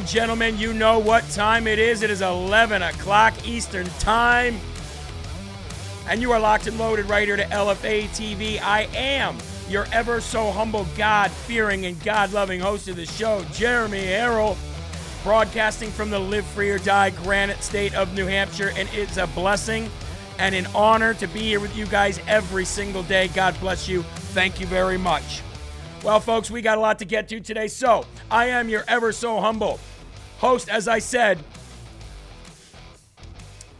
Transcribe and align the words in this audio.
and 0.00 0.08
gentlemen, 0.08 0.56
you 0.56 0.72
know 0.72 0.98
what 0.98 1.28
time 1.28 1.66
it 1.66 1.78
is. 1.78 2.02
It 2.02 2.08
is 2.08 2.22
11 2.22 2.80
o'clock 2.80 3.34
Eastern 3.46 3.86
Time. 3.98 4.58
And 6.08 6.22
you 6.22 6.32
are 6.32 6.40
locked 6.40 6.66
and 6.66 6.78
loaded 6.78 7.06
right 7.06 7.28
here 7.28 7.36
to 7.36 7.44
LFA 7.44 8.04
TV. 8.08 8.58
I 8.62 8.88
am 8.94 9.36
your 9.68 9.84
ever 9.92 10.22
so 10.22 10.52
humble, 10.52 10.86
God 10.96 11.30
fearing, 11.30 11.84
and 11.84 12.02
God 12.02 12.32
loving 12.32 12.60
host 12.60 12.88
of 12.88 12.96
the 12.96 13.04
show, 13.04 13.44
Jeremy 13.52 14.06
Herrell, 14.06 14.56
broadcasting 15.22 15.90
from 15.90 16.08
the 16.08 16.18
Live 16.18 16.46
Free 16.46 16.70
or 16.70 16.78
Die 16.78 17.10
Granite 17.10 17.62
State 17.62 17.94
of 17.94 18.14
New 18.14 18.24
Hampshire. 18.24 18.72
And 18.76 18.88
it's 18.94 19.18
a 19.18 19.26
blessing 19.26 19.90
and 20.38 20.54
an 20.54 20.66
honor 20.74 21.12
to 21.12 21.26
be 21.26 21.40
here 21.40 21.60
with 21.60 21.76
you 21.76 21.84
guys 21.84 22.18
every 22.26 22.64
single 22.64 23.02
day. 23.02 23.28
God 23.28 23.54
bless 23.60 23.86
you. 23.86 24.02
Thank 24.32 24.60
you 24.60 24.66
very 24.66 24.96
much. 24.96 25.42
Well, 26.02 26.20
folks, 26.20 26.50
we 26.50 26.62
got 26.62 26.78
a 26.78 26.80
lot 26.80 26.98
to 27.00 27.04
get 27.04 27.28
to 27.28 27.40
today. 27.40 27.68
So, 27.68 28.06
I 28.30 28.46
am 28.46 28.70
your 28.70 28.84
ever 28.88 29.12
so 29.12 29.38
humble 29.38 29.78
host, 30.40 30.68
as 30.68 30.88
I 30.88 30.98
said. 30.98 31.38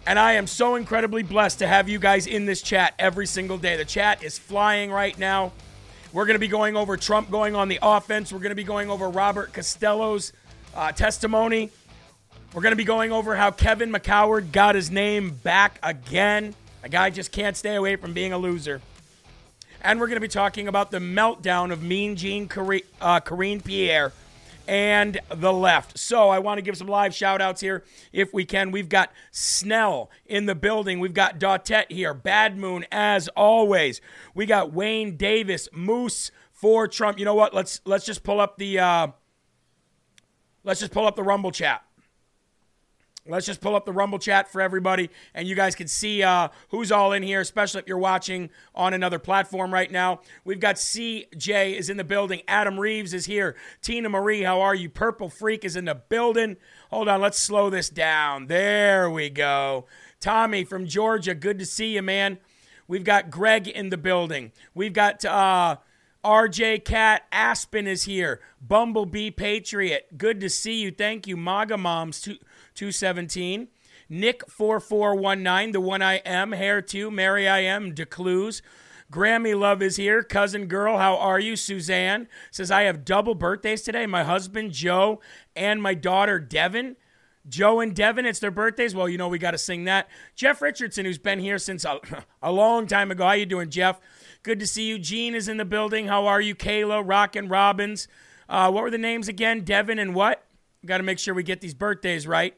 And 0.07 0.19
I 0.19 0.33
am 0.33 0.47
so 0.47 0.77
incredibly 0.77 1.23
blessed 1.23 1.59
to 1.61 1.67
have 1.67 1.89
you 1.89 1.99
guys 1.99 2.27
in 2.27 2.45
this 2.45 2.63
chat 2.63 2.95
every 2.99 3.27
single 3.27 3.59
day. 3.59 3.77
The 3.77 3.85
chat 3.85 4.23
is 4.23 4.39
flying 4.39 4.91
right 4.91 5.19
now. 5.19 5.53
We're 6.13 6.27
going 6.27 6.35
to 6.35 6.41
be 6.41 6.49
going 6.49 6.77
over 6.77 6.97
Trump 6.97 7.31
going 7.31 7.55
on 7.55 7.69
the 7.69 7.79
offense. 7.81 8.33
We're 8.33 8.41
going 8.41 8.51
to 8.51 8.57
be 8.57 8.65
going 8.65 8.91
over 8.91 9.09
Robert 9.09 9.53
Costello's 9.53 10.33
uh, 10.75 10.93
testimony. 10.93 11.71
We're 12.53 12.63
going 12.63 12.73
to 12.73 12.77
be 12.77 12.85
going 12.85 13.13
over 13.13 13.37
how 13.37 13.53
Kevin 13.53 13.93
McCoward 13.93 14.53
got 14.53 14.75
his 14.75 14.91
name 14.91 15.31
back 15.31 15.79
again. 15.83 16.55
A 16.83 16.89
guy 16.89 17.11
just 17.11 17.31
can't 17.31 17.57
stay 17.57 17.77
away 17.77 17.97
from 17.97 18.13
being 18.13 18.33
a 18.33 18.39
loser. 18.39 18.81
And 19.83 20.01
we're 20.01 20.09
going 20.09 20.17
to 20.17 20.21
be 20.21 20.29
talking 20.29 20.67
about 20.67 20.91
the 20.91 20.99
meltdown 20.99 21.71
of 21.73 21.83
Mean 21.83 22.17
Jeanne 22.17 22.49
Karine, 22.49 22.85
uh, 23.01 23.21
Pierre 23.21 24.13
and 24.71 25.19
the 25.29 25.53
left. 25.53 25.99
So 25.99 26.29
I 26.29 26.39
want 26.39 26.59
to 26.59 26.63
give 26.63 26.77
some 26.77 26.87
live 26.87 27.13
shout 27.13 27.43
outs 27.43 27.61
here 27.61 27.83
if 28.13 28.33
we 28.33 28.45
can. 28.45 28.71
We've 28.71 28.89
got 28.89 29.11
Snell 29.33 30.13
in 30.25 30.47
the 30.47 30.55
building. 30.55 31.01
We've 31.01 31.13
got 31.13 31.41
Dautet 31.41 31.91
here. 31.91 32.15
Bad 32.15 32.57
Moon 32.57 32.87
as 32.93 33.27
always. 33.31 34.01
We 34.33 34.47
got 34.47 34.73
Wayne 34.73 35.17
Davis, 35.17 35.69
Moose 35.73 36.31
for 36.53 36.87
Trump. 36.87 37.19
You 37.19 37.25
know 37.25 37.35
what? 37.35 37.53
Let's 37.53 37.81
let's 37.85 38.07
just 38.07 38.23
pull 38.23 38.41
up 38.41 38.59
the 38.59 38.79
uh, 38.79 39.07
let's 40.63 40.79
just 40.79 40.93
pull 40.93 41.05
up 41.05 41.17
the 41.17 41.25
Rumble 41.25 41.51
chat. 41.51 41.83
Let's 43.31 43.47
just 43.47 43.61
pull 43.61 43.75
up 43.75 43.87
the 43.87 43.93
Rumble 43.93 44.19
chat 44.19 44.51
for 44.51 44.61
everybody, 44.61 45.11
and 45.35 45.47
you 45.47 45.55
guys 45.55 45.75
can 45.75 45.89
see 45.89 46.23
uh, 46.23 46.49
who's 46.71 46.91
all 46.91 47.13
in 47.13 47.23
here, 47.23 47.41
especially 47.41 47.81
if 47.81 47.89
you're 47.89 47.99
watching 47.99 48.51
on 48.75 48.95
another 48.95 49.19
platform 49.19 49.73
right 49.73 49.91
now. 49.91 50.21
We've 50.45 50.61
got 50.61 50.77
CJ 50.77 51.77
is 51.77 51.89
in 51.89 51.97
the 51.97 52.05
building. 52.05 52.43
Adam 52.49 52.79
Reeves 52.79 53.15
is 53.15 53.27
here. 53.27 53.57
Tina 53.83 54.09
Marie, 54.09 54.43
how 54.43 54.61
are 54.61 54.75
you? 54.75 54.89
Purple 54.89 55.29
Freak 55.31 55.65
is 55.65 55.77
in 55.77 55.85
the 55.85 55.95
building. 55.95 56.57
Hold 56.91 57.09
on, 57.09 57.21
let's 57.21 57.39
slow 57.39 57.71
this 57.71 57.89
down. 57.89 58.49
There 58.49 59.11
we 59.11 59.31
go. 59.31 59.87
Tommy 60.21 60.65
from 60.65 60.87
Georgia, 60.87 61.35
good 61.35 61.59
to 61.59 61.67
see 61.67 61.95
you, 61.95 62.03
man. 62.03 62.39
We've 62.87 63.05
got 63.05 63.31
Greg 63.31 63.69
in 63.69 63.91
the 63.91 63.97
building. 63.97 64.51
We've 64.75 64.93
got 64.93 65.25
uh, 65.25 65.77
RJ 66.25 66.85
Cat 66.85 67.23
Aspen 67.33 67.87
is 67.87 68.03
here. 68.03 68.41
Bumblebee 68.61 69.31
Patriot, 69.31 70.19
good 70.19 70.41
to 70.41 70.51
see 70.51 70.81
you. 70.81 70.91
Thank 70.91 71.27
you. 71.27 71.37
MAGA 71.37 71.79
Moms. 71.79 72.29
217. 72.81 73.69
Nick 74.09 74.49
4419, 74.49 75.73
the 75.73 75.81
one 75.83 76.01
I 76.01 76.15
am. 76.25 76.53
Hair 76.53 76.81
2, 76.81 77.11
Mary 77.11 77.47
I 77.47 77.59
am. 77.59 77.93
Decluse. 77.93 78.63
Grammy 79.13 79.59
Love 79.59 79.83
is 79.83 79.97
here. 79.97 80.23
Cousin 80.23 80.65
girl, 80.65 80.97
how 80.97 81.19
are 81.19 81.39
you? 81.39 81.57
Suzanne 81.57 82.27
says, 82.51 82.71
I 82.71 82.85
have 82.85 83.05
double 83.05 83.35
birthdays 83.35 83.83
today. 83.83 84.07
My 84.07 84.25
husband, 84.25 84.73
Joe, 84.73 85.21
and 85.55 85.83
my 85.83 85.93
daughter, 85.93 86.39
Devin. 86.39 86.97
Joe 87.47 87.81
and 87.81 87.95
Devin, 87.95 88.25
it's 88.25 88.39
their 88.39 88.51
birthdays. 88.51 88.95
Well, 88.95 89.11
you 89.11 89.19
know 89.19 89.29
we 89.29 89.39
got 89.39 89.51
to 89.51 89.59
sing 89.59 89.85
that. 89.85 90.09
Jeff 90.35 90.63
Richardson, 90.63 91.05
who's 91.05 91.19
been 91.19 91.39
here 91.39 91.59
since 91.59 91.85
a, 91.85 92.01
a, 92.43 92.51
long 92.51 92.87
time 92.87 93.11
ago. 93.11 93.27
How 93.27 93.33
you 93.33 93.45
doing, 93.45 93.69
Jeff? 93.69 94.01
Good 94.43 94.59
to 94.59 94.67
see 94.67 94.89
you. 94.89 94.99
Gene 94.99 95.35
is 95.35 95.49
in 95.49 95.59
the 95.59 95.67
building. 95.67 96.07
How 96.07 96.27
are 96.27 96.41
you, 96.41 96.55
Kayla, 96.55 97.03
Rockin' 97.05 97.49
Robbins? 97.49 98.09
Uh, 98.49 98.71
what 98.71 98.83
were 98.83 98.91
the 98.91 98.97
names 98.97 99.29
again? 99.29 99.65
Devin 99.65 99.99
and 99.99 100.15
what? 100.15 100.47
Got 100.87 100.97
to 100.97 101.03
make 101.03 101.19
sure 101.19 101.35
we 101.35 101.43
get 101.43 101.61
these 101.61 101.75
birthdays 101.75 102.27
right. 102.27 102.57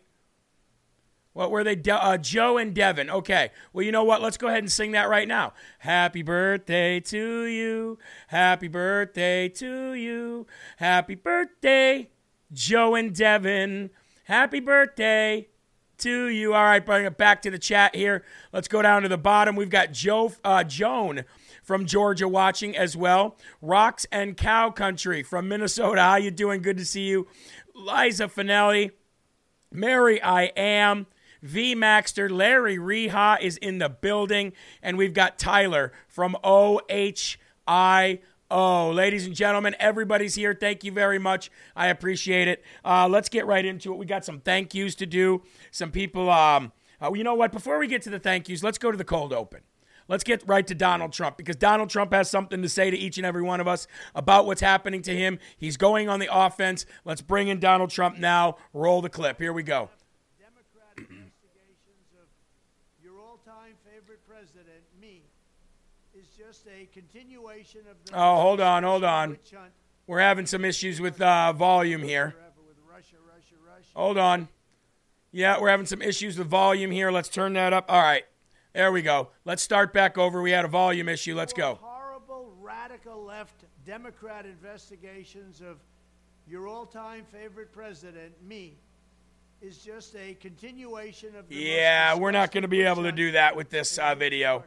What 1.33 1.51
were 1.51 1.65
they? 1.65 1.77
De- 1.77 2.05
uh, 2.05 2.19
Joe 2.19 2.59
and 2.59 2.75
Devin. 2.75 3.09
Okay. 3.09 3.51
Well, 3.73 3.85
you 3.85 3.93
know 3.93 4.05
what? 4.05 4.21
Let's 4.21 4.37
go 4.37 4.49
ahead 4.49 4.59
and 4.59 4.71
sing 4.71 4.93
that 4.93 5.09
right 5.09 5.27
now. 5.27 5.55
Happy 5.79 6.23
birthday 6.23 7.01
to 7.01 7.45
you. 7.45 7.99
Happy 8.29 8.69
birthday 8.69 9.49
to 9.49 9.95
you. 9.95 10.47
Happy 10.77 11.15
birthday, 11.15 12.11
Joe 12.53 12.95
and 12.95 13.15
Devin. 13.15 13.91
Happy 14.25 14.61
birthday 14.61 15.49
to 15.99 16.27
you. 16.27 16.53
All 16.55 16.65
right, 16.65 16.85
bring 16.85 17.07
it 17.07 17.17
back 17.17 17.43
to 17.43 17.51
the 17.51 17.59
chat 17.59 17.95
here. 17.95 18.25
Let's 18.53 18.69
go 18.69 18.83
down 18.83 19.03
to 19.03 19.09
the 19.09 19.19
bottom. 19.19 19.57
We've 19.57 19.71
got 19.71 19.93
Joe, 19.93 20.33
uh, 20.45 20.65
Joan 20.65 21.25
from 21.63 21.87
Georgia 21.87 22.29
watching 22.29 22.77
as 22.77 22.97
well. 22.97 23.37
Rocks 23.63 24.07
and 24.13 24.37
Cow 24.37 24.71
Country 24.71 25.23
from 25.23 25.49
Minnesota. 25.49 26.03
How 26.03 26.17
you 26.17 26.31
doing? 26.31 26.61
Good 26.61 26.77
to 26.77 26.85
see 26.85 27.07
you. 27.07 27.27
Liza 27.75 28.29
Finelli. 28.29 28.91
Mary, 29.71 30.21
I 30.23 30.45
am. 30.57 31.07
V 31.43 31.75
Maxter, 31.75 32.31
Larry 32.31 32.79
Reha 32.79 33.41
is 33.41 33.57
in 33.57 33.79
the 33.79 33.89
building, 33.89 34.53
and 34.81 34.97
we've 34.97 35.13
got 35.13 35.39
Tyler 35.39 35.93
from 36.07 36.37
OHI. 36.45 38.21
Oh, 38.51 38.91
ladies 38.91 39.27
and 39.27 39.35
gentlemen, 39.35 39.75
everybody's 39.79 40.35
here. 40.35 40.55
Thank 40.55 40.85
you 40.85 40.93
very 40.93 41.19
much. 41.19 41.51
I 41.75 41.89
appreciate 41.89 42.49
it. 42.49 42.63
Uh, 42.85 43.09
let's 43.09 43.29
get 43.29 43.47
right 43.47 43.65
into 43.65 43.93
it. 43.93 43.97
We 43.97 44.07
got 44.07 44.25
some 44.25 44.41
thank 44.41 44.75
yous 44.75 44.95
to 44.97 45.07
do. 45.07 45.43
Some 45.71 45.91
people, 45.91 46.31
um, 46.31 46.71
uh, 47.03 47.13
you 47.15 47.25
know 47.25 47.35
what? 47.35 47.51
Before 47.51 47.79
we 47.79 47.89
get 47.89 48.03
to 48.03 48.11
the 48.11 48.21
thank 48.21 48.49
yous, 48.49 48.63
let's 48.63 48.79
go 48.79 48.91
to 48.91 48.97
the 48.97 49.05
cold 49.05 49.33
open. 49.33 49.63
Let's 50.07 50.23
get 50.23 50.47
right 50.47 50.67
to 50.67 50.75
Donald 50.75 51.13
Trump 51.13 51.39
because 51.39 51.57
Donald 51.57 51.89
Trump 51.89 52.13
has 52.13 52.29
something 52.29 52.61
to 52.61 52.69
say 52.69 52.91
to 52.91 52.97
each 52.97 53.17
and 53.17 53.27
every 53.27 53.43
one 53.43 53.61
of 53.61 53.67
us 53.67 53.87
about 54.15 54.47
what's 54.47 54.61
happening 54.61 55.01
to 55.03 55.17
him. 55.17 55.39
He's 55.57 55.77
going 55.77 56.09
on 56.09 56.21
the 56.21 56.29
offense. 56.31 56.85
Let's 57.05 57.23
bring 57.23 57.49
in 57.49 57.59
Donald 57.59 57.91
Trump 57.91 58.19
now. 58.19 58.57
Roll 58.75 59.01
the 59.01 59.09
clip. 59.09 59.39
Here 59.39 59.53
we 59.53 59.63
go. 59.63 59.89
just 66.53 66.67
a 66.67 66.82
continuation 66.93 67.81
of 67.91 67.97
the. 68.05 68.15
Oh, 68.15 68.41
hold 68.41 68.61
on, 68.61 68.83
hold 68.83 69.05
on. 69.05 69.39
We're 70.07 70.21
having 70.21 70.47
some 70.47 70.65
issues 70.65 71.01
with 71.01 71.21
uh, 71.21 71.53
volume 71.53 72.03
here. 72.03 72.35
Hold 73.95 74.19
on. 74.19 74.49
Yeah, 75.31 75.61
we're 75.61 75.71
having 75.71 75.87
some 75.87 76.03
issues 76.03 76.39
with 76.39 76.47
volume 76.49 76.91
here. 76.91 77.11
Let's 77.11 77.29
turn 77.29 77.55
that 77.55 77.73
up. 77.73 77.87
All 77.89 78.01
right. 78.01 78.25
There 78.75 78.91
we 78.91 79.03
go. 79.03 79.29
Let's 79.45 79.63
start 79.63 79.93
back 79.93 80.17
over. 80.17 80.41
We 80.41 80.51
had 80.51 80.65
a 80.65 80.69
volume 80.69 81.09
issue. 81.09 81.35
Let's 81.35 81.53
go. 81.53 81.79
Horrible 81.81 82.53
radical 82.61 83.23
left 83.23 83.65
Democrat 83.85 84.47
investigations 84.47 85.61
of 85.61 85.79
your 86.47 86.69
all-time 86.69 87.25
favorite 87.31 87.73
president, 87.73 88.33
me, 88.43 88.79
is 89.61 89.79
just 89.79 90.17
a 90.17 90.35
continuation 90.35 91.37
of 91.37 91.49
the 91.49 91.55
Yeah, 91.55 92.15
we're 92.17 92.31
not 92.31 92.51
going 92.51 92.63
to 92.63 92.69
be 92.69 92.83
able 92.83 93.03
to 93.05 93.13
do 93.13 93.33
that 93.33 93.55
with 93.55 93.71
this 93.71 93.99
uh, 93.99 94.15
video. 94.15 94.65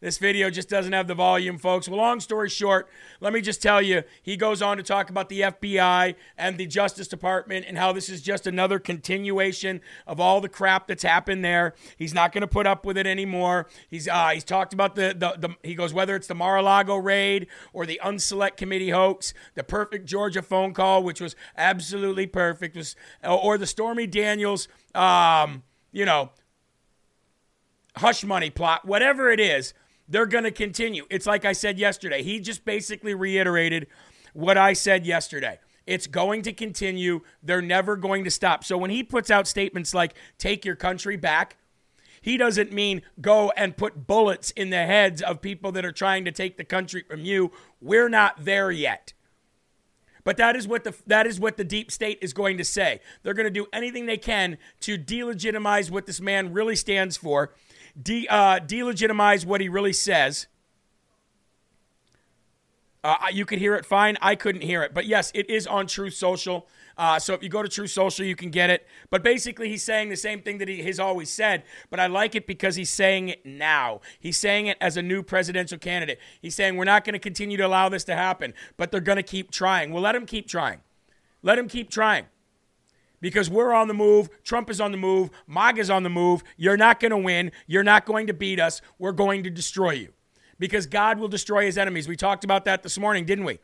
This 0.00 0.16
video 0.16 0.48
just 0.48 0.70
doesn't 0.70 0.94
have 0.94 1.08
the 1.08 1.14
volume, 1.14 1.58
folks. 1.58 1.86
Well, 1.86 1.98
long 1.98 2.20
story 2.20 2.48
short, 2.48 2.88
let 3.20 3.34
me 3.34 3.42
just 3.42 3.60
tell 3.60 3.82
you, 3.82 4.02
he 4.22 4.34
goes 4.34 4.62
on 4.62 4.78
to 4.78 4.82
talk 4.82 5.10
about 5.10 5.28
the 5.28 5.42
FBI 5.42 6.14
and 6.38 6.56
the 6.56 6.64
Justice 6.64 7.06
Department 7.06 7.66
and 7.68 7.76
how 7.76 7.92
this 7.92 8.08
is 8.08 8.22
just 8.22 8.46
another 8.46 8.78
continuation 8.78 9.82
of 10.06 10.18
all 10.18 10.40
the 10.40 10.48
crap 10.48 10.86
that's 10.86 11.02
happened 11.02 11.44
there. 11.44 11.74
He's 11.98 12.14
not 12.14 12.32
going 12.32 12.40
to 12.40 12.48
put 12.48 12.66
up 12.66 12.86
with 12.86 12.96
it 12.96 13.06
anymore. 13.06 13.68
He's 13.88 14.08
uh, 14.08 14.30
he's 14.30 14.44
talked 14.44 14.72
about 14.72 14.94
the, 14.94 15.14
the 15.14 15.48
the 15.48 15.54
he 15.62 15.74
goes 15.74 15.92
whether 15.92 16.16
it's 16.16 16.28
the 16.28 16.34
Mar-a-Lago 16.34 16.96
raid 16.96 17.46
or 17.74 17.84
the 17.84 18.00
Unselect 18.02 18.56
Committee 18.56 18.90
hoax, 18.90 19.34
the 19.54 19.62
perfect 19.62 20.06
Georgia 20.06 20.40
phone 20.40 20.72
call, 20.72 21.02
which 21.02 21.20
was 21.20 21.36
absolutely 21.58 22.26
perfect, 22.26 22.74
was 22.74 22.96
or 23.22 23.58
the 23.58 23.66
Stormy 23.66 24.06
Daniels, 24.06 24.66
um, 24.94 25.62
you 25.92 26.06
know, 26.06 26.30
hush 27.96 28.24
money 28.24 28.48
plot, 28.48 28.86
whatever 28.86 29.30
it 29.30 29.40
is, 29.40 29.74
they're 30.10 30.26
going 30.26 30.44
to 30.44 30.50
continue. 30.50 31.06
It's 31.08 31.26
like 31.26 31.44
I 31.44 31.52
said 31.52 31.78
yesterday. 31.78 32.22
He 32.22 32.40
just 32.40 32.64
basically 32.64 33.14
reiterated 33.14 33.86
what 34.34 34.58
I 34.58 34.74
said 34.74 35.06
yesterday. 35.06 35.58
It's 35.86 36.06
going 36.06 36.42
to 36.42 36.52
continue. 36.52 37.20
They're 37.42 37.62
never 37.62 37.96
going 37.96 38.24
to 38.24 38.30
stop. 38.30 38.64
So 38.64 38.76
when 38.76 38.90
he 38.90 39.02
puts 39.02 39.30
out 39.30 39.46
statements 39.46 39.94
like, 39.94 40.14
take 40.36 40.64
your 40.64 40.76
country 40.76 41.16
back, 41.16 41.56
he 42.20 42.36
doesn't 42.36 42.72
mean 42.72 43.02
go 43.20 43.50
and 43.56 43.76
put 43.76 44.06
bullets 44.06 44.50
in 44.50 44.70
the 44.70 44.84
heads 44.84 45.22
of 45.22 45.40
people 45.40 45.72
that 45.72 45.84
are 45.84 45.92
trying 45.92 46.24
to 46.26 46.32
take 46.32 46.56
the 46.56 46.64
country 46.64 47.02
from 47.08 47.20
you. 47.20 47.50
We're 47.80 48.10
not 48.10 48.44
there 48.44 48.70
yet. 48.70 49.14
But 50.22 50.36
that 50.36 50.54
is 50.54 50.68
what 50.68 50.84
the 50.84 50.94
that 51.06 51.26
is 51.26 51.40
what 51.40 51.56
the 51.56 51.64
deep 51.64 51.90
state 51.90 52.18
is 52.20 52.34
going 52.34 52.58
to 52.58 52.64
say. 52.64 53.00
They're 53.22 53.34
going 53.34 53.46
to 53.46 53.50
do 53.50 53.66
anything 53.72 54.04
they 54.04 54.18
can 54.18 54.58
to 54.80 54.98
delegitimize 54.98 55.90
what 55.90 56.04
this 56.04 56.20
man 56.20 56.52
really 56.52 56.76
stands 56.76 57.16
for, 57.16 57.54
de, 58.00 58.26
uh, 58.28 58.60
delegitimize 58.60 59.44
what 59.44 59.60
he 59.60 59.68
really 59.68 59.92
says. 59.92 60.46
Uh, 63.02 63.16
you 63.32 63.46
could 63.46 63.58
hear 63.58 63.74
it 63.74 63.86
fine. 63.86 64.18
I 64.20 64.34
couldn't 64.34 64.62
hear 64.62 64.82
it, 64.82 64.92
but 64.92 65.06
yes, 65.06 65.32
it 65.34 65.48
is 65.48 65.66
on 65.66 65.86
Truth 65.86 66.14
Social. 66.14 66.66
Uh, 66.98 67.18
so 67.18 67.32
if 67.32 67.42
you 67.42 67.48
go 67.48 67.62
to 67.62 67.68
Truth 67.68 67.92
Social, 67.92 68.26
you 68.26 68.36
can 68.36 68.50
get 68.50 68.68
it. 68.68 68.86
But 69.08 69.22
basically, 69.22 69.70
he's 69.70 69.82
saying 69.82 70.10
the 70.10 70.16
same 70.16 70.42
thing 70.42 70.58
that 70.58 70.68
he 70.68 70.82
has 70.82 71.00
always 71.00 71.30
said. 71.30 71.62
But 71.88 71.98
I 71.98 72.08
like 72.08 72.34
it 72.34 72.46
because 72.46 72.76
he's 72.76 72.90
saying 72.90 73.30
it 73.30 73.46
now. 73.46 74.02
He's 74.18 74.36
saying 74.36 74.66
it 74.66 74.76
as 74.82 74.98
a 74.98 75.02
new 75.02 75.22
presidential 75.22 75.78
candidate. 75.78 76.18
He's 76.42 76.54
saying 76.54 76.76
we're 76.76 76.84
not 76.84 77.04
going 77.04 77.14
to 77.14 77.18
continue 77.18 77.56
to 77.56 77.66
allow 77.66 77.88
this 77.88 78.04
to 78.04 78.16
happen, 78.16 78.52
but 78.76 78.90
they're 78.90 79.00
going 79.00 79.16
to 79.16 79.22
keep 79.22 79.50
trying. 79.50 79.92
Well, 79.92 80.02
let 80.02 80.14
him 80.14 80.26
keep 80.26 80.46
trying. 80.46 80.80
Let 81.42 81.58
him 81.58 81.68
keep 81.68 81.90
trying. 81.90 82.26
Because 83.20 83.50
we're 83.50 83.72
on 83.72 83.88
the 83.88 83.94
move. 83.94 84.30
Trump 84.44 84.70
is 84.70 84.80
on 84.80 84.92
the 84.92 84.98
move. 84.98 85.30
MAGA's 85.46 85.90
on 85.90 86.02
the 86.02 86.10
move. 86.10 86.42
You're 86.56 86.76
not 86.76 87.00
going 87.00 87.10
to 87.10 87.18
win. 87.18 87.52
You're 87.66 87.84
not 87.84 88.06
going 88.06 88.26
to 88.28 88.34
beat 88.34 88.58
us. 88.58 88.80
We're 88.98 89.12
going 89.12 89.42
to 89.42 89.50
destroy 89.50 89.92
you. 89.92 90.12
Because 90.58 90.86
God 90.86 91.18
will 91.18 91.28
destroy 91.28 91.66
his 91.66 91.78
enemies. 91.78 92.08
We 92.08 92.16
talked 92.16 92.44
about 92.44 92.64
that 92.64 92.82
this 92.82 92.98
morning, 92.98 93.24
didn't 93.24 93.44
we? 93.44 93.58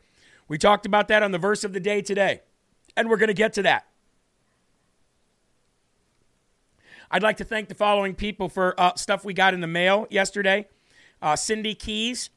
We 0.47 0.57
talked 0.57 0.85
about 0.85 1.07
that 1.09 1.23
on 1.23 1.31
the 1.31 1.37
verse 1.37 1.63
of 1.63 1.73
the 1.73 1.79
day 1.79 2.01
today. 2.01 2.41
And 2.95 3.09
we're 3.09 3.17
going 3.17 3.27
to 3.27 3.33
get 3.33 3.53
to 3.53 3.63
that. 3.63 3.87
I'd 7.09 7.23
like 7.23 7.37
to 7.37 7.45
thank 7.45 7.69
the 7.69 7.75
following 7.75 8.15
people 8.15 8.49
for 8.49 8.79
uh, 8.79 8.95
stuff 8.95 9.23
we 9.23 9.33
got 9.33 9.53
in 9.53 9.61
the 9.61 9.67
mail 9.67 10.07
yesterday. 10.09 10.67
Uh, 11.21 11.35
Cindy 11.35 11.73
Keys, 11.73 12.29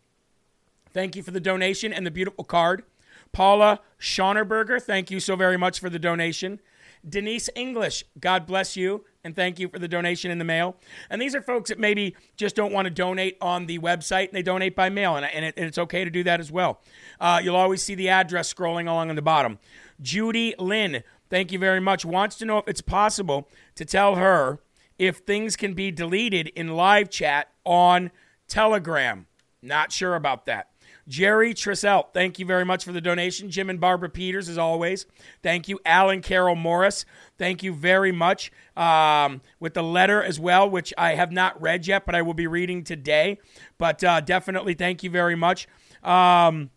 thank 0.92 1.16
you 1.16 1.22
for 1.22 1.32
the 1.32 1.40
donation 1.40 1.92
and 1.92 2.06
the 2.06 2.10
beautiful 2.10 2.44
card. 2.44 2.84
Paula 3.32 3.80
Schaunerberger, 4.00 4.80
thank 4.80 5.10
you 5.10 5.20
so 5.20 5.36
very 5.36 5.56
much 5.56 5.80
for 5.80 5.90
the 5.90 5.98
donation. 5.98 6.60
Denise 7.08 7.48
English, 7.54 8.04
God 8.18 8.46
bless 8.46 8.76
you, 8.76 9.04
and 9.24 9.34
thank 9.34 9.58
you 9.58 9.68
for 9.68 9.78
the 9.78 9.88
donation 9.88 10.30
in 10.30 10.38
the 10.38 10.44
mail. 10.44 10.76
And 11.08 11.20
these 11.20 11.34
are 11.34 11.42
folks 11.42 11.70
that 11.70 11.78
maybe 11.78 12.14
just 12.36 12.56
don't 12.56 12.72
want 12.72 12.86
to 12.86 12.90
donate 12.90 13.36
on 13.40 13.66
the 13.66 13.78
website, 13.78 14.28
and 14.28 14.34
they 14.34 14.42
donate 14.42 14.76
by 14.76 14.88
mail, 14.88 15.16
and, 15.16 15.26
and, 15.26 15.44
it, 15.44 15.54
and 15.56 15.66
it's 15.66 15.78
okay 15.78 16.04
to 16.04 16.10
do 16.10 16.22
that 16.24 16.40
as 16.40 16.50
well. 16.52 16.80
Uh, 17.20 17.40
you'll 17.42 17.56
always 17.56 17.82
see 17.82 17.94
the 17.94 18.08
address 18.08 18.52
scrolling 18.52 18.88
along 18.88 19.10
on 19.10 19.16
the 19.16 19.22
bottom. 19.22 19.58
Judy 20.00 20.54
Lynn, 20.58 21.02
thank 21.28 21.52
you 21.52 21.58
very 21.58 21.80
much, 21.80 22.04
wants 22.04 22.36
to 22.36 22.44
know 22.44 22.58
if 22.58 22.68
it's 22.68 22.82
possible 22.82 23.48
to 23.74 23.84
tell 23.84 24.16
her 24.16 24.60
if 24.98 25.18
things 25.18 25.56
can 25.56 25.74
be 25.74 25.90
deleted 25.90 26.48
in 26.48 26.68
live 26.68 27.08
chat 27.08 27.48
on 27.64 28.10
Telegram. 28.48 29.26
Not 29.62 29.92
sure 29.92 30.14
about 30.14 30.46
that. 30.46 30.69
Jerry 31.10 31.54
Trissell, 31.54 32.04
thank 32.14 32.38
you 32.38 32.46
very 32.46 32.64
much 32.64 32.84
for 32.84 32.92
the 32.92 33.00
donation. 33.00 33.50
Jim 33.50 33.68
and 33.68 33.80
Barbara 33.80 34.08
Peters, 34.08 34.48
as 34.48 34.56
always. 34.56 35.06
Thank 35.42 35.66
you. 35.66 35.80
Alan 35.84 36.22
Carroll 36.22 36.54
Morris, 36.54 37.04
thank 37.36 37.64
you 37.64 37.74
very 37.74 38.12
much. 38.12 38.52
Um, 38.76 39.40
with 39.58 39.74
the 39.74 39.82
letter 39.82 40.22
as 40.22 40.38
well, 40.38 40.70
which 40.70 40.94
I 40.96 41.16
have 41.16 41.32
not 41.32 41.60
read 41.60 41.88
yet, 41.88 42.06
but 42.06 42.14
I 42.14 42.22
will 42.22 42.34
be 42.34 42.46
reading 42.46 42.84
today. 42.84 43.40
But 43.76 44.04
uh, 44.04 44.20
definitely 44.20 44.74
thank 44.74 45.02
you 45.02 45.10
very 45.10 45.34
much. 45.34 45.66
Um, 46.04 46.70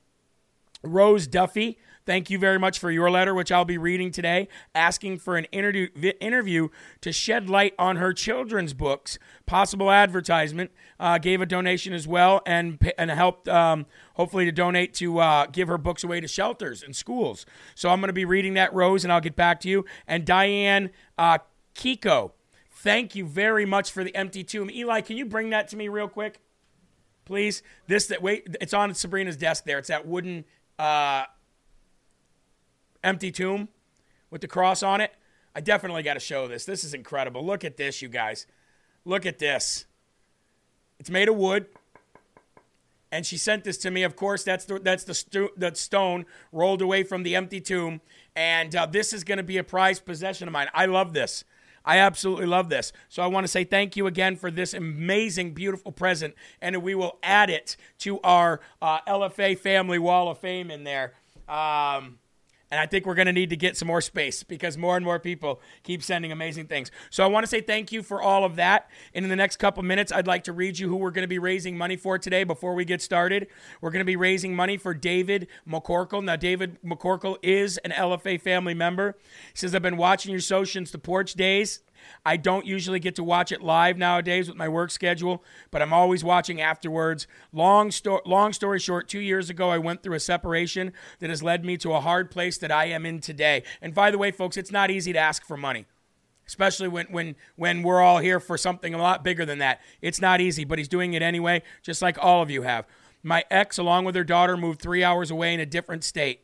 Rose 0.81 1.27
Duffy, 1.27 1.77
thank 2.05 2.29
you 2.29 2.37
very 2.37 2.59
much 2.59 2.79
for 2.79 2.91
your 2.91 3.09
letter, 3.09 3.33
which 3.33 3.51
I'll 3.51 3.65
be 3.65 3.77
reading 3.77 4.11
today, 4.11 4.47
asking 4.73 5.19
for 5.19 5.35
an 5.37 5.45
interview, 5.45 5.89
interview 6.19 6.69
to 7.01 7.11
shed 7.11 7.49
light 7.49 7.73
on 7.77 7.97
her 7.97 8.13
children's 8.13 8.73
books, 8.73 9.17
possible 9.45 9.91
advertisement. 9.91 10.71
Uh, 10.99 11.17
gave 11.17 11.41
a 11.41 11.45
donation 11.45 11.93
as 11.93 12.07
well 12.07 12.41
and 12.45 12.91
and 12.97 13.11
helped 13.11 13.47
um, 13.49 13.85
hopefully 14.15 14.45
to 14.45 14.51
donate 14.51 14.93
to 14.93 15.19
uh, 15.19 15.45
give 15.47 15.67
her 15.67 15.77
books 15.77 16.03
away 16.03 16.21
to 16.21 16.27
shelters 16.27 16.81
and 16.83 16.95
schools. 16.95 17.45
So 17.75 17.89
I'm 17.89 17.99
going 17.99 18.07
to 18.07 18.13
be 18.13 18.25
reading 18.25 18.53
that, 18.53 18.73
Rose, 18.73 19.03
and 19.03 19.11
I'll 19.11 19.21
get 19.21 19.35
back 19.35 19.59
to 19.61 19.69
you. 19.69 19.85
And 20.07 20.25
Diane 20.25 20.91
uh, 21.17 21.39
Kiko, 21.75 22.31
thank 22.71 23.15
you 23.15 23.25
very 23.25 23.65
much 23.65 23.91
for 23.91 24.03
the 24.03 24.15
empty 24.15 24.43
tomb. 24.43 24.69
Eli, 24.69 25.01
can 25.01 25.17
you 25.17 25.25
bring 25.25 25.49
that 25.49 25.67
to 25.69 25.75
me 25.75 25.87
real 25.87 26.07
quick? 26.07 26.39
please. 27.25 27.63
This 27.87 28.07
that 28.07 28.21
wait, 28.21 28.55
it's 28.61 28.73
on 28.73 28.93
Sabrina's 28.93 29.37
desk 29.37 29.65
there. 29.65 29.79
It's 29.79 29.87
that 29.87 30.05
wooden 30.05 30.45
uh, 30.79 31.25
empty 33.03 33.31
tomb 33.31 33.69
with 34.29 34.41
the 34.41 34.47
cross 34.47 34.81
on 34.83 35.01
it. 35.01 35.13
I 35.55 35.61
definitely 35.61 36.03
got 36.03 36.15
to 36.15 36.19
show 36.19 36.47
this. 36.47 36.65
This 36.65 36.83
is 36.83 36.93
incredible. 36.93 37.45
Look 37.45 37.63
at 37.63 37.77
this, 37.77 38.01
you 38.01 38.09
guys. 38.09 38.47
Look 39.05 39.25
at 39.25 39.39
this. 39.39 39.85
It's 40.99 41.09
made 41.09 41.29
of 41.29 41.35
wood. 41.35 41.67
And 43.11 43.25
she 43.25 43.37
sent 43.37 43.63
this 43.63 43.77
to 43.79 43.91
me. 43.91 44.01
Of 44.01 44.15
course, 44.15 44.43
that's 44.43 44.65
the 44.65 44.79
that's 44.79 45.03
the 45.03 45.13
stu- 45.13 45.51
that 45.55 45.77
stone 45.77 46.25
rolled 46.51 46.81
away 46.81 47.03
from 47.03 47.21
the 47.21 47.35
empty 47.35 47.61
tomb. 47.61 48.01
And 48.35 48.75
uh, 48.75 48.87
this 48.87 49.13
is 49.13 49.23
going 49.23 49.37
to 49.37 49.43
be 49.43 49.57
a 49.57 49.63
prized 49.63 50.03
possession 50.03 50.47
of 50.47 50.51
mine. 50.51 50.69
I 50.73 50.87
love 50.87 51.13
this. 51.13 51.43
I 51.85 51.97
absolutely 51.97 52.45
love 52.45 52.69
this. 52.69 52.91
So 53.09 53.21
I 53.21 53.27
want 53.27 53.43
to 53.43 53.47
say 53.49 53.65
thank 53.65 53.95
you 53.95 54.07
again 54.07 54.35
for 54.35 54.49
this 54.49 54.73
amazing, 54.73 55.53
beautiful 55.53 55.91
present, 55.91 56.33
and 56.61 56.81
we 56.81 56.95
will 56.95 57.19
add 57.21 57.49
it 57.49 57.75
to 57.99 58.19
our 58.21 58.61
uh, 58.81 58.99
LFA 59.07 59.57
Family 59.59 59.99
Wall 59.99 60.29
of 60.29 60.39
Fame 60.39 60.71
in 60.71 60.83
there. 60.83 61.13
Um, 61.47 62.19
and 62.73 62.79
I 62.79 62.87
think 62.87 63.05
we're 63.05 63.13
going 63.13 63.27
to 63.27 63.33
need 63.33 63.51
to 63.51 63.55
get 63.55 63.77
some 63.77 63.87
more 63.87 64.01
space 64.01 64.41
because 64.41 64.79
more 64.79 64.97
and 64.97 65.05
more 65.05 65.19
people 65.19 65.61
keep 65.83 66.01
sending 66.01 66.31
amazing 66.31 66.65
things. 66.65 66.89
So 67.11 67.23
I 67.23 67.27
want 67.27 67.43
to 67.43 67.47
say 67.47 67.61
thank 67.61 67.91
you 67.91 68.01
for 68.01 68.19
all 68.19 68.43
of 68.43 68.55
that. 68.55 68.89
And 69.13 69.23
in 69.23 69.29
the 69.29 69.35
next 69.35 69.57
couple 69.57 69.83
minutes, 69.83 70.11
I'd 70.11 70.25
like 70.25 70.45
to 70.45 70.53
read 70.53 70.79
you 70.79 70.89
who 70.89 70.95
we're 70.95 71.11
going 71.11 71.21
to 71.21 71.27
be 71.27 71.37
raising 71.37 71.77
money 71.77 71.95
for 71.95 72.17
today 72.17 72.43
before 72.43 72.73
we 72.73 72.83
get 72.83 72.99
started. 72.99 73.45
We're 73.79 73.91
going 73.91 73.99
to 73.99 74.05
be 74.05 74.15
raising 74.15 74.55
money 74.55 74.77
for 74.77 74.95
David 74.95 75.49
McCorkle. 75.69 76.23
Now, 76.23 76.35
David 76.35 76.81
McCorkle 76.83 77.37
is 77.43 77.77
an 77.77 77.91
LFA 77.91 78.41
family 78.41 78.73
member. 78.73 79.19
He 79.51 79.57
says, 79.59 79.75
I've 79.75 79.83
been 79.83 79.95
watching 79.95 80.31
your 80.31 80.41
show 80.41 80.63
since 80.63 80.89
the 80.89 80.97
porch 80.97 81.35
days. 81.35 81.81
I 82.25 82.37
don't 82.37 82.65
usually 82.65 82.99
get 82.99 83.15
to 83.15 83.23
watch 83.23 83.51
it 83.51 83.61
live 83.61 83.97
nowadays 83.97 84.47
with 84.47 84.57
my 84.57 84.67
work 84.67 84.91
schedule, 84.91 85.43
but 85.71 85.81
I'm 85.81 85.93
always 85.93 86.23
watching 86.23 86.61
afterwards. 86.61 87.27
Long, 87.51 87.91
sto- 87.91 88.21
long 88.25 88.53
story 88.53 88.79
short, 88.79 89.07
two 89.07 89.19
years 89.19 89.49
ago, 89.49 89.69
I 89.69 89.77
went 89.77 90.03
through 90.03 90.15
a 90.15 90.19
separation 90.19 90.93
that 91.19 91.29
has 91.29 91.43
led 91.43 91.65
me 91.65 91.77
to 91.77 91.93
a 91.93 92.01
hard 92.01 92.31
place 92.31 92.57
that 92.57 92.71
I 92.71 92.85
am 92.85 93.05
in 93.05 93.19
today. 93.19 93.63
And 93.81 93.93
by 93.93 94.11
the 94.11 94.17
way, 94.17 94.31
folks, 94.31 94.57
it's 94.57 94.71
not 94.71 94.91
easy 94.91 95.13
to 95.13 95.19
ask 95.19 95.45
for 95.45 95.57
money. 95.57 95.85
Especially 96.45 96.89
when, 96.89 97.05
when, 97.09 97.35
when 97.55 97.83
we're 97.83 98.01
all 98.01 98.19
here 98.19 98.39
for 98.39 98.57
something 98.57 98.93
a 98.93 98.97
lot 98.97 99.23
bigger 99.23 99.45
than 99.45 99.59
that. 99.59 99.79
It's 100.01 100.19
not 100.19 100.41
easy, 100.41 100.65
but 100.65 100.77
he's 100.77 100.89
doing 100.89 101.13
it 101.13 101.21
anyway, 101.21 101.63
just 101.81 102.01
like 102.01 102.17
all 102.19 102.41
of 102.41 102.51
you 102.51 102.63
have. 102.63 102.85
My 103.23 103.45
ex, 103.49 103.77
along 103.77 104.03
with 104.03 104.15
her 104.15 104.25
daughter, 104.25 104.57
moved 104.57 104.81
three 104.81 105.03
hours 105.03 105.31
away 105.31 105.53
in 105.53 105.61
a 105.61 105.65
different 105.65 106.03
state. 106.03 106.41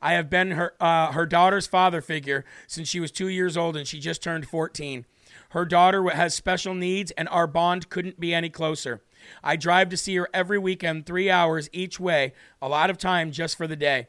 I 0.00 0.12
have 0.14 0.30
been 0.30 0.52
her 0.52 0.74
uh, 0.80 1.12
her 1.12 1.26
daughter's 1.26 1.66
father 1.66 2.00
figure 2.00 2.44
since 2.66 2.88
she 2.88 3.00
was 3.00 3.10
two 3.10 3.28
years 3.28 3.56
old 3.56 3.76
and 3.76 3.86
she 3.86 3.98
just 3.98 4.22
turned 4.22 4.46
14. 4.46 5.04
Her 5.50 5.64
daughter 5.66 6.08
has 6.08 6.34
special 6.34 6.74
needs, 6.74 7.10
and 7.12 7.28
our 7.28 7.46
bond 7.46 7.90
couldn't 7.90 8.18
be 8.18 8.34
any 8.34 8.48
closer. 8.48 9.02
I 9.44 9.56
drive 9.56 9.90
to 9.90 9.98
see 9.98 10.16
her 10.16 10.28
every 10.32 10.58
weekend, 10.58 11.04
three 11.04 11.30
hours 11.30 11.68
each 11.72 12.00
way, 12.00 12.32
a 12.60 12.68
lot 12.68 12.88
of 12.88 12.96
time 12.96 13.30
just 13.30 13.56
for 13.56 13.66
the 13.66 13.76
day. 13.76 14.08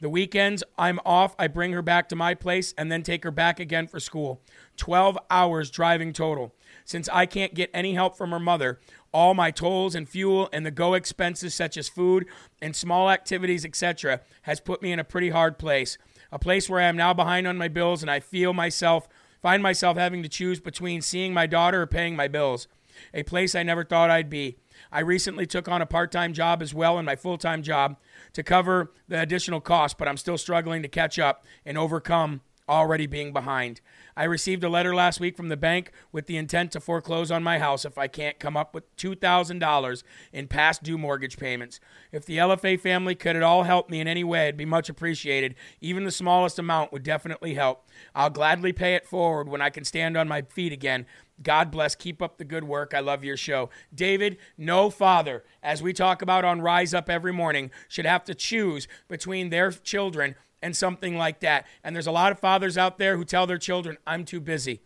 The 0.00 0.08
weekends 0.08 0.62
I'm 0.78 1.00
off, 1.04 1.34
I 1.38 1.48
bring 1.48 1.72
her 1.72 1.82
back 1.82 2.08
to 2.10 2.16
my 2.16 2.34
place 2.34 2.74
and 2.76 2.92
then 2.92 3.02
take 3.02 3.24
her 3.24 3.30
back 3.30 3.58
again 3.58 3.86
for 3.86 3.98
school. 3.98 4.40
12 4.76 5.18
hours 5.30 5.70
driving 5.70 6.12
total. 6.12 6.54
Since 6.84 7.08
I 7.08 7.26
can't 7.26 7.54
get 7.54 7.70
any 7.72 7.94
help 7.94 8.16
from 8.16 8.30
her 8.30 8.40
mother, 8.40 8.78
all 9.14 9.32
my 9.32 9.52
tolls 9.52 9.94
and 9.94 10.08
fuel 10.08 10.48
and 10.52 10.66
the 10.66 10.70
go 10.72 10.92
expenses 10.94 11.54
such 11.54 11.76
as 11.76 11.88
food 11.88 12.26
and 12.60 12.74
small 12.74 13.08
activities, 13.08 13.64
etc., 13.64 14.20
has 14.42 14.60
put 14.60 14.82
me 14.82 14.90
in 14.90 14.98
a 14.98 15.04
pretty 15.04 15.30
hard 15.30 15.56
place. 15.56 15.96
A 16.32 16.38
place 16.38 16.68
where 16.68 16.80
I 16.80 16.88
am 16.88 16.96
now 16.96 17.14
behind 17.14 17.46
on 17.46 17.56
my 17.56 17.68
bills 17.68 18.02
and 18.02 18.10
I 18.10 18.18
feel 18.18 18.52
myself 18.52 19.08
find 19.40 19.62
myself 19.62 19.96
having 19.96 20.22
to 20.22 20.28
choose 20.28 20.58
between 20.58 21.02
seeing 21.02 21.32
my 21.32 21.46
daughter 21.46 21.82
or 21.82 21.86
paying 21.86 22.16
my 22.16 22.26
bills. 22.26 22.66
A 23.12 23.22
place 23.22 23.54
I 23.54 23.62
never 23.62 23.84
thought 23.84 24.10
I'd 24.10 24.30
be. 24.30 24.56
I 24.90 25.00
recently 25.00 25.46
took 25.46 25.68
on 25.68 25.82
a 25.82 25.86
part-time 25.86 26.32
job 26.32 26.62
as 26.62 26.72
well 26.72 26.98
in 26.98 27.04
my 27.04 27.14
full-time 27.14 27.62
job 27.62 27.96
to 28.32 28.42
cover 28.42 28.92
the 29.06 29.20
additional 29.20 29.60
cost, 29.60 29.98
but 29.98 30.08
I'm 30.08 30.16
still 30.16 30.38
struggling 30.38 30.82
to 30.82 30.88
catch 30.88 31.18
up 31.18 31.44
and 31.64 31.76
overcome 31.76 32.40
already 32.68 33.06
being 33.06 33.32
behind. 33.32 33.80
I 34.16 34.24
received 34.24 34.62
a 34.64 34.68
letter 34.68 34.94
last 34.94 35.20
week 35.20 35.36
from 35.36 35.48
the 35.48 35.56
bank 35.56 35.90
with 36.12 36.26
the 36.26 36.36
intent 36.36 36.72
to 36.72 36.80
foreclose 36.80 37.30
on 37.30 37.42
my 37.42 37.58
house 37.58 37.84
if 37.84 37.98
I 37.98 38.06
can't 38.06 38.38
come 38.38 38.56
up 38.56 38.74
with 38.74 38.96
$2,000 38.96 40.02
in 40.32 40.48
past 40.48 40.82
due 40.82 40.96
mortgage 40.96 41.36
payments. 41.36 41.80
If 42.12 42.24
the 42.24 42.38
LFA 42.38 42.78
family 42.78 43.14
could 43.14 43.36
at 43.36 43.42
all 43.42 43.64
help 43.64 43.90
me 43.90 44.00
in 44.00 44.08
any 44.08 44.24
way, 44.24 44.44
it'd 44.44 44.56
be 44.56 44.64
much 44.64 44.88
appreciated. 44.88 45.54
Even 45.80 46.04
the 46.04 46.10
smallest 46.10 46.58
amount 46.58 46.92
would 46.92 47.02
definitely 47.02 47.54
help. 47.54 47.88
I'll 48.14 48.30
gladly 48.30 48.72
pay 48.72 48.94
it 48.94 49.06
forward 49.06 49.48
when 49.48 49.60
I 49.60 49.70
can 49.70 49.84
stand 49.84 50.16
on 50.16 50.28
my 50.28 50.42
feet 50.42 50.72
again. 50.72 51.06
God 51.42 51.70
bless. 51.70 51.94
Keep 51.94 52.22
up 52.22 52.38
the 52.38 52.44
good 52.44 52.64
work. 52.64 52.94
I 52.94 53.00
love 53.00 53.24
your 53.24 53.36
show. 53.36 53.70
David, 53.92 54.36
no 54.56 54.90
father, 54.90 55.42
as 55.62 55.82
we 55.82 55.92
talk 55.92 56.22
about 56.22 56.44
on 56.44 56.60
Rise 56.60 56.94
Up 56.94 57.10
every 57.10 57.32
morning, 57.32 57.70
should 57.88 58.06
have 58.06 58.24
to 58.24 58.34
choose 58.34 58.86
between 59.08 59.50
their 59.50 59.72
children 59.72 60.36
and 60.64 60.74
something 60.74 61.16
like 61.18 61.40
that. 61.40 61.66
And 61.84 61.94
there's 61.94 62.06
a 62.06 62.12
lot 62.12 62.32
of 62.32 62.40
fathers 62.40 62.78
out 62.78 62.96
there 62.96 63.18
who 63.18 63.26
tell 63.26 63.46
their 63.46 63.58
children, 63.58 63.98
I'm 64.06 64.24
too 64.24 64.40
busy. 64.40 64.80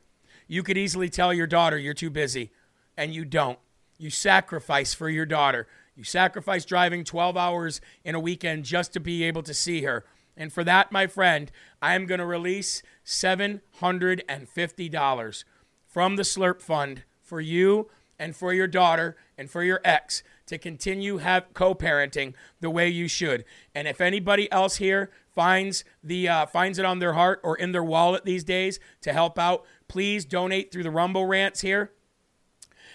You 0.49 0.65
could 0.65 0.77
easily 0.77 1.09
tell 1.09 1.33
your 1.33 1.47
daughter 1.47 1.79
you're 1.79 1.95
too 1.95 2.11
busy, 2.11 2.51
and 2.97 3.15
you 3.15 3.25
don't. 3.25 3.61
You 3.97 4.11
sacrifice 4.11 4.93
for 4.93 5.09
your 5.09 5.25
daughter. 5.25 5.69
You 5.95 6.03
sacrifice 6.03 6.65
driving 6.65 7.05
12 7.05 7.37
hours 7.37 7.81
in 8.05 8.17
a 8.17 8.21
weekend 8.21 8.65
just 8.65 8.93
to 8.95 9.01
be 9.01 9.23
able 9.23 9.45
to 9.45 9.55
see 9.55 9.83
her. 9.83 10.05
And 10.37 10.53
for 10.53 10.65
that, 10.65 10.91
my 10.91 11.07
friend, 11.07 11.53
I 11.81 11.95
am 11.95 12.07
going 12.07 12.19
to 12.19 12.27
release 12.27 12.83
$750 13.07 15.45
from 15.87 16.17
the 16.17 16.25
Slurp 16.25 16.61
Fund 16.61 17.05
for 17.23 17.41
you 17.41 17.89
and 18.19 18.35
for 18.35 18.53
your 18.53 18.67
daughter 18.67 19.17
and 19.37 19.49
for 19.49 19.63
your 19.63 19.81
ex 19.85 20.25
to 20.47 20.59
continue 20.59 21.19
have 21.19 21.55
co-parenting 21.55 22.35
the 22.61 22.71
way 22.71 22.89
you 22.89 23.07
should. 23.07 23.45
And 23.75 23.87
if 23.87 24.01
anybody 24.01 24.51
else 24.51 24.77
here 24.77 25.11
finds 25.39 25.85
the 26.03 26.29
uh, 26.29 26.47
finds 26.47 26.81
it 26.81 26.85
on 26.85 26.99
their 26.99 27.13
heart 27.13 27.41
or 27.45 27.57
in 27.57 27.71
their 27.71 27.85
wallet 27.85 28.25
these 28.25 28.43
days 28.43 28.81
to 29.01 29.13
help 29.13 29.39
out, 29.39 29.65
please 29.87 30.25
donate 30.25 30.73
through 30.73 30.83
the 30.83 30.91
Rumble 30.91 31.27
rants 31.27 31.61
here. 31.61 31.93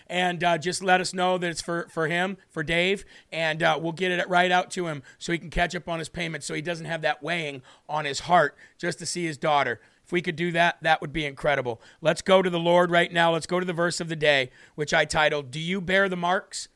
And 0.07 0.43
uh, 0.43 0.57
just 0.57 0.83
let 0.83 0.99
us 0.99 1.13
know 1.13 1.37
that 1.37 1.49
it's 1.49 1.61
for, 1.61 1.87
for 1.89 2.09
him, 2.09 2.35
for 2.49 2.61
Dave, 2.61 3.05
and 3.31 3.63
uh, 3.63 3.79
we'll 3.81 3.93
get 3.93 4.11
it 4.11 4.27
right 4.27 4.51
out 4.51 4.71
to 4.71 4.87
him 4.87 5.03
so 5.17 5.31
he 5.31 5.37
can 5.37 5.49
catch 5.49 5.73
up 5.73 5.87
on 5.87 5.99
his 5.99 6.09
payments 6.09 6.45
so 6.45 6.53
he 6.53 6.61
doesn't 6.61 6.85
have 6.85 7.01
that 7.03 7.23
weighing 7.23 7.61
on 7.87 8.03
his 8.03 8.19
heart 8.19 8.57
just 8.77 8.99
to 8.99 9.05
see 9.05 9.23
his 9.23 9.37
daughter. 9.37 9.79
If 10.03 10.11
we 10.11 10.21
could 10.21 10.35
do 10.35 10.51
that, 10.51 10.79
that 10.81 10.99
would 10.99 11.13
be 11.13 11.25
incredible. 11.25 11.81
Let's 12.01 12.21
go 12.21 12.41
to 12.41 12.49
the 12.49 12.59
Lord 12.59 12.91
right 12.91 13.13
now. 13.13 13.31
Let's 13.31 13.47
go 13.47 13.61
to 13.61 13.65
the 13.65 13.71
verse 13.71 14.01
of 14.01 14.09
the 14.09 14.17
day, 14.17 14.49
which 14.75 14.93
I 14.93 15.05
titled, 15.05 15.49
Do 15.49 15.61
You 15.61 15.79
Bear 15.79 16.09
the 16.09 16.17
Marks? 16.17 16.67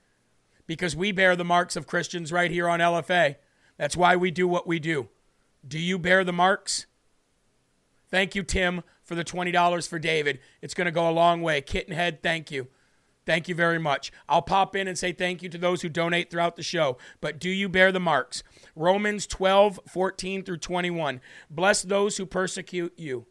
Because 0.66 0.96
we 0.96 1.12
bear 1.12 1.36
the 1.36 1.44
marks 1.44 1.76
of 1.76 1.88
Christians 1.88 2.32
right 2.32 2.52
here 2.52 2.70
on 2.70 2.80
LFA. 2.80 3.36
That's 3.78 3.98
why 3.98 4.16
we 4.16 4.32
do 4.32 4.48
what 4.48 4.66
we 4.66 4.80
do. 4.80 5.10
Do 5.66 5.80
you 5.80 5.98
bear 5.98 6.24
the 6.24 6.34
marks? 6.34 6.86
Thank 8.10 8.36
you, 8.36 8.44
Tim, 8.44 8.84
for 9.04 9.16
the 9.16 9.24
$20 9.24 9.88
for 9.88 10.00
David. 10.00 10.40
It's 10.62 10.74
going 10.74 10.86
to 10.86 10.92
go 10.92 11.10
a 11.10 11.12
long 11.12 11.42
way. 11.42 11.62
Kittenhead, 11.62 12.22
thank 12.22 12.52
you. 12.52 12.68
Thank 13.26 13.50
you 13.50 13.56
very 13.56 13.78
much. 13.78 14.10
I'll 14.30 14.42
pop 14.42 14.74
in 14.74 14.88
and 14.88 14.98
say 14.98 15.12
thank 15.12 15.44
you 15.44 15.50
to 15.50 15.58
those 15.58 15.82
who 15.82 15.90
donate 15.90 16.32
throughout 16.32 16.56
the 16.56 16.64
show. 16.64 16.98
But 17.20 17.40
do 17.40 17.50
you 17.50 17.68
bear 17.68 17.92
the 17.92 18.00
marks? 18.00 18.42
Romans 18.74 19.28
12, 19.28 19.82
14 19.86 20.44
through 20.44 20.58
21. 20.58 21.20
Bless 21.50 21.82
those 21.82 22.16
who 22.16 22.26
persecute 22.26 22.94
you. 22.98 23.26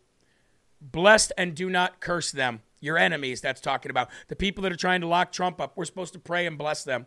Blessed 0.83 1.33
and 1.39 1.55
do 1.55 1.71
not 1.71 2.01
curse 2.01 2.31
them. 2.31 2.61
Your 2.79 2.99
enemies, 2.99 3.41
that's 3.41 3.63
talking 3.63 3.91
about. 3.91 4.11
The 4.29 4.37
people 4.37 4.63
that 4.65 4.73
are 4.73 4.77
trying 4.77 5.01
to 5.01 5.07
lock 5.07 5.33
Trump 5.33 5.63
up. 5.63 5.73
We're 5.77 5.87
supposed 5.87 6.13
to 6.13 6.19
pray 6.19 6.45
and 6.45 6.59
bless 6.59 6.85
them. 6.85 7.07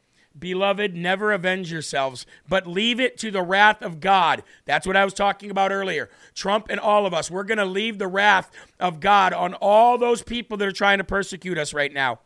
Beloved, 0.37 0.95
never 0.95 1.33
avenge 1.33 1.71
yourselves, 1.71 2.25
but 2.47 2.65
leave 2.65 2.99
it 2.99 3.17
to 3.17 3.31
the 3.31 3.41
wrath 3.41 3.81
of 3.81 3.99
God. 3.99 4.43
That's 4.65 4.87
what 4.87 4.95
I 4.95 5.03
was 5.03 5.13
talking 5.13 5.51
about 5.51 5.71
earlier. 5.71 6.09
Trump 6.33 6.67
and 6.69 6.79
all 6.79 7.05
of 7.05 7.13
us, 7.13 7.29
we're 7.29 7.43
going 7.43 7.57
to 7.57 7.65
leave 7.65 7.97
the 7.97 8.07
wrath 8.07 8.49
of 8.79 9.01
God 9.01 9.33
on 9.33 9.53
all 9.55 9.97
those 9.97 10.23
people 10.23 10.55
that 10.57 10.67
are 10.67 10.71
trying 10.71 10.99
to 10.99 11.03
persecute 11.03 11.57
us 11.57 11.73
right 11.73 11.93
now. 11.93 12.19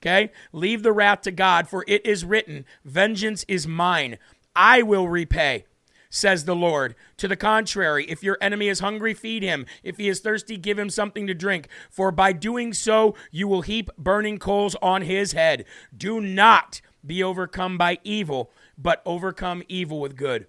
Okay? 0.00 0.30
Leave 0.52 0.82
the 0.82 0.92
wrath 0.92 1.22
to 1.22 1.32
God, 1.32 1.68
for 1.68 1.84
it 1.88 2.06
is 2.06 2.24
written, 2.24 2.64
Vengeance 2.84 3.44
is 3.48 3.66
mine. 3.66 4.18
I 4.54 4.82
will 4.82 5.08
repay, 5.08 5.64
says 6.08 6.44
the 6.44 6.56
Lord. 6.56 6.94
To 7.18 7.28
the 7.28 7.36
contrary, 7.36 8.06
if 8.08 8.22
your 8.22 8.38
enemy 8.40 8.68
is 8.68 8.80
hungry, 8.80 9.12
feed 9.12 9.42
him. 9.42 9.66
If 9.82 9.98
he 9.98 10.08
is 10.08 10.20
thirsty, 10.20 10.56
give 10.56 10.78
him 10.78 10.88
something 10.88 11.26
to 11.26 11.34
drink. 11.34 11.68
For 11.90 12.10
by 12.10 12.32
doing 12.32 12.72
so, 12.72 13.14
you 13.30 13.46
will 13.46 13.62
heap 13.62 13.90
burning 13.98 14.38
coals 14.38 14.76
on 14.80 15.02
his 15.02 15.32
head. 15.32 15.66
Do 15.94 16.20
not 16.20 16.80
be 17.04 17.22
overcome 17.22 17.78
by 17.78 17.98
evil, 18.04 18.50
but 18.76 19.02
overcome 19.04 19.62
evil 19.68 20.00
with 20.00 20.16
good. 20.16 20.46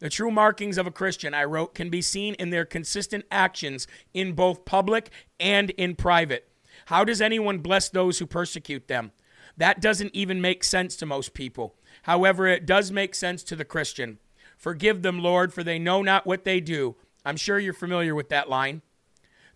The 0.00 0.08
true 0.08 0.30
markings 0.30 0.78
of 0.78 0.86
a 0.86 0.90
Christian, 0.90 1.34
I 1.34 1.44
wrote, 1.44 1.74
can 1.74 1.90
be 1.90 2.00
seen 2.00 2.34
in 2.34 2.50
their 2.50 2.64
consistent 2.64 3.26
actions 3.30 3.86
in 4.14 4.32
both 4.32 4.64
public 4.64 5.10
and 5.38 5.70
in 5.70 5.94
private. 5.94 6.48
How 6.86 7.04
does 7.04 7.20
anyone 7.20 7.58
bless 7.58 7.88
those 7.88 8.18
who 8.18 8.26
persecute 8.26 8.88
them? 8.88 9.12
That 9.56 9.80
doesn't 9.80 10.14
even 10.14 10.40
make 10.40 10.64
sense 10.64 10.96
to 10.96 11.06
most 11.06 11.34
people. 11.34 11.74
However, 12.04 12.46
it 12.46 12.64
does 12.64 12.90
make 12.90 13.14
sense 13.14 13.42
to 13.44 13.56
the 13.56 13.64
Christian. 13.64 14.18
Forgive 14.56 15.02
them, 15.02 15.22
Lord, 15.22 15.52
for 15.52 15.62
they 15.62 15.78
know 15.78 16.02
not 16.02 16.26
what 16.26 16.44
they 16.44 16.60
do. 16.60 16.96
I'm 17.24 17.36
sure 17.36 17.58
you're 17.58 17.74
familiar 17.74 18.14
with 18.14 18.30
that 18.30 18.48
line. 18.48 18.80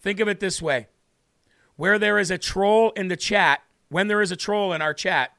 Think 0.00 0.20
of 0.20 0.28
it 0.28 0.40
this 0.40 0.60
way 0.60 0.88
where 1.76 1.98
there 1.98 2.18
is 2.18 2.30
a 2.30 2.38
troll 2.38 2.90
in 2.90 3.08
the 3.08 3.16
chat, 3.16 3.62
when 3.88 4.06
there 4.06 4.22
is 4.22 4.30
a 4.30 4.36
troll 4.36 4.72
in 4.72 4.80
our 4.80 4.94
chat, 4.94 5.33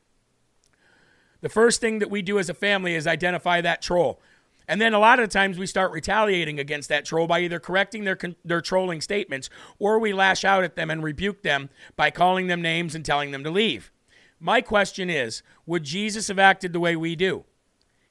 the 1.46 1.50
first 1.50 1.80
thing 1.80 2.00
that 2.00 2.10
we 2.10 2.24
do 2.24 2.40
as 2.40 2.50
a 2.50 2.56
family 2.56 2.96
is 2.96 3.06
identify 3.06 3.62
that 3.62 3.80
troll. 3.80 4.20
And 4.68 4.82
then 4.82 4.96
a 4.96 5.00
lot 5.00 5.20
of 5.20 5.30
times 5.30 5.60
we 5.60 5.68
start 5.68 5.92
retaliating 5.92 6.60
against 6.60 6.90
that 6.90 7.06
troll 7.06 7.28
by 7.28 7.42
either 7.42 7.60
correcting 7.60 8.04
their 8.04 8.18
their 8.44 8.62
trolling 8.62 9.00
statements 9.00 9.48
or 9.78 10.00
we 10.00 10.12
lash 10.12 10.44
out 10.44 10.64
at 10.64 10.76
them 10.76 10.90
and 10.90 11.04
rebuke 11.04 11.44
them 11.44 11.70
by 11.96 12.10
calling 12.10 12.48
them 12.48 12.64
names 12.64 12.96
and 12.96 13.06
telling 13.06 13.30
them 13.30 13.44
to 13.44 13.52
leave. 13.52 13.92
My 14.40 14.62
question 14.62 15.08
is, 15.08 15.44
would 15.68 15.84
Jesus 15.84 16.30
have 16.30 16.40
acted 16.40 16.74
the 16.74 16.80
way 16.80 16.96
we 16.96 17.16
do? 17.16 17.46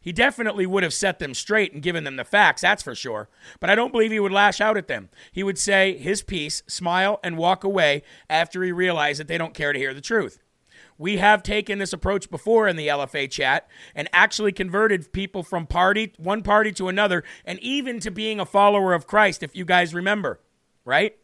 He 0.01 0.13
definitely 0.13 0.65
would 0.65 0.85
have 0.85 0.95
set 0.95 1.19
them 1.19 1.35
straight 1.35 1.73
and 1.73 1.83
given 1.83 2.05
them 2.05 2.15
the 2.15 2.23
facts, 2.23 2.63
that's 2.63 2.85
for 2.85 2.95
sure. 2.95 3.29
But 3.59 3.69
I 3.69 3.75
don't 3.75 3.91
believe 3.91 4.13
he 4.13 4.21
would 4.21 4.31
lash 4.31 4.61
out 4.61 4.77
at 4.77 4.87
them. 4.87 5.09
He 5.33 5.43
would 5.43 5.59
say 5.59 5.99
his 5.99 6.23
piece, 6.23 6.63
smile, 6.69 7.19
and 7.25 7.37
walk 7.37 7.65
away 7.65 8.05
after 8.31 8.63
he 8.63 8.71
realized 8.71 9.19
that 9.19 9.27
they 9.27 9.39
don't 9.39 9.55
care 9.55 9.73
to 9.73 9.79
hear 9.79 9.93
the 9.93 10.01
truth. 10.01 10.39
We 10.97 11.17
have 11.17 11.43
taken 11.43 11.79
this 11.79 11.93
approach 11.93 12.31
before 12.31 12.69
in 12.69 12.77
the 12.77 12.89
LFA 12.89 13.31
chat 13.31 13.69
and 13.95 14.09
actually 14.13 14.53
converted 14.53 15.13
people 15.13 15.43
from 15.43 15.67
party 15.67 16.13
one 16.19 16.43
party 16.43 16.73
to 16.73 16.89
another 16.89 17.25
and 17.45 17.59
even 17.61 17.99
to 18.01 18.11
being 18.11 18.39
a 18.39 18.47
follower 18.47 18.93
of 18.93 19.07
Christ 19.07 19.43
if 19.43 19.57
you 19.57 19.65
guys 19.65 19.93
remember, 19.95 20.41
right? 20.85 21.17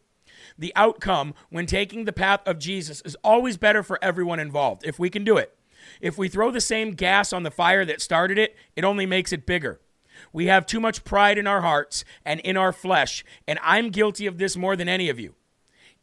The 0.57 0.73
outcome 0.75 1.33
when 1.49 1.65
taking 1.65 2.05
the 2.05 2.13
path 2.13 2.41
of 2.45 2.59
Jesus 2.59 3.01
is 3.01 3.15
always 3.23 3.57
better 3.57 3.83
for 3.83 3.97
everyone 4.01 4.39
involved 4.39 4.85
if 4.85 4.99
we 4.99 5.09
can 5.09 5.23
do 5.23 5.37
it. 5.37 5.55
If 6.01 6.17
we 6.17 6.27
throw 6.27 6.51
the 6.51 6.61
same 6.61 6.91
gas 6.91 7.33
on 7.33 7.43
the 7.43 7.51
fire 7.51 7.85
that 7.85 8.01
started 8.01 8.37
it, 8.37 8.55
it 8.75 8.83
only 8.83 9.05
makes 9.05 9.31
it 9.31 9.45
bigger. 9.45 9.79
We 10.33 10.47
have 10.47 10.65
too 10.65 10.79
much 10.79 11.03
pride 11.03 11.37
in 11.37 11.47
our 11.47 11.61
hearts 11.61 12.03
and 12.25 12.39
in 12.41 12.57
our 12.57 12.71
flesh, 12.71 13.23
and 13.47 13.57
I'm 13.63 13.89
guilty 13.89 14.27
of 14.27 14.37
this 14.37 14.55
more 14.55 14.75
than 14.75 14.89
any 14.89 15.09
of 15.09 15.19
you. 15.19 15.35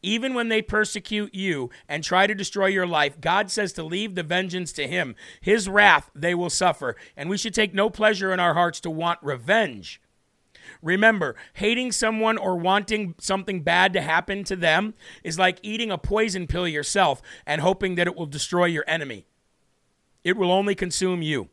Even 0.01 0.33
when 0.33 0.47
they 0.47 0.61
persecute 0.61 1.35
you 1.35 1.69
and 1.87 2.03
try 2.03 2.25
to 2.25 2.33
destroy 2.33 2.67
your 2.67 2.87
life, 2.87 3.19
God 3.19 3.51
says 3.51 3.73
to 3.73 3.83
leave 3.83 4.15
the 4.15 4.23
vengeance 4.23 4.71
to 4.73 4.87
Him. 4.87 5.15
His 5.41 5.67
wrath 5.67 6.09
they 6.15 6.33
will 6.33 6.49
suffer, 6.49 6.95
and 7.17 7.29
we 7.29 7.37
should 7.37 7.53
take 7.53 7.73
no 7.73 7.89
pleasure 7.89 8.31
in 8.31 8.39
our 8.39 8.53
hearts 8.53 8.79
to 8.81 8.89
want 8.89 9.19
revenge. 9.21 10.01
Remember, 10.81 11.35
hating 11.53 11.91
someone 11.91 12.37
or 12.37 12.55
wanting 12.55 13.15
something 13.19 13.61
bad 13.61 13.91
to 13.93 14.01
happen 14.01 14.43
to 14.45 14.55
them 14.55 14.93
is 15.23 15.39
like 15.39 15.59
eating 15.61 15.91
a 15.91 15.97
poison 15.97 16.47
pill 16.47 16.67
yourself 16.67 17.21
and 17.45 17.59
hoping 17.61 17.95
that 17.95 18.07
it 18.07 18.15
will 18.15 18.25
destroy 18.25 18.65
your 18.65 18.85
enemy. 18.87 19.25
It 20.23 20.37
will 20.37 20.51
only 20.51 20.75
consume 20.75 21.21
you. 21.21 21.49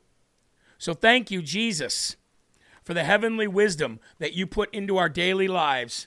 So 0.78 0.94
thank 0.94 1.30
you, 1.30 1.42
Jesus, 1.42 2.16
for 2.84 2.94
the 2.94 3.04
heavenly 3.04 3.48
wisdom 3.48 3.98
that 4.18 4.34
you 4.34 4.46
put 4.46 4.72
into 4.72 4.96
our 4.96 5.08
daily 5.08 5.48
lives. 5.48 6.06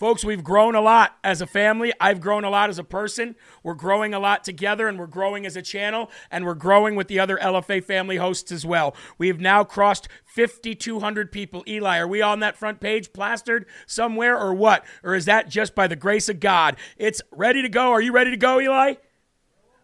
Folks, 0.00 0.24
we've 0.24 0.42
grown 0.42 0.74
a 0.74 0.80
lot 0.80 1.18
as 1.22 1.42
a 1.42 1.46
family. 1.46 1.92
I've 2.00 2.22
grown 2.22 2.42
a 2.42 2.48
lot 2.48 2.70
as 2.70 2.78
a 2.78 2.84
person. 2.84 3.36
We're 3.62 3.74
growing 3.74 4.14
a 4.14 4.18
lot 4.18 4.44
together 4.44 4.88
and 4.88 4.98
we're 4.98 5.06
growing 5.06 5.44
as 5.44 5.56
a 5.56 5.62
channel 5.62 6.10
and 6.30 6.46
we're 6.46 6.54
growing 6.54 6.94
with 6.94 7.06
the 7.08 7.20
other 7.20 7.36
LFA 7.36 7.84
family 7.84 8.16
hosts 8.16 8.50
as 8.50 8.64
well. 8.64 8.96
We 9.18 9.28
have 9.28 9.40
now 9.40 9.62
crossed 9.62 10.08
5,200 10.24 11.30
people. 11.30 11.62
Eli, 11.68 11.98
are 11.98 12.08
we 12.08 12.22
on 12.22 12.40
that 12.40 12.56
front 12.56 12.80
page 12.80 13.12
plastered 13.12 13.66
somewhere 13.86 14.38
or 14.40 14.54
what? 14.54 14.86
Or 15.04 15.14
is 15.14 15.26
that 15.26 15.50
just 15.50 15.74
by 15.74 15.86
the 15.86 15.96
grace 15.96 16.30
of 16.30 16.40
God? 16.40 16.76
It's 16.96 17.20
ready 17.30 17.60
to 17.60 17.68
go. 17.68 17.90
Are 17.90 18.00
you 18.00 18.12
ready 18.12 18.30
to 18.30 18.38
go, 18.38 18.58
Eli? 18.58 18.94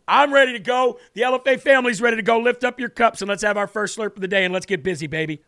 I'm 0.09 0.33
ready 0.33 0.55
to 0.55 0.59
go. 0.59 0.99
The 1.13 1.21
LFA 1.21 1.61
family's 1.61 2.01
ready 2.01 2.17
to 2.17 2.23
go. 2.23 2.39
Lift 2.39 2.65
up 2.65 2.81
your 2.81 2.89
cups 2.89 3.21
and 3.21 3.29
let's 3.29 3.43
have 3.43 3.59
our 3.59 3.67
first 3.67 3.99
slurp 3.99 4.15
of 4.15 4.23
the 4.23 4.29
day 4.29 4.47
and 4.47 4.55
let's 4.55 4.65
get 4.65 4.83
busy, 4.83 5.09
baby. 5.09 5.43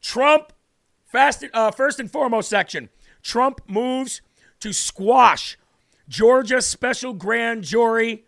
Trump 0.00 0.52
Fast, 1.12 1.44
uh, 1.52 1.70
first 1.70 2.00
and 2.00 2.10
foremost 2.10 2.48
section 2.48 2.88
Trump 3.22 3.60
moves 3.68 4.22
to 4.60 4.72
squash 4.72 5.58
Georgia 6.08 6.62
special 6.62 7.12
grand 7.12 7.64
jury 7.64 8.24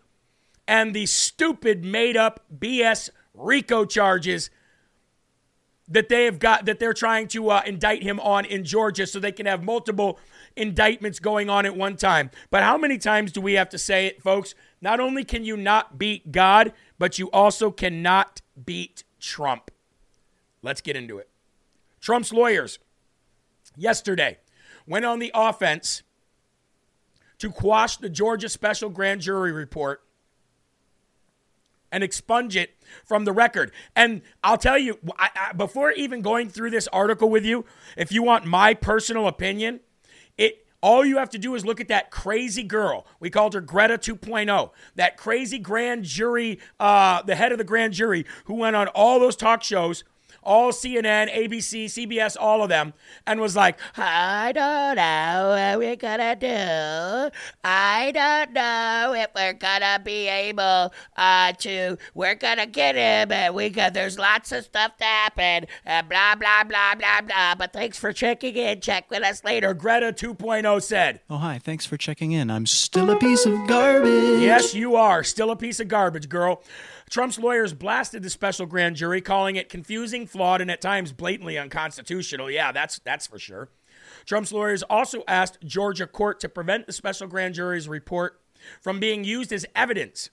and 0.67 0.93
the 0.93 1.07
stupid 1.07 1.83
made 1.83 2.15
up 2.15 2.45
BS 2.55 3.09
RICO 3.33 3.85
charges 3.85 4.51
that 5.87 6.09
they 6.09 6.25
have 6.25 6.37
got 6.37 6.65
that 6.65 6.77
they're 6.77 6.93
trying 6.93 7.27
to 7.29 7.49
uh, 7.49 7.63
indict 7.65 8.03
him 8.03 8.19
on 8.19 8.45
in 8.45 8.63
Georgia 8.63 9.07
so 9.07 9.19
they 9.19 9.31
can 9.31 9.47
have 9.47 9.63
multiple 9.63 10.19
indictments 10.55 11.19
going 11.19 11.49
on 11.49 11.65
at 11.65 11.75
one 11.75 11.95
time. 11.95 12.29
But 12.51 12.61
how 12.61 12.77
many 12.77 12.99
times 12.99 13.31
do 13.31 13.41
we 13.41 13.53
have 13.53 13.69
to 13.69 13.79
say 13.79 14.05
it, 14.05 14.21
folks? 14.21 14.53
Not 14.79 14.99
only 14.99 15.23
can 15.23 15.43
you 15.43 15.57
not 15.57 15.97
beat 15.97 16.31
God, 16.31 16.71
but 16.99 17.17
you 17.17 17.31
also 17.31 17.71
cannot 17.71 18.41
beat 18.63 19.03
Trump. 19.19 19.71
Let's 20.61 20.81
get 20.81 20.95
into 20.95 21.17
it. 21.17 21.29
Trump's 22.05 22.31
lawyers 22.31 22.77
yesterday 23.75 24.37
went 24.85 25.05
on 25.05 25.17
the 25.17 25.31
offense 25.33 26.03
to 27.39 27.49
quash 27.49 27.97
the 27.97 28.09
Georgia 28.09 28.47
special 28.47 28.91
grand 28.91 29.21
jury 29.21 29.51
report 29.51 30.03
and 31.91 32.03
expunge 32.03 32.55
it 32.55 32.75
from 33.03 33.25
the 33.25 33.31
record. 33.31 33.71
And 33.95 34.21
I'll 34.43 34.59
tell 34.59 34.77
you, 34.77 34.99
I, 35.17 35.29
I, 35.35 35.53
before 35.53 35.93
even 35.93 36.21
going 36.21 36.47
through 36.47 36.69
this 36.69 36.87
article 36.89 37.27
with 37.27 37.43
you, 37.43 37.65
if 37.97 38.11
you 38.11 38.21
want 38.21 38.45
my 38.45 38.75
personal 38.75 39.27
opinion, 39.27 39.79
it 40.37 40.63
all 40.83 41.03
you 41.03 41.17
have 41.17 41.31
to 41.31 41.39
do 41.39 41.55
is 41.55 41.65
look 41.65 41.81
at 41.81 41.87
that 41.87 42.11
crazy 42.11 42.61
girl. 42.61 43.07
We 43.19 43.31
called 43.31 43.55
her 43.55 43.61
Greta 43.61 43.97
2.0. 43.97 44.69
That 44.93 45.17
crazy 45.17 45.57
grand 45.57 46.03
jury, 46.03 46.59
uh, 46.79 47.23
the 47.23 47.33
head 47.33 47.51
of 47.51 47.57
the 47.57 47.63
grand 47.63 47.93
jury, 47.93 48.27
who 48.43 48.53
went 48.53 48.75
on 48.75 48.89
all 48.89 49.19
those 49.19 49.35
talk 49.35 49.63
shows 49.63 50.03
all 50.45 50.71
CNN, 50.71 51.33
ABC, 51.33 51.85
CBS, 51.85 52.37
all 52.39 52.63
of 52.63 52.69
them, 52.69 52.93
and 53.25 53.39
was 53.39 53.55
like, 53.55 53.77
I 53.97 54.51
don't 54.53 54.95
know 54.95 55.49
what 55.49 55.79
we're 55.79 55.95
gonna 55.95 56.35
do. 56.35 57.35
I 57.63 58.11
don't 58.11 58.53
know 58.53 59.13
if 59.15 59.27
we're 59.35 59.53
gonna 59.53 59.99
be 60.03 60.27
able 60.27 60.93
uh, 61.17 61.51
to. 61.53 61.97
We're 62.13 62.35
gonna 62.35 62.67
get 62.67 62.95
him, 62.95 63.31
and 63.31 63.55
we 63.55 63.69
got. 63.69 63.93
There's 63.93 64.17
lots 64.19 64.51
of 64.51 64.65
stuff 64.65 64.97
to 64.97 65.03
happen, 65.03 65.67
and 65.85 66.09
blah 66.09 66.35
blah 66.35 66.63
blah 66.63 66.95
blah 66.95 67.21
blah. 67.21 67.55
But 67.55 67.73
thanks 67.73 67.97
for 67.97 68.13
checking 68.13 68.55
in. 68.55 68.81
Check 68.81 69.09
with 69.09 69.23
us 69.23 69.43
later. 69.43 69.73
Greta 69.73 70.13
2.0 70.13 70.81
said. 70.81 71.21
Oh 71.29 71.37
hi, 71.37 71.59
thanks 71.59 71.85
for 71.85 71.97
checking 71.97 72.31
in. 72.31 72.51
I'm 72.51 72.65
still 72.65 73.09
a 73.09 73.17
piece 73.17 73.45
of 73.45 73.67
garbage. 73.67 74.41
Yes, 74.41 74.73
you 74.73 74.95
are 74.95 75.23
still 75.23 75.51
a 75.51 75.55
piece 75.55 75.79
of 75.79 75.87
garbage, 75.87 76.29
girl. 76.29 76.63
Trump's 77.09 77.37
lawyers 77.37 77.73
blasted 77.73 78.23
the 78.23 78.29
special 78.29 78.65
grand 78.65 78.95
jury, 78.95 79.21
calling 79.21 79.55
it 79.55 79.69
confusing, 79.69 80.25
flawed, 80.25 80.61
and 80.61 80.71
at 80.71 80.81
times 80.81 81.11
blatantly 81.11 81.57
unconstitutional. 81.57 82.49
Yeah, 82.49 82.71
that's 82.71 82.99
that's 82.99 83.27
for 83.27 83.39
sure. 83.39 83.69
Trump's 84.25 84.51
lawyers 84.51 84.83
also 84.83 85.23
asked 85.27 85.59
Georgia 85.63 86.07
court 86.07 86.39
to 86.39 86.49
prevent 86.49 86.87
the 86.87 86.93
special 86.93 87.27
grand 87.27 87.55
jury's 87.55 87.87
report 87.87 88.41
from 88.81 88.99
being 88.99 89.23
used 89.23 89.53
as 89.53 89.65
evidence 89.75 90.29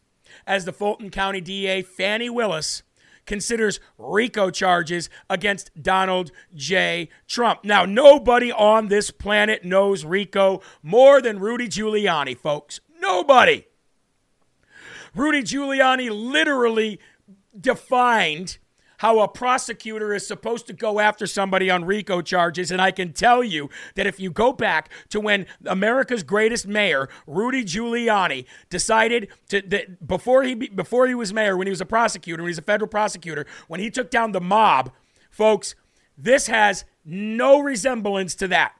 as 0.47 0.65
the 0.65 0.73
Fulton 0.73 1.11
County 1.11 1.41
DA 1.41 1.83
Fani 1.83 2.31
Willis 2.31 2.83
considers 3.27 3.81
RICO 3.99 4.51
charges 4.51 5.09
against 5.31 5.71
Donald 5.81 6.33
J. 6.55 7.09
Trump. 7.29 7.65
Now, 7.65 7.85
nobody 7.85 8.51
on 8.51 8.89
this 8.89 9.11
planet 9.11 9.65
knows 9.65 10.05
RICO 10.05 10.61
more 10.83 11.21
than 11.21 11.39
Rudy 11.39 11.69
Giuliani, 11.69 12.37
folks. 12.37 12.81
Nobody. 12.99 13.67
Rudy 15.14 15.42
Giuliani 15.42 16.11
literally 16.11 16.98
defined 17.59 18.59
how 18.98 19.18
a 19.18 19.27
prosecutor 19.27 20.14
is 20.14 20.25
supposed 20.25 20.68
to 20.68 20.72
go 20.72 21.01
after 21.01 21.27
somebody 21.27 21.68
on 21.68 21.85
RICO 21.85 22.22
charges. 22.22 22.70
And 22.70 22.81
I 22.81 22.92
can 22.92 23.12
tell 23.12 23.42
you 23.42 23.68
that 23.96 24.07
if 24.07 24.20
you 24.20 24.31
go 24.31 24.53
back 24.53 24.90
to 25.09 25.18
when 25.18 25.46
America's 25.66 26.22
greatest 26.22 26.68
mayor, 26.68 27.09
Rudy 27.27 27.64
Giuliani, 27.64 28.44
decided 28.70 29.29
to 29.48 29.61
that 29.62 30.07
before 30.07 30.44
he 30.44 30.55
before 30.55 31.09
he 31.09 31.16
was 31.16 31.33
mayor, 31.33 31.57
when 31.57 31.66
he 31.66 31.72
was 31.72 31.81
a 31.81 31.87
prosecutor, 31.87 32.42
when 32.42 32.48
he 32.48 32.53
was 32.53 32.59
a 32.59 32.62
federal 32.62 32.88
prosecutor, 32.88 33.44
when 33.66 33.81
he 33.81 33.90
took 33.90 34.09
down 34.09 34.31
the 34.31 34.40
mob, 34.40 34.92
folks, 35.31 35.75
this 36.16 36.46
has 36.46 36.85
no 37.05 37.59
resemblance 37.59 38.37
to 38.37 38.46
that. 38.48 38.72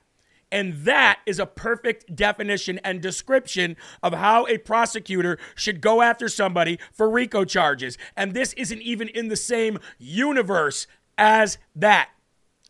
And 0.53 0.75
that 0.85 1.21
is 1.25 1.39
a 1.39 1.47
perfect 1.47 2.15
definition 2.15 2.79
and 2.85 3.01
description 3.01 3.75
of 4.03 4.13
how 4.13 4.47
a 4.47 4.59
prosecutor 4.59 5.39
should 5.55 5.81
go 5.81 6.03
after 6.03 6.29
somebody 6.29 6.79
for 6.93 7.09
RICO 7.09 7.47
charges. 7.47 7.97
And 8.17 8.35
this 8.35 8.53
isn't 8.53 8.83
even 8.83 9.09
in 9.09 9.29
the 9.29 9.37
same 9.37 9.79
universe 9.99 10.87
as 11.17 11.57
that. 11.75 12.11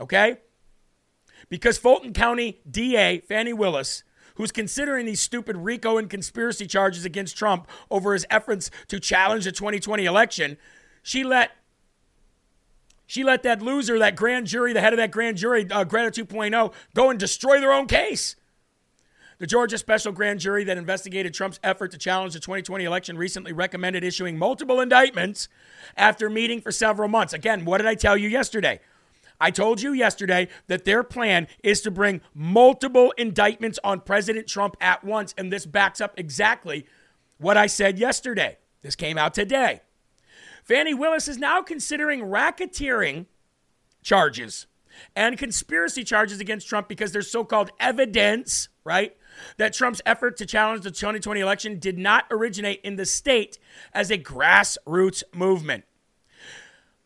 Okay? 0.01 0.37
Because 1.49 1.77
Fulton 1.77 2.13
County 2.13 2.61
DA 2.71 3.19
Fani 3.19 3.53
Willis, 3.53 4.05
who's 4.37 4.53
considering 4.53 5.05
these 5.05 5.21
stupid 5.21 5.57
RICO 5.57 5.99
and 5.99 6.09
conspiracy 6.09 6.69
charges 6.69 7.05
against 7.05 7.37
Trump 7.37 7.67
over 7.91 8.13
his 8.13 8.25
efforts 8.31 8.71
to 8.89 9.01
challenge 9.01 9.45
the 9.45 9.53
2020 9.53 10.05
election, 10.05 10.57
she 11.03 11.25
let 11.25 11.51
she 13.13 13.25
let 13.25 13.43
that 13.43 13.61
loser, 13.61 13.99
that 13.99 14.17
grand 14.17 14.47
jury, 14.47 14.73
the 14.73 14.81
head 14.81 14.95
of 14.95 14.97
that 14.97 15.11
grand 15.11 15.37
jury, 15.37 15.67
uh, 15.71 15.85
Greta 15.85 16.25
2.0, 16.25 16.73
go 16.95 17.11
and 17.11 17.21
destroy 17.21 17.61
their 17.61 17.71
own 17.71 17.87
case. 17.87 18.37
The 19.37 19.47
Georgia 19.47 19.77
special 19.77 20.13
grand 20.13 20.41
jury 20.41 20.65
that 20.65 20.79
investigated 20.79 21.35
Trump's 21.35 21.61
effort 21.63 21.91
to 21.91 21.99
challenge 21.99 22.33
the 22.33 22.41
2020 22.41 22.87
election 22.87 23.19
recently 23.19 23.53
recommended 23.53 24.03
issuing 24.03 24.39
multiple 24.39 24.81
indictments 24.81 25.49
after 25.95 26.31
meeting 26.31 26.63
for 26.63 26.73
several 26.73 27.07
months. 27.07 27.35
Again, 27.35 27.67
what 27.67 27.79
did 27.79 27.87
I 27.87 27.97
tell 27.97 28.17
you 28.17 28.31
yesterday? 28.31 28.81
I 29.39 29.51
told 29.51 29.83
you 29.83 29.93
yesterday 29.93 30.49
that 30.69 30.87
their 30.87 31.03
plan 31.03 31.49
is 31.63 31.83
to 31.83 31.91
bring 31.91 32.23
multiple 32.33 33.13
indictments 33.19 33.79
on 33.85 34.01
President 34.01 34.47
Trump 34.47 34.75
at 34.81 35.05
once, 35.05 35.35
and 35.37 35.53
this 35.53 35.67
backs 35.67 36.01
up 36.01 36.15
exactly 36.19 36.87
what 37.37 37.59
I 37.59 37.67
said 37.67 37.99
yesterday. 37.99 38.57
This 38.81 38.97
came 38.97 39.19
out 39.19 39.35
today. 39.35 39.83
Fani 40.63 40.95
Willis 40.95 41.29
is 41.29 41.39
now 41.39 41.63
considering 41.63 42.21
racketeering 42.21 43.27
charges 44.03 44.67
and 45.17 45.39
conspiracy 45.39 46.05
charges 46.05 46.41
against 46.41 46.69
Trump 46.69 46.89
because 46.89 47.13
there's 47.13 47.31
so 47.31 47.45
called 47.45 47.71
evidence, 47.81 48.69
right? 48.85 49.17
That 49.57 49.73
Trump's 49.73 50.03
effort 50.05 50.37
to 50.37 50.47
challenge 50.47 50.83
the 50.83 50.91
2020 50.91 51.41
election 51.41 51.79
did 51.79 51.99
not 51.99 52.27
originate 52.31 52.81
in 52.83 52.97
the 52.97 53.07
state 53.07 53.59
as 53.93 54.11
a 54.11 54.19
grassroots 54.19 55.23
movement. 55.35 55.85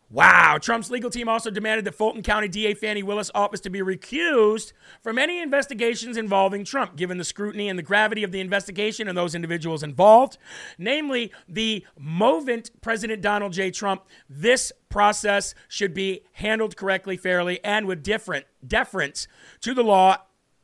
Wow. 0.09 0.59
Trump's 0.59 0.89
legal 0.89 1.11
team 1.11 1.29
also 1.29 1.51
demanded 1.51 1.85
that 1.85 1.97
Fulton 1.97 2.23
County 2.23 2.47
DA 2.47 2.75
Fani 2.75 3.03
Willis' 3.03 3.31
office 3.35 3.61
to 3.63 3.71
be 3.71 3.81
recused 3.81 4.73
from 5.03 5.19
any 5.19 5.43
investigations 5.43 6.17
involving 6.17 6.65
Trump, 6.65 6.95
given 6.95 7.19
the 7.19 7.25
scrutiny 7.25 7.69
and 7.69 7.77
the 7.77 7.83
gravity 7.83 8.23
of 8.23 8.31
the 8.31 8.39
investigation 8.41 9.09
and 9.09 9.19
those 9.19 9.35
individuals 9.35 9.83
involved, 9.83 10.39
namely 10.79 11.33
the 11.49 11.85
movant 12.01 12.71
President 12.83 13.21
Donald 13.21 13.53
J. 13.53 13.73
Trump. 13.73 14.05
This 14.31 14.73
process 14.89 15.55
should 15.67 15.93
be 15.93 16.23
handled 16.35 16.77
correctly, 16.77 17.17
fairly, 17.17 17.63
and 17.65 17.87
with 17.87 18.05
different 18.05 18.47
deference 18.65 19.27
to 19.61 19.75
the 19.75 19.83
law 19.83 20.19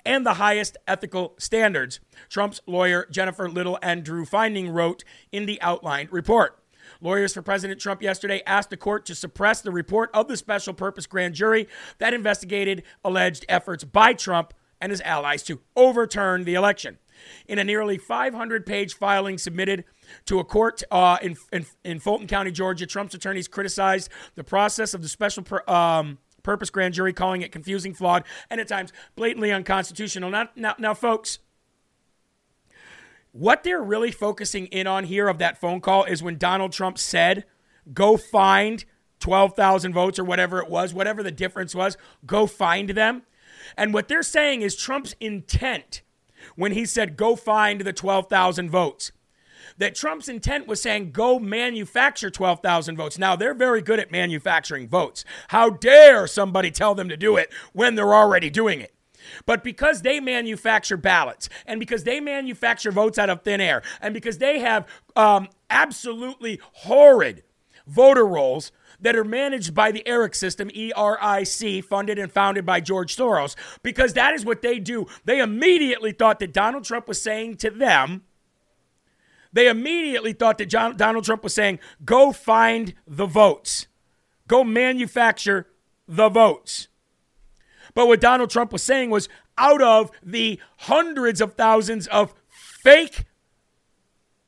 and 0.04 0.24
the 0.24 0.34
highest 0.34 0.76
ethical 0.86 1.34
standards, 1.38 2.00
Trump's 2.28 2.60
lawyer 2.66 3.06
Jennifer 3.10 3.48
Little 3.48 3.78
and 3.82 4.04
Drew 4.04 4.24
Findling 4.24 4.68
wrote 4.68 5.04
in 5.30 5.46
the 5.46 5.60
outlined 5.62 6.12
report. 6.12 6.61
Lawyers 7.02 7.34
for 7.34 7.42
President 7.42 7.80
Trump 7.80 8.00
yesterday 8.00 8.42
asked 8.46 8.70
the 8.70 8.76
court 8.76 9.04
to 9.06 9.14
suppress 9.14 9.60
the 9.60 9.72
report 9.72 10.08
of 10.14 10.28
the 10.28 10.36
special 10.36 10.72
purpose 10.72 11.06
grand 11.06 11.34
jury 11.34 11.68
that 11.98 12.14
investigated 12.14 12.84
alleged 13.04 13.44
efforts 13.48 13.82
by 13.82 14.12
Trump 14.12 14.54
and 14.80 14.90
his 14.90 15.00
allies 15.02 15.42
to 15.44 15.60
overturn 15.76 16.44
the 16.44 16.54
election. 16.54 16.98
In 17.46 17.58
a 17.58 17.64
nearly 17.64 17.98
500 17.98 18.64
page 18.64 18.94
filing 18.94 19.38
submitted 19.38 19.84
to 20.26 20.38
a 20.38 20.44
court 20.44 20.82
uh, 20.90 21.18
in, 21.22 21.36
in, 21.52 21.66
in, 21.84 21.98
Fulton 22.00 22.26
County, 22.26 22.50
Georgia, 22.50 22.86
Trump's 22.86 23.14
attorneys 23.14 23.46
criticized 23.46 24.08
the 24.34 24.42
process 24.42 24.94
of 24.94 25.02
the 25.02 25.08
special 25.08 25.44
um, 25.68 26.18
purpose 26.42 26.70
grand 26.70 26.94
jury, 26.94 27.12
calling 27.12 27.42
it 27.42 27.52
confusing, 27.52 27.94
flawed, 27.94 28.24
and 28.50 28.60
at 28.60 28.68
times 28.68 28.92
blatantly 29.14 29.52
unconstitutional. 29.52 30.30
Now, 30.30 30.48
now, 30.56 30.74
now 30.78 30.94
folks, 30.94 31.38
what 33.32 33.64
they're 33.64 33.82
really 33.82 34.10
focusing 34.10 34.66
in 34.66 34.86
on 34.86 35.04
here 35.04 35.28
of 35.28 35.38
that 35.38 35.58
phone 35.58 35.80
call 35.80 36.04
is 36.04 36.22
when 36.22 36.38
Donald 36.38 36.72
Trump 36.72 36.98
said, 36.98 37.44
go 37.92 38.16
find 38.16 38.84
12,000 39.20 39.92
votes 39.92 40.18
or 40.18 40.24
whatever 40.24 40.60
it 40.60 40.68
was, 40.68 40.92
whatever 40.92 41.22
the 41.22 41.30
difference 41.30 41.74
was, 41.74 41.96
go 42.26 42.46
find 42.46 42.90
them. 42.90 43.22
And 43.76 43.94
what 43.94 44.08
they're 44.08 44.22
saying 44.22 44.62
is 44.62 44.76
Trump's 44.76 45.14
intent 45.20 46.02
when 46.56 46.72
he 46.72 46.84
said, 46.84 47.16
go 47.16 47.36
find 47.36 47.80
the 47.80 47.92
12,000 47.92 48.68
votes. 48.68 49.12
That 49.78 49.94
Trump's 49.94 50.28
intent 50.28 50.66
was 50.66 50.82
saying, 50.82 51.12
go 51.12 51.38
manufacture 51.38 52.30
12,000 52.30 52.96
votes. 52.96 53.18
Now, 53.18 53.36
they're 53.36 53.54
very 53.54 53.80
good 53.80 53.98
at 53.98 54.12
manufacturing 54.12 54.88
votes. 54.88 55.24
How 55.48 55.70
dare 55.70 56.26
somebody 56.26 56.70
tell 56.70 56.94
them 56.94 57.08
to 57.08 57.16
do 57.16 57.36
it 57.36 57.50
when 57.72 57.94
they're 57.94 58.14
already 58.14 58.50
doing 58.50 58.80
it? 58.80 58.91
But 59.46 59.64
because 59.64 60.02
they 60.02 60.20
manufacture 60.20 60.96
ballots 60.96 61.48
and 61.66 61.80
because 61.80 62.04
they 62.04 62.20
manufacture 62.20 62.92
votes 62.92 63.18
out 63.18 63.30
of 63.30 63.42
thin 63.42 63.60
air 63.60 63.82
and 64.00 64.14
because 64.14 64.38
they 64.38 64.60
have 64.60 64.86
um, 65.16 65.48
absolutely 65.70 66.60
horrid 66.72 67.42
voter 67.86 68.26
rolls 68.26 68.72
that 69.00 69.16
are 69.16 69.24
managed 69.24 69.74
by 69.74 69.90
the 69.90 70.02
ERIC 70.06 70.34
system, 70.34 70.70
E 70.72 70.92
R 70.94 71.18
I 71.20 71.42
C, 71.42 71.80
funded 71.80 72.18
and 72.18 72.30
founded 72.30 72.64
by 72.64 72.80
George 72.80 73.16
Soros, 73.16 73.56
because 73.82 74.12
that 74.14 74.32
is 74.32 74.44
what 74.44 74.62
they 74.62 74.78
do. 74.78 75.06
They 75.24 75.40
immediately 75.40 76.12
thought 76.12 76.38
that 76.38 76.52
Donald 76.52 76.84
Trump 76.84 77.08
was 77.08 77.20
saying 77.20 77.56
to 77.56 77.70
them, 77.70 78.22
they 79.52 79.68
immediately 79.68 80.32
thought 80.32 80.58
that 80.58 80.66
John, 80.66 80.96
Donald 80.96 81.24
Trump 81.24 81.42
was 81.42 81.52
saying, 81.52 81.80
go 82.04 82.32
find 82.32 82.94
the 83.06 83.26
votes, 83.26 83.86
go 84.46 84.64
manufacture 84.64 85.66
the 86.06 86.28
votes. 86.28 86.88
But 87.94 88.06
what 88.08 88.20
Donald 88.20 88.50
Trump 88.50 88.72
was 88.72 88.82
saying 88.82 89.10
was 89.10 89.28
out 89.58 89.82
of 89.82 90.10
the 90.22 90.58
hundreds 90.78 91.40
of 91.40 91.54
thousands 91.54 92.06
of 92.08 92.34
fake 92.48 93.24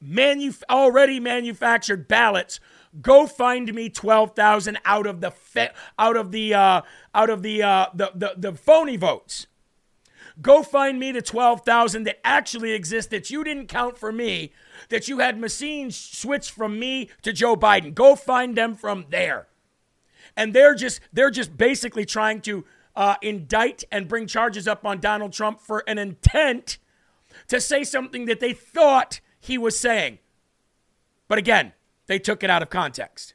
manu- 0.00 0.52
already 0.70 1.20
manufactured 1.20 2.09
ballots, 2.09 2.61
go 3.00 3.26
find 3.26 3.72
me 3.74 3.88
12,000 3.88 4.78
out 4.85 5.07
of 5.07 5.20
the 5.20 5.33
out 5.98 6.16
of 6.16 6.30
the 6.30 6.54
uh, 6.54 6.83
out 7.14 7.30
of 7.30 7.42
the, 7.42 7.62
uh, 7.62 7.87
the 7.94 8.12
the 8.14 8.35
the 8.37 8.52
phony 8.52 8.96
votes. 8.96 9.46
Go 10.42 10.64
find 10.64 10.98
me 10.98 11.12
the 11.12 11.22
12,000 11.22 12.02
that 12.04 12.18
actually 12.24 12.72
exist 12.72 13.11
that 13.11 13.30
you 13.30 13.44
didn't 13.44 13.68
count 13.68 13.96
for 13.96 14.11
me, 14.11 14.52
that 14.88 15.07
you 15.07 15.20
had 15.20 15.38
machines 15.38 15.96
switch 15.96 16.50
from 16.50 16.76
me 16.76 17.09
to 17.22 17.33
Joe 17.33 17.54
Biden. 17.54 17.94
Go 17.94 18.16
find 18.16 18.57
them 18.57 18.74
from 18.74 19.07
there. 19.11 19.46
And 20.37 20.52
they're 20.52 20.74
just 20.74 21.00
they're 21.12 21.30
just 21.30 21.57
basically 21.57 22.04
trying 22.04 22.40
to 22.42 22.64
uh, 22.96 23.16
indict 23.22 23.85
and 23.90 24.09
bring 24.09 24.26
charges 24.26 24.68
up 24.68 24.85
on 24.85 25.00
Donald 25.00 25.33
Trump 25.33 25.61
for 25.61 25.83
an 25.87 25.98
intent 25.98 26.78
to 27.48 27.61
say 27.61 27.85
something 27.85 28.26
that 28.26 28.40
they 28.40 28.52
thought 28.52 29.20
he 29.40 29.59
was 29.59 29.78
saying. 29.78 30.18
But 31.28 31.38
again, 31.38 31.72
they 32.07 32.18
took 32.18 32.42
it 32.42 32.50
out 32.50 32.62
of 32.62 32.70
context. 32.70 33.35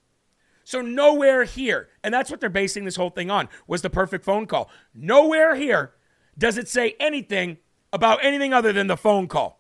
So 0.64 0.82
nowhere 0.82 1.46
here, 1.46 1.90
and 2.04 2.14
that's 2.14 2.30
what 2.30 2.40
they're 2.40 2.50
basing 2.50 2.86
this 2.86 2.96
whole 2.96 3.10
thing 3.10 3.32
on, 3.32 3.50
was 3.68 3.82
the 3.82 3.90
perfect 3.90 4.24
phone 4.24 4.46
call. 4.46 4.70
Nowhere 4.94 5.56
here 5.56 5.94
does 6.38 6.58
it 6.58 6.68
say 6.68 6.96
anything 7.00 7.58
about 7.92 8.24
anything 8.24 8.54
other 8.54 8.72
than 8.72 8.88
the 8.88 8.96
phone 8.96 9.28
call. 9.28 9.60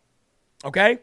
Okay? 0.63 0.99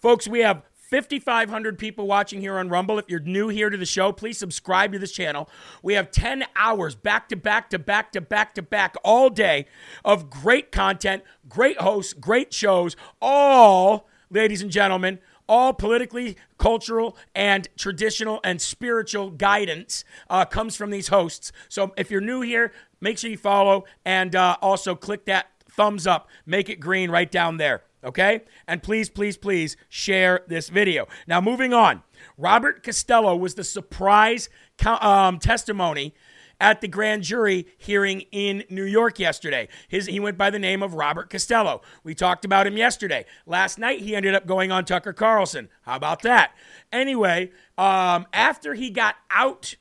Folks, 0.00 0.26
we 0.26 0.40
have 0.40 0.62
5,500 0.88 1.78
people 1.78 2.06
watching 2.06 2.40
here 2.40 2.56
on 2.56 2.70
Rumble. 2.70 2.98
If 2.98 3.10
you're 3.10 3.20
new 3.20 3.48
here 3.48 3.68
to 3.68 3.76
the 3.76 3.84
show, 3.84 4.10
please 4.10 4.38
subscribe 4.38 4.92
to 4.92 4.98
this 4.98 5.12
channel. 5.12 5.50
We 5.82 5.92
have 5.94 6.10
10 6.10 6.44
hours 6.56 6.94
back 6.94 7.28
to 7.28 7.36
back 7.36 7.68
to 7.70 7.78
back 7.78 8.10
to 8.12 8.22
back 8.22 8.54
to 8.54 8.62
back 8.62 8.96
all 9.04 9.28
day 9.28 9.66
of 10.02 10.30
great 10.30 10.72
content, 10.72 11.24
great 11.46 11.78
hosts, 11.78 12.14
great 12.14 12.54
shows, 12.54 12.96
all, 13.20 14.08
ladies 14.30 14.62
and 14.62 14.70
gentlemen, 14.70 15.18
all 15.46 15.74
politically, 15.74 16.38
cultural, 16.56 17.18
and 17.34 17.68
traditional 17.76 18.40
and 18.42 18.58
spiritual 18.58 19.28
guidance 19.28 20.04
uh, 20.30 20.46
comes 20.46 20.74
from 20.74 20.88
these 20.88 21.08
hosts. 21.08 21.52
So 21.68 21.92
if 21.98 22.10
you're 22.10 22.22
new 22.22 22.40
here, 22.40 22.72
make 22.98 23.18
sure 23.18 23.28
you 23.28 23.36
follow 23.36 23.84
and 24.06 24.34
uh, 24.34 24.56
also 24.62 24.94
click 24.94 25.26
that 25.26 25.48
thumbs 25.68 26.06
up, 26.06 26.28
make 26.46 26.70
it 26.70 26.80
green 26.80 27.10
right 27.10 27.30
down 27.30 27.58
there. 27.58 27.82
Okay? 28.04 28.42
And 28.66 28.82
please, 28.82 29.08
please, 29.08 29.36
please 29.36 29.76
share 29.88 30.42
this 30.46 30.68
video. 30.68 31.06
Now, 31.26 31.40
moving 31.40 31.72
on. 31.72 32.02
Robert 32.36 32.82
Costello 32.82 33.36
was 33.36 33.54
the 33.54 33.64
surprise 33.64 34.48
um, 34.84 35.38
testimony 35.38 36.14
at 36.60 36.80
the 36.80 36.88
grand 36.88 37.22
jury 37.22 37.66
hearing 37.76 38.22
in 38.32 38.64
New 38.68 38.84
York 38.84 39.18
yesterday. 39.18 39.68
His, 39.88 40.06
he 40.06 40.20
went 40.20 40.36
by 40.36 40.50
the 40.50 40.58
name 40.58 40.82
of 40.82 40.94
Robert 40.94 41.30
Costello. 41.30 41.82
We 42.02 42.14
talked 42.14 42.44
about 42.44 42.66
him 42.66 42.76
yesterday. 42.76 43.24
Last 43.46 43.78
night, 43.78 44.00
he 44.00 44.16
ended 44.16 44.34
up 44.34 44.46
going 44.46 44.72
on 44.72 44.84
Tucker 44.84 45.12
Carlson. 45.12 45.68
How 45.82 45.96
about 45.96 46.22
that? 46.22 46.52
Anyway, 46.92 47.50
um, 47.76 48.26
after 48.32 48.74
he 48.74 48.90
got 48.90 49.16
out 49.30 49.76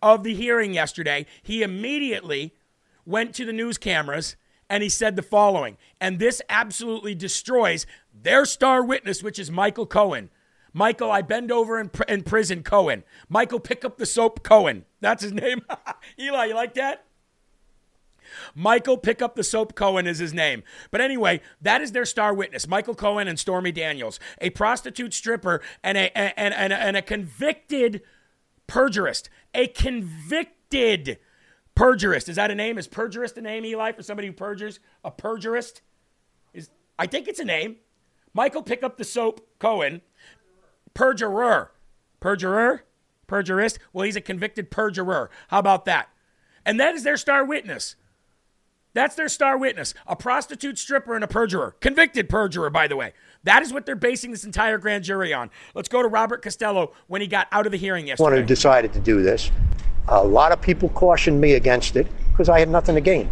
of 0.00 0.22
the 0.22 0.34
hearing 0.34 0.74
yesterday, 0.74 1.26
he 1.42 1.62
immediately 1.62 2.54
went 3.06 3.34
to 3.34 3.44
the 3.44 3.52
news 3.52 3.78
cameras 3.78 4.36
and 4.68 4.82
he 4.82 4.88
said 4.88 5.16
the 5.16 5.22
following. 5.22 5.76
And 6.00 6.18
this 6.18 6.42
absolutely 6.48 7.14
destroys 7.14 7.86
their 8.12 8.44
star 8.44 8.84
witness, 8.84 9.22
which 9.22 9.38
is 9.38 9.50
Michael 9.50 9.86
Cohen. 9.86 10.30
Michael, 10.72 11.10
I 11.10 11.22
bend 11.22 11.52
over 11.52 11.78
in, 11.78 11.88
pr- 11.88 12.02
in 12.04 12.22
prison, 12.22 12.62
Cohen. 12.62 13.04
Michael, 13.28 13.60
pick 13.60 13.84
up 13.84 13.96
the 13.96 14.06
soap, 14.06 14.42
Cohen. 14.42 14.84
That's 15.00 15.22
his 15.22 15.32
name. 15.32 15.62
Eli, 16.18 16.46
you 16.46 16.54
like 16.54 16.74
that? 16.74 17.04
Michael 18.54 18.96
Pick 18.96 19.22
Up 19.22 19.36
the 19.36 19.44
Soap 19.44 19.74
Cohen 19.74 20.06
is 20.06 20.18
his 20.18 20.34
name. 20.34 20.62
But 20.90 21.00
anyway, 21.00 21.40
that 21.60 21.80
is 21.80 21.92
their 21.92 22.04
star 22.04 22.34
witness, 22.34 22.66
Michael 22.66 22.94
Cohen 22.94 23.28
and 23.28 23.38
Stormy 23.38 23.72
Daniels, 23.72 24.18
a 24.40 24.50
prostitute 24.50 25.14
stripper 25.14 25.60
and 25.82 25.96
a, 25.96 26.16
and, 26.16 26.54
and, 26.54 26.72
and 26.72 26.96
a 26.96 27.02
convicted 27.02 28.02
perjurist. 28.66 29.28
A 29.54 29.68
convicted 29.68 31.18
Perjurist. 31.74 32.28
Is 32.28 32.36
that 32.36 32.50
a 32.50 32.54
name? 32.54 32.78
Is 32.78 32.86
perjurist 32.86 33.36
a 33.36 33.40
name, 33.40 33.64
Eli, 33.64 33.92
for 33.92 34.02
somebody 34.02 34.28
who 34.28 34.32
perjures? 34.32 34.80
A 35.04 35.10
perjurist? 35.10 35.82
Is 36.52 36.70
I 36.98 37.06
think 37.06 37.26
it's 37.26 37.40
a 37.40 37.44
name. 37.44 37.76
Michael 38.32 38.62
pick 38.62 38.82
up 38.82 38.96
the 38.96 39.04
soap 39.04 39.46
Cohen. 39.58 40.02
Perjurer. 40.94 41.70
Perjurer? 42.20 42.80
Perjurist? 43.26 43.78
Well, 43.92 44.04
he's 44.04 44.16
a 44.16 44.20
convicted 44.20 44.70
perjurer. 44.70 45.30
How 45.48 45.58
about 45.58 45.84
that? 45.86 46.08
And 46.64 46.78
that 46.78 46.94
is 46.94 47.02
their 47.02 47.16
star 47.16 47.44
witness. 47.44 47.96
That's 48.92 49.16
their 49.16 49.28
star 49.28 49.58
witness. 49.58 49.92
A 50.06 50.14
prostitute 50.14 50.78
stripper 50.78 51.16
and 51.16 51.24
a 51.24 51.26
perjurer. 51.26 51.72
Convicted 51.80 52.28
perjurer, 52.28 52.70
by 52.70 52.86
the 52.86 52.96
way. 52.96 53.12
That 53.42 53.62
is 53.62 53.72
what 53.72 53.86
they're 53.86 53.96
basing 53.96 54.30
this 54.30 54.44
entire 54.44 54.78
grand 54.78 55.02
jury 55.02 55.34
on. 55.34 55.50
Let's 55.74 55.88
go 55.88 56.00
to 56.00 56.08
Robert 56.08 56.42
Costello 56.42 56.92
when 57.08 57.20
he 57.20 57.26
got 57.26 57.48
out 57.50 57.66
of 57.66 57.72
the 57.72 57.78
hearing 57.78 58.06
yesterday. 58.06 58.30
One 58.30 58.40
who 58.40 58.46
decided 58.46 58.92
to 58.92 59.00
do 59.00 59.20
this. 59.20 59.50
A 60.08 60.22
lot 60.22 60.52
of 60.52 60.60
people 60.60 60.90
cautioned 60.90 61.40
me 61.40 61.54
against 61.54 61.96
it 61.96 62.06
because 62.30 62.48
I 62.48 62.58
had 62.58 62.68
nothing 62.68 62.94
to 62.94 63.00
gain. 63.00 63.30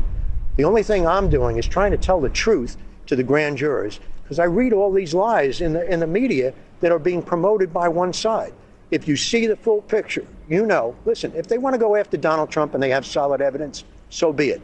The 0.56 0.64
only 0.64 0.82
thing 0.82 1.06
I'm 1.06 1.28
doing 1.28 1.58
is 1.58 1.66
trying 1.66 1.90
to 1.90 1.96
tell 1.98 2.20
the 2.20 2.28
truth 2.28 2.76
to 3.06 3.16
the 3.16 3.22
grand 3.22 3.58
jurors 3.58 4.00
because 4.22 4.38
I 4.38 4.44
read 4.44 4.72
all 4.72 4.92
these 4.92 5.12
lies 5.12 5.60
in 5.60 5.72
the, 5.72 5.90
in 5.90 6.00
the 6.00 6.06
media 6.06 6.54
that 6.80 6.92
are 6.92 6.98
being 6.98 7.22
promoted 7.22 7.72
by 7.72 7.88
one 7.88 8.12
side. 8.12 8.52
If 8.90 9.08
you 9.08 9.16
see 9.16 9.46
the 9.46 9.56
full 9.56 9.82
picture, 9.82 10.26
you 10.48 10.66
know, 10.66 10.94
listen, 11.04 11.32
if 11.34 11.46
they 11.48 11.58
want 11.58 11.74
to 11.74 11.78
go 11.78 11.96
after 11.96 12.16
Donald 12.16 12.50
Trump 12.50 12.74
and 12.74 12.82
they 12.82 12.90
have 12.90 13.06
solid 13.06 13.40
evidence, 13.40 13.84
so 14.10 14.32
be 14.32 14.50
it. 14.50 14.62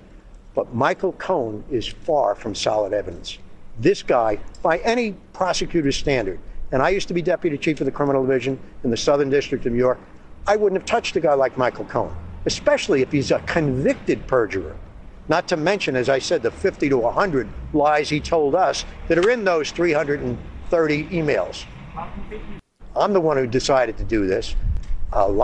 But 0.55 0.75
Michael 0.75 1.13
Cohen 1.13 1.65
is 1.71 1.87
far 1.87 2.35
from 2.35 2.55
solid 2.55 2.93
evidence. 2.93 3.39
This 3.79 4.03
guy, 4.03 4.39
by 4.63 4.79
any 4.79 5.13
prosecutor's 5.33 5.97
standard, 5.97 6.41
and 6.73 6.83
I 6.83 6.91
used 6.91 7.09
to 7.09 7.15
be 7.15 7.23
deputy 7.23 7.57
chief 7.57 7.81
of 7.81 7.87
the 7.87 7.93
criminal 7.93 8.23
division 8.23 8.59
in 8.85 8.91
the 8.91 8.97
Southern 8.97 9.31
District 9.31 9.65
of 9.65 9.73
New 9.73 9.79
York, 9.79 9.99
I 10.47 10.57
wouldn't 10.57 10.81
have 10.81 10.87
touched 10.87 11.17
a 11.17 11.21
guy 11.21 11.35
like 11.35 11.57
Michael 11.59 11.85
Cohen, 11.85 12.15
especially 12.47 13.03
if 13.03 13.13
he's 13.13 13.31
a 13.31 13.41
convicted 13.41 14.27
perjurer. 14.27 14.77
Not 15.29 15.47
to 15.49 15.57
mention, 15.57 15.95
as 15.95 16.09
I 16.09 16.19
said, 16.19 16.43
the 16.43 16.51
50 16.51 16.89
to 16.89 16.99
100 16.99 17.49
lies 17.75 18.09
he 18.09 18.19
told 18.19 18.55
us 18.55 18.85
that 19.09 19.19
are 19.19 19.31
in 19.31 19.45
those 19.45 19.71
330 19.71 21.05
emails. 21.05 21.65
I'm 22.97 23.13
the 23.13 23.21
one 23.21 23.37
who 23.37 23.47
decided 23.47 23.99
to 23.99 24.05
do 24.05 24.27
this. 24.27 24.57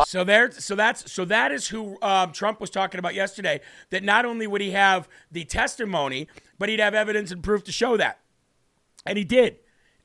So 0.07 0.25
there, 0.25 0.51
so 0.51 0.75
that's 0.75 1.11
so 1.11 1.25
that 1.25 1.51
is 1.51 1.69
who 1.69 1.97
um, 2.03 2.33
Trump 2.33 2.61
was 2.61 2.69
talking 2.69 2.99
about 2.99 3.15
yesterday. 3.15 3.61
That 3.91 4.03
not 4.03 4.27
only 4.27 4.47
would 4.47 4.61
he 4.61 4.73
have 4.73 5.09
the 5.33 5.45
testimony, 5.45 6.29
but 6.59 6.69
he'd 6.69 6.81
have 6.81 6.95
evidence 6.95 7.31
and 7.31 7.43
proof 7.43 7.65
to 7.65 7.73
show 7.73 7.97
that, 7.97 8.21
and 9.07 9.17
he 9.17 9.25
did. 9.25 9.59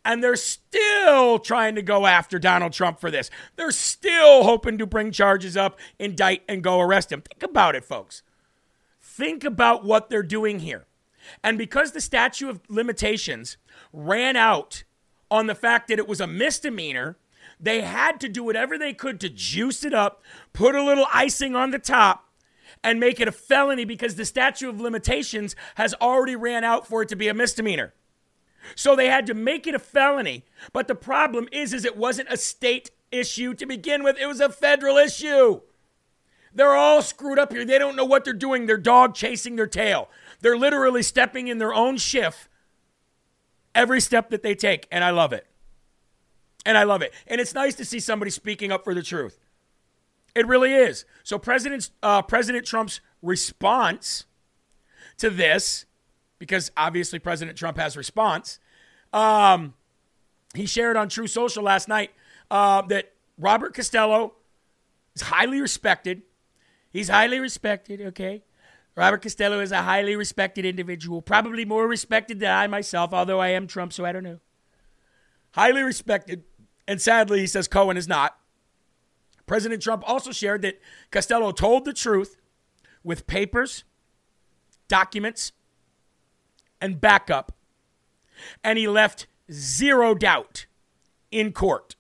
And 0.06 0.24
they're 0.24 0.36
still 0.36 1.40
trying 1.40 1.76
to 1.76 1.82
go 1.82 2.06
after 2.06 2.40
Donald 2.40 2.74
Trump 2.74 3.00
for 3.00 3.12
this. 3.12 3.30
They're 3.58 3.72
still 3.72 4.44
hoping 4.44 4.78
to 4.78 4.86
bring 4.86 5.12
charges 5.12 5.58
up, 5.58 5.78
indict, 6.00 6.44
and 6.48 6.64
go 6.64 6.80
arrest 6.80 7.12
him. 7.12 7.22
Think 7.22 7.44
about 7.44 7.76
it, 7.76 7.84
folks. 7.84 8.24
Think 9.02 9.44
about 9.44 9.84
what 9.84 10.10
they're 10.10 10.24
doing 10.24 10.60
here. 10.60 10.86
And 11.44 11.58
because 11.58 11.92
the 11.92 12.02
statute 12.02 12.50
of 12.50 12.62
limitations 12.70 13.58
ran 13.92 14.36
out 14.36 14.84
on 15.30 15.48
the 15.48 15.56
fact 15.56 15.90
that 15.90 16.00
it 16.00 16.08
was 16.08 16.22
a 16.22 16.28
misdemeanor, 16.28 17.18
they 17.60 17.82
had 17.82 18.20
to 18.22 18.30
do 18.30 18.44
whatever 18.44 18.78
they 18.78 18.94
could 18.94 19.20
to 19.20 19.30
juice 19.30 19.84
it 19.84 19.94
up, 19.94 20.24
put 20.54 20.76
a 20.76 20.84
little 20.84 21.06
icing 21.14 21.56
on 21.56 21.72
the 21.72 21.80
top, 21.80 22.30
and 22.84 23.00
make 23.00 23.20
it 23.20 23.28
a 23.28 23.32
felony 23.32 23.84
because 23.84 24.16
the 24.16 24.26
statute 24.26 24.70
of 24.70 24.80
limitations 24.80 25.56
has 25.76 25.94
already 25.96 26.36
ran 26.36 26.64
out 26.64 26.88
for 26.88 27.02
it 27.02 27.10
to 27.10 27.16
be 27.16 27.28
a 27.28 27.34
misdemeanor. 27.34 27.94
So 28.76 28.96
they 28.96 29.08
had 29.08 29.26
to 29.28 29.34
make 29.34 29.68
it 29.68 29.76
a 29.76 29.80
felony. 29.80 30.46
But 30.74 30.88
the 30.88 30.96
problem 30.96 31.48
is 31.52 31.74
is 31.74 31.86
it 31.86 31.98
wasn't 31.98 32.32
a 32.32 32.38
state 32.38 32.92
issue 33.12 33.54
to 33.56 33.66
begin 33.66 34.04
with, 34.04 34.18
it 34.20 34.28
was 34.28 34.40
a 34.40 34.50
federal 34.50 34.98
issue. 34.98 35.62
They're 36.54 36.76
all 36.76 37.02
screwed 37.02 37.40
up 37.40 37.54
here. 37.54 37.64
They 37.64 37.78
don't 37.78 37.96
know 37.96 38.06
what 38.06 38.26
they're 38.26 38.34
doing. 38.34 38.66
They're 38.66 38.78
dog 38.78 39.14
chasing 39.14 39.56
their 39.56 39.68
tail. 39.68 40.10
They're 40.42 40.58
literally 40.58 41.04
stepping 41.04 41.48
in 41.48 41.58
their 41.58 41.74
own 41.74 41.98
shift 41.98 42.48
every 43.76 44.02
step 44.02 44.30
that 44.32 44.42
they 44.42 44.56
take, 44.56 44.88
and 44.92 45.04
I 45.04 45.12
love 45.12 45.32
it. 45.32 45.46
And 46.66 46.78
I 46.78 46.84
love 46.84 47.02
it. 47.02 47.14
And 47.28 47.40
it's 47.40 47.54
nice 47.54 47.76
to 47.76 47.86
see 47.86 48.00
somebody 48.00 48.32
speaking 48.32 48.72
up 48.72 48.84
for 48.84 48.94
the 48.94 49.04
truth. 49.04 49.40
It 50.36 50.48
really 50.48 50.74
is. 50.74 51.06
So 51.24 51.40
President 51.40 51.90
uh, 52.04 52.22
President 52.22 52.66
Trump's 52.66 53.02
response 53.22 54.26
to 55.18 55.30
this, 55.30 55.86
because 56.40 56.72
obviously 56.76 57.20
President 57.20 57.58
Trump 57.58 57.78
has 57.78 57.96
response, 57.96 58.60
um, 59.14 59.74
he 60.56 60.66
shared 60.66 60.98
on 60.98 61.10
Truth 61.10 61.32
Social 61.32 61.64
last 61.64 61.88
night 61.88 62.12
uh, 62.50 62.82
that 62.84 63.14
Robert 63.38 63.74
Costello 63.74 64.34
is 65.16 65.22
highly 65.22 65.62
respected. 65.62 66.24
He's 66.90 67.10
highly 67.10 67.40
respected. 67.40 68.02
Okay, 68.02 68.44
Robert 68.96 69.22
Costello 69.22 69.60
is 69.60 69.72
a 69.72 69.84
highly 69.84 70.16
respected 70.16 70.66
individual, 70.66 71.22
probably 71.22 71.66
more 71.66 71.88
respected 71.88 72.40
than 72.40 72.52
I 72.52 72.68
myself, 72.68 73.14
although 73.14 73.40
I 73.40 73.50
am 73.50 73.68
Trump, 73.68 73.94
so 73.94 74.06
I 74.06 74.12
don't 74.12 74.24
know. 74.24 74.40
Highly 75.52 75.84
respected. 75.84 76.44
And 76.88 77.02
sadly, 77.02 77.40
he 77.40 77.48
says 77.48 77.68
Cohen 77.68 77.98
is 77.98 78.08
not. 78.08 78.36
President 79.46 79.82
Trump 79.82 80.04
also 80.08 80.32
shared 80.32 80.62
that 80.64 80.80
Costello 81.12 81.52
told 81.52 81.86
the 81.86 81.94
truth 81.94 82.38
with 83.04 83.26
papers, 83.26 83.84
documents, 84.88 85.54
and 86.82 87.02
backup, 87.02 87.52
and 88.64 88.78
he 88.78 88.88
left 88.88 89.28
zero 89.52 90.14
doubt 90.16 90.66
in 91.32 91.52
court. 91.52 91.96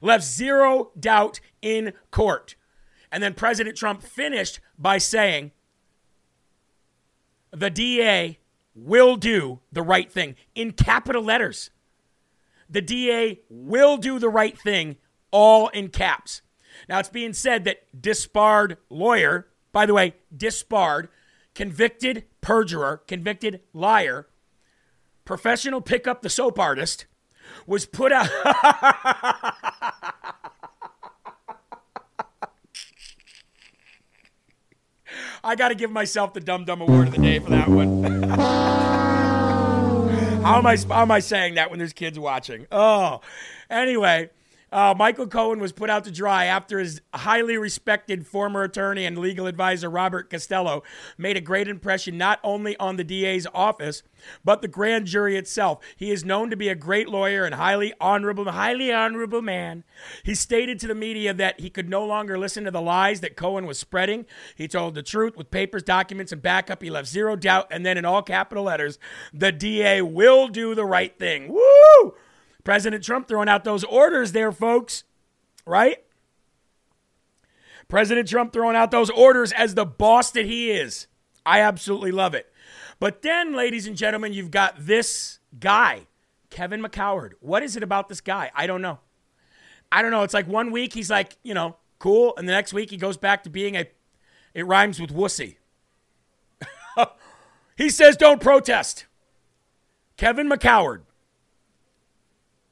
Left 0.00 0.24
zero 0.24 0.90
doubt 0.98 1.40
in 1.62 1.92
court. 2.10 2.54
And 3.12 3.22
then 3.22 3.34
President 3.34 3.76
Trump 3.76 4.02
finished 4.02 4.60
by 4.78 4.98
saying, 4.98 5.50
the 7.50 7.70
DA 7.70 8.38
will 8.74 9.16
do 9.16 9.60
the 9.72 9.82
right 9.82 10.10
thing 10.10 10.36
in 10.54 10.72
capital 10.72 11.22
letters. 11.22 11.70
The 12.68 12.80
DA 12.80 13.40
will 13.48 13.96
do 13.96 14.20
the 14.20 14.28
right 14.28 14.56
thing, 14.56 14.96
all 15.32 15.68
in 15.68 15.88
caps. 15.88 16.42
Now, 16.88 17.00
it's 17.00 17.08
being 17.08 17.32
said 17.32 17.64
that 17.64 18.00
disbarred 18.00 18.78
lawyer, 18.88 19.48
by 19.72 19.86
the 19.86 19.94
way, 19.94 20.14
disbarred, 20.34 21.08
convicted 21.54 22.24
perjurer, 22.40 23.02
convicted 23.06 23.60
liar, 23.72 24.28
professional 25.24 25.80
pick 25.80 26.06
up 26.06 26.22
the 26.22 26.30
soap 26.30 26.58
artist, 26.58 27.06
was 27.66 27.86
put 27.86 28.12
out. 28.12 28.28
I 35.42 35.54
got 35.56 35.68
to 35.68 35.74
give 35.74 35.90
myself 35.90 36.34
the 36.34 36.40
Dumb 36.40 36.64
Dumb 36.64 36.82
Award 36.82 37.08
of 37.08 37.14
the 37.14 37.22
day 37.22 37.38
for 37.38 37.50
that 37.50 37.68
one. 37.68 38.02
how 40.42 40.58
am 40.58 40.66
I 40.66 40.76
how 40.76 41.02
am 41.02 41.10
I 41.10 41.20
saying 41.20 41.54
that 41.54 41.70
when 41.70 41.78
there's 41.78 41.92
kids 41.92 42.18
watching? 42.18 42.66
Oh, 42.70 43.20
anyway. 43.70 44.30
Uh, 44.72 44.94
Michael 44.96 45.26
Cohen 45.26 45.58
was 45.58 45.72
put 45.72 45.90
out 45.90 46.04
to 46.04 46.12
dry 46.12 46.44
after 46.44 46.78
his 46.78 47.00
highly 47.12 47.56
respected 47.56 48.26
former 48.26 48.62
attorney 48.62 49.04
and 49.04 49.18
legal 49.18 49.46
advisor 49.46 49.90
Robert 49.90 50.30
Costello 50.30 50.82
made 51.18 51.36
a 51.36 51.40
great 51.40 51.66
impression 51.66 52.16
not 52.16 52.38
only 52.44 52.76
on 52.76 52.96
the 52.96 53.04
DA's 53.04 53.48
office, 53.52 54.02
but 54.44 54.62
the 54.62 54.68
grand 54.68 55.06
jury 55.06 55.36
itself. 55.36 55.80
He 55.96 56.10
is 56.10 56.24
known 56.24 56.50
to 56.50 56.56
be 56.56 56.68
a 56.68 56.74
great 56.74 57.08
lawyer 57.08 57.44
and 57.44 57.54
highly 57.54 57.92
honorable, 58.00 58.50
highly 58.50 58.92
honorable 58.92 59.42
man. 59.42 59.82
He 60.22 60.34
stated 60.34 60.78
to 60.80 60.86
the 60.86 60.94
media 60.94 61.34
that 61.34 61.60
he 61.60 61.70
could 61.70 61.88
no 61.88 62.04
longer 62.04 62.38
listen 62.38 62.64
to 62.64 62.70
the 62.70 62.80
lies 62.80 63.20
that 63.20 63.36
Cohen 63.36 63.66
was 63.66 63.78
spreading. 63.78 64.26
He 64.54 64.68
told 64.68 64.94
the 64.94 65.02
truth 65.02 65.36
with 65.36 65.50
papers, 65.50 65.82
documents, 65.82 66.32
and 66.32 66.42
backup. 66.42 66.82
He 66.82 66.90
left 66.90 67.08
zero 67.08 67.34
doubt, 67.34 67.68
and 67.70 67.84
then 67.84 67.98
in 67.98 68.04
all 68.04 68.22
capital 68.22 68.64
letters, 68.64 68.98
the 69.32 69.50
DA 69.50 70.02
will 70.02 70.48
do 70.48 70.74
the 70.74 70.84
right 70.84 71.18
thing. 71.18 71.48
Woo! 71.48 72.14
President 72.64 73.04
Trump 73.04 73.28
throwing 73.28 73.48
out 73.48 73.64
those 73.64 73.84
orders 73.84 74.32
there, 74.32 74.52
folks, 74.52 75.04
right? 75.66 75.98
President 77.88 78.28
Trump 78.28 78.52
throwing 78.52 78.76
out 78.76 78.90
those 78.90 79.10
orders 79.10 79.52
as 79.52 79.74
the 79.74 79.84
boss 79.84 80.30
that 80.32 80.46
he 80.46 80.70
is. 80.70 81.06
I 81.44 81.60
absolutely 81.60 82.12
love 82.12 82.34
it. 82.34 82.52
But 83.00 83.22
then, 83.22 83.54
ladies 83.54 83.86
and 83.86 83.96
gentlemen, 83.96 84.32
you've 84.32 84.50
got 84.50 84.74
this 84.78 85.38
guy, 85.58 86.06
Kevin 86.50 86.82
McCoward. 86.82 87.32
What 87.40 87.62
is 87.62 87.76
it 87.76 87.82
about 87.82 88.08
this 88.08 88.20
guy? 88.20 88.50
I 88.54 88.66
don't 88.66 88.82
know. 88.82 89.00
I 89.90 90.02
don't 90.02 90.10
know. 90.10 90.22
It's 90.22 90.34
like 90.34 90.46
one 90.46 90.70
week 90.70 90.92
he's 90.92 91.10
like, 91.10 91.36
you 91.42 91.54
know, 91.54 91.76
cool, 91.98 92.34
and 92.36 92.48
the 92.48 92.52
next 92.52 92.72
week 92.72 92.90
he 92.90 92.96
goes 92.96 93.16
back 93.16 93.42
to 93.44 93.50
being 93.50 93.76
a, 93.76 93.86
it 94.54 94.66
rhymes 94.66 95.00
with 95.00 95.12
wussy. 95.12 95.56
he 97.76 97.90
says, 97.90 98.16
don't 98.16 98.40
protest. 98.40 99.06
Kevin 100.16 100.48
McCoward. 100.48 101.02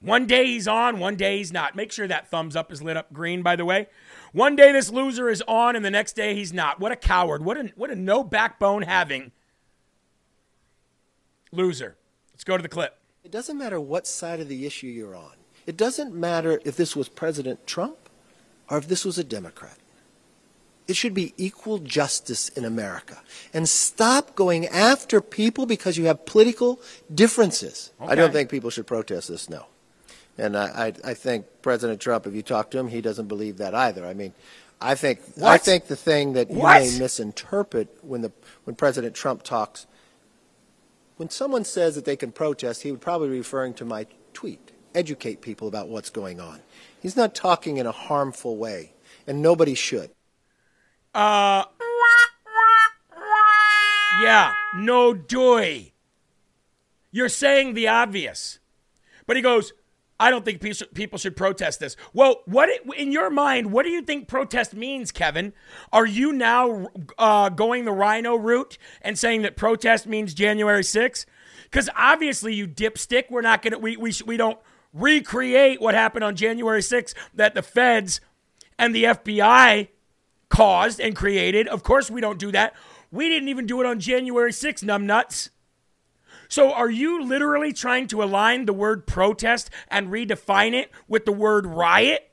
One 0.00 0.26
day 0.26 0.46
he's 0.46 0.68
on, 0.68 1.00
one 1.00 1.16
day 1.16 1.38
he's 1.38 1.52
not. 1.52 1.74
Make 1.74 1.90
sure 1.90 2.06
that 2.06 2.30
thumbs 2.30 2.54
up 2.54 2.70
is 2.72 2.82
lit 2.82 2.96
up 2.96 3.12
green, 3.12 3.42
by 3.42 3.56
the 3.56 3.64
way. 3.64 3.88
One 4.32 4.54
day 4.54 4.70
this 4.70 4.90
loser 4.90 5.28
is 5.28 5.42
on, 5.48 5.74
and 5.74 5.84
the 5.84 5.90
next 5.90 6.14
day 6.14 6.34
he's 6.34 6.52
not. 6.52 6.78
What 6.78 6.92
a 6.92 6.96
coward. 6.96 7.44
What 7.44 7.56
a, 7.56 7.72
what 7.74 7.90
a 7.90 7.96
no 7.96 8.22
backbone 8.22 8.82
having 8.82 9.32
loser. 11.50 11.96
Let's 12.32 12.44
go 12.44 12.56
to 12.56 12.62
the 12.62 12.68
clip. 12.68 12.96
It 13.24 13.32
doesn't 13.32 13.58
matter 13.58 13.80
what 13.80 14.06
side 14.06 14.38
of 14.38 14.48
the 14.48 14.66
issue 14.66 14.86
you're 14.86 15.16
on. 15.16 15.32
It 15.66 15.76
doesn't 15.76 16.14
matter 16.14 16.60
if 16.64 16.76
this 16.76 16.94
was 16.94 17.08
President 17.08 17.66
Trump 17.66 18.08
or 18.70 18.78
if 18.78 18.86
this 18.86 19.04
was 19.04 19.18
a 19.18 19.24
Democrat. 19.24 19.78
It 20.86 20.96
should 20.96 21.12
be 21.12 21.34
equal 21.36 21.78
justice 21.78 22.48
in 22.50 22.64
America. 22.64 23.20
And 23.52 23.68
stop 23.68 24.34
going 24.34 24.66
after 24.68 25.20
people 25.20 25.66
because 25.66 25.98
you 25.98 26.06
have 26.06 26.24
political 26.24 26.80
differences. 27.14 27.92
Okay. 28.00 28.12
I 28.12 28.14
don't 28.14 28.32
think 28.32 28.48
people 28.48 28.70
should 28.70 28.86
protest 28.86 29.28
this, 29.28 29.50
no. 29.50 29.66
And 30.38 30.56
I, 30.56 30.92
I, 31.04 31.10
I 31.10 31.14
think 31.14 31.46
President 31.62 32.00
Trump, 32.00 32.26
if 32.26 32.34
you 32.34 32.42
talk 32.42 32.70
to 32.70 32.78
him, 32.78 32.88
he 32.88 33.00
doesn't 33.00 33.26
believe 33.26 33.58
that 33.58 33.74
either. 33.74 34.06
I 34.06 34.14
mean, 34.14 34.32
I 34.80 34.94
think 34.94 35.20
I 35.42 35.58
think 35.58 35.86
the 35.88 35.96
thing 35.96 36.34
that 36.34 36.50
you 36.50 36.58
What? 36.58 36.80
may 36.80 36.98
misinterpret 36.98 37.98
when 38.02 38.22
the 38.22 38.32
when 38.64 38.76
President 38.76 39.14
Trump 39.14 39.42
talks, 39.42 39.86
when 41.16 41.28
someone 41.30 41.64
says 41.64 41.96
that 41.96 42.04
they 42.04 42.14
can 42.16 42.30
protest, 42.30 42.82
he 42.82 42.92
would 42.92 43.00
probably 43.00 43.28
be 43.28 43.38
referring 43.38 43.74
to 43.74 43.84
my 43.84 44.06
tweet. 44.32 44.70
Educate 44.94 45.40
people 45.40 45.66
about 45.68 45.88
what's 45.88 46.10
going 46.10 46.40
on. 46.40 46.60
He's 47.00 47.16
not 47.16 47.34
talking 47.34 47.76
in 47.76 47.86
a 47.86 47.92
harmful 47.92 48.56
way, 48.56 48.92
and 49.26 49.42
nobody 49.42 49.74
should. 49.74 50.10
Uh, 51.14 51.64
yeah, 54.22 54.52
no 54.76 55.12
doy. 55.14 55.92
You're 57.10 57.28
saying 57.28 57.74
the 57.74 57.88
obvious. 57.88 58.58
But 59.26 59.36
he 59.36 59.42
goes, 59.42 59.72
I 60.20 60.30
don't 60.30 60.44
think 60.44 60.60
people 60.94 61.18
should 61.18 61.36
protest 61.36 61.78
this. 61.78 61.96
Well, 62.12 62.42
what 62.44 62.68
in 62.96 63.12
your 63.12 63.30
mind, 63.30 63.70
what 63.70 63.84
do 63.84 63.90
you 63.90 64.02
think 64.02 64.26
protest 64.26 64.74
means, 64.74 65.12
Kevin? 65.12 65.52
Are 65.92 66.06
you 66.06 66.32
now 66.32 66.88
uh, 67.16 67.50
going 67.50 67.84
the 67.84 67.92
RINO 67.92 68.34
route 68.34 68.78
and 69.00 69.16
saying 69.16 69.42
that 69.42 69.56
protest 69.56 70.06
means 70.06 70.34
January 70.34 70.82
6th? 70.82 71.24
Because 71.64 71.88
obviously, 71.96 72.54
you 72.54 72.66
dipstick, 72.66 73.30
we're 73.30 73.42
not 73.42 73.62
going 73.62 73.72
to, 73.72 73.78
we, 73.78 73.96
we, 73.96 74.12
we 74.26 74.36
don't 74.36 74.58
recreate 74.92 75.80
what 75.80 75.94
happened 75.94 76.24
on 76.24 76.34
January 76.34 76.80
6th 76.80 77.14
that 77.34 77.54
the 77.54 77.62
feds 77.62 78.20
and 78.78 78.94
the 78.94 79.04
FBI 79.04 79.88
caused 80.48 80.98
and 80.98 81.14
created. 81.14 81.68
Of 81.68 81.82
course, 81.84 82.10
we 82.10 82.20
don't 82.20 82.38
do 82.38 82.50
that. 82.52 82.74
We 83.12 83.28
didn't 83.28 83.48
even 83.48 83.66
do 83.66 83.80
it 83.80 83.86
on 83.86 84.00
January 84.00 84.50
6th, 84.50 84.82
numbnuts. 84.82 85.50
So, 86.48 86.72
are 86.72 86.90
you 86.90 87.22
literally 87.22 87.72
trying 87.72 88.06
to 88.08 88.22
align 88.22 88.64
the 88.64 88.72
word 88.72 89.06
protest 89.06 89.70
and 89.88 90.08
redefine 90.08 90.72
it 90.72 90.90
with 91.06 91.24
the 91.24 91.32
word 91.32 91.66
riot? 91.66 92.30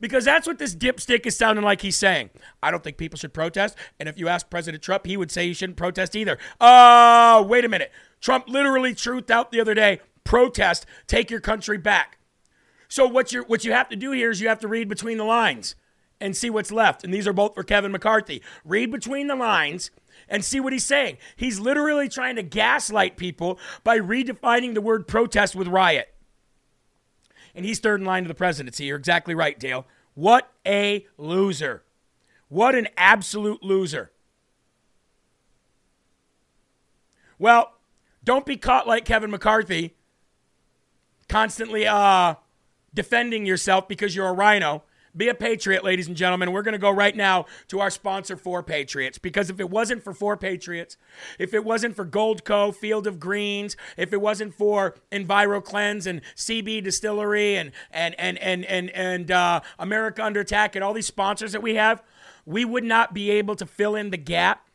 Because 0.00 0.24
that's 0.24 0.46
what 0.46 0.58
this 0.58 0.74
dipstick 0.74 1.26
is 1.26 1.36
sounding 1.36 1.64
like 1.64 1.82
he's 1.82 1.96
saying. 1.96 2.30
I 2.62 2.70
don't 2.70 2.82
think 2.82 2.96
people 2.96 3.18
should 3.18 3.34
protest. 3.34 3.76
And 3.98 4.08
if 4.08 4.18
you 4.18 4.28
ask 4.28 4.48
President 4.48 4.82
Trump, 4.82 5.06
he 5.06 5.16
would 5.16 5.30
say 5.30 5.44
you 5.44 5.52
shouldn't 5.52 5.76
protest 5.76 6.16
either. 6.16 6.38
Uh, 6.58 7.44
wait 7.46 7.66
a 7.66 7.68
minute. 7.68 7.92
Trump 8.20 8.48
literally 8.48 8.94
truthed 8.94 9.30
out 9.30 9.50
the 9.50 9.60
other 9.60 9.74
day 9.74 10.00
protest, 10.24 10.86
take 11.06 11.30
your 11.30 11.40
country 11.40 11.76
back. 11.76 12.18
So 12.88 13.06
what 13.06 13.32
you 13.32 13.42
what 13.42 13.64
you 13.64 13.72
have 13.72 13.88
to 13.88 13.96
do 13.96 14.12
here 14.12 14.30
is 14.30 14.40
you 14.40 14.48
have 14.48 14.58
to 14.60 14.68
read 14.68 14.88
between 14.88 15.18
the 15.18 15.24
lines 15.24 15.74
and 16.20 16.36
see 16.36 16.50
what's 16.50 16.70
left. 16.70 17.02
And 17.04 17.12
these 17.12 17.26
are 17.26 17.32
both 17.32 17.54
for 17.54 17.62
Kevin 17.62 17.92
McCarthy. 17.92 18.42
Read 18.64 18.90
between 18.90 19.26
the 19.26 19.36
lines 19.36 19.90
and 20.30 20.44
see 20.44 20.60
what 20.60 20.72
he's 20.72 20.84
saying. 20.84 21.18
He's 21.36 21.58
literally 21.58 22.08
trying 22.08 22.36
to 22.36 22.42
gaslight 22.42 23.16
people 23.16 23.58
by 23.84 23.98
redefining 23.98 24.74
the 24.74 24.80
word 24.80 25.06
protest 25.08 25.54
with 25.54 25.66
riot. 25.66 26.14
And 27.54 27.66
he's 27.66 27.80
third 27.80 28.00
in 28.00 28.06
line 28.06 28.22
to 28.22 28.28
the 28.28 28.34
presidency. 28.34 28.84
You're 28.84 28.96
exactly 28.96 29.34
right, 29.34 29.58
Dale. 29.58 29.86
What 30.14 30.50
a 30.64 31.06
loser. 31.18 31.82
What 32.48 32.74
an 32.76 32.88
absolute 32.96 33.62
loser. 33.62 34.12
Well, 37.38 37.72
don't 38.22 38.46
be 38.46 38.56
caught 38.56 38.86
like 38.86 39.04
Kevin 39.04 39.30
McCarthy, 39.30 39.96
constantly 41.28 41.86
uh, 41.86 42.34
defending 42.94 43.46
yourself 43.46 43.88
because 43.88 44.14
you're 44.14 44.28
a 44.28 44.32
RINO. 44.32 44.82
Be 45.16 45.28
a 45.28 45.34
patriot, 45.34 45.82
ladies 45.82 46.06
and 46.06 46.16
gentlemen. 46.16 46.52
We're 46.52 46.62
going 46.62 46.72
to 46.72 46.78
go 46.78 46.90
right 46.90 47.16
now 47.16 47.46
to 47.68 47.80
our 47.80 47.90
sponsor, 47.90 48.36
Four 48.36 48.62
Patriots, 48.62 49.18
because 49.18 49.50
if 49.50 49.58
it 49.58 49.68
wasn't 49.68 50.04
for 50.04 50.14
Four 50.14 50.36
Patriots, 50.36 50.96
if 51.38 51.52
it 51.52 51.64
wasn't 51.64 51.96
for 51.96 52.06
Goldco, 52.06 52.74
Field 52.74 53.08
of 53.08 53.18
Greens, 53.18 53.76
if 53.96 54.12
it 54.12 54.20
wasn't 54.20 54.54
for 54.54 54.94
Enviro 55.10 55.62
Cleanse 55.64 56.06
and 56.06 56.20
CB 56.36 56.84
Distillery 56.84 57.56
and 57.56 57.72
and 57.90 58.14
and 58.20 58.38
and 58.38 58.64
and 58.64 58.90
and 58.90 59.30
uh, 59.32 59.60
America 59.80 60.24
Under 60.24 60.40
Attack 60.40 60.76
and 60.76 60.84
all 60.84 60.92
these 60.92 61.08
sponsors 61.08 61.52
that 61.52 61.62
we 61.62 61.74
have, 61.74 62.02
we 62.46 62.64
would 62.64 62.84
not 62.84 63.12
be 63.12 63.30
able 63.32 63.56
to 63.56 63.66
fill 63.66 63.96
in 63.96 64.10
the 64.10 64.16
gap 64.16 64.68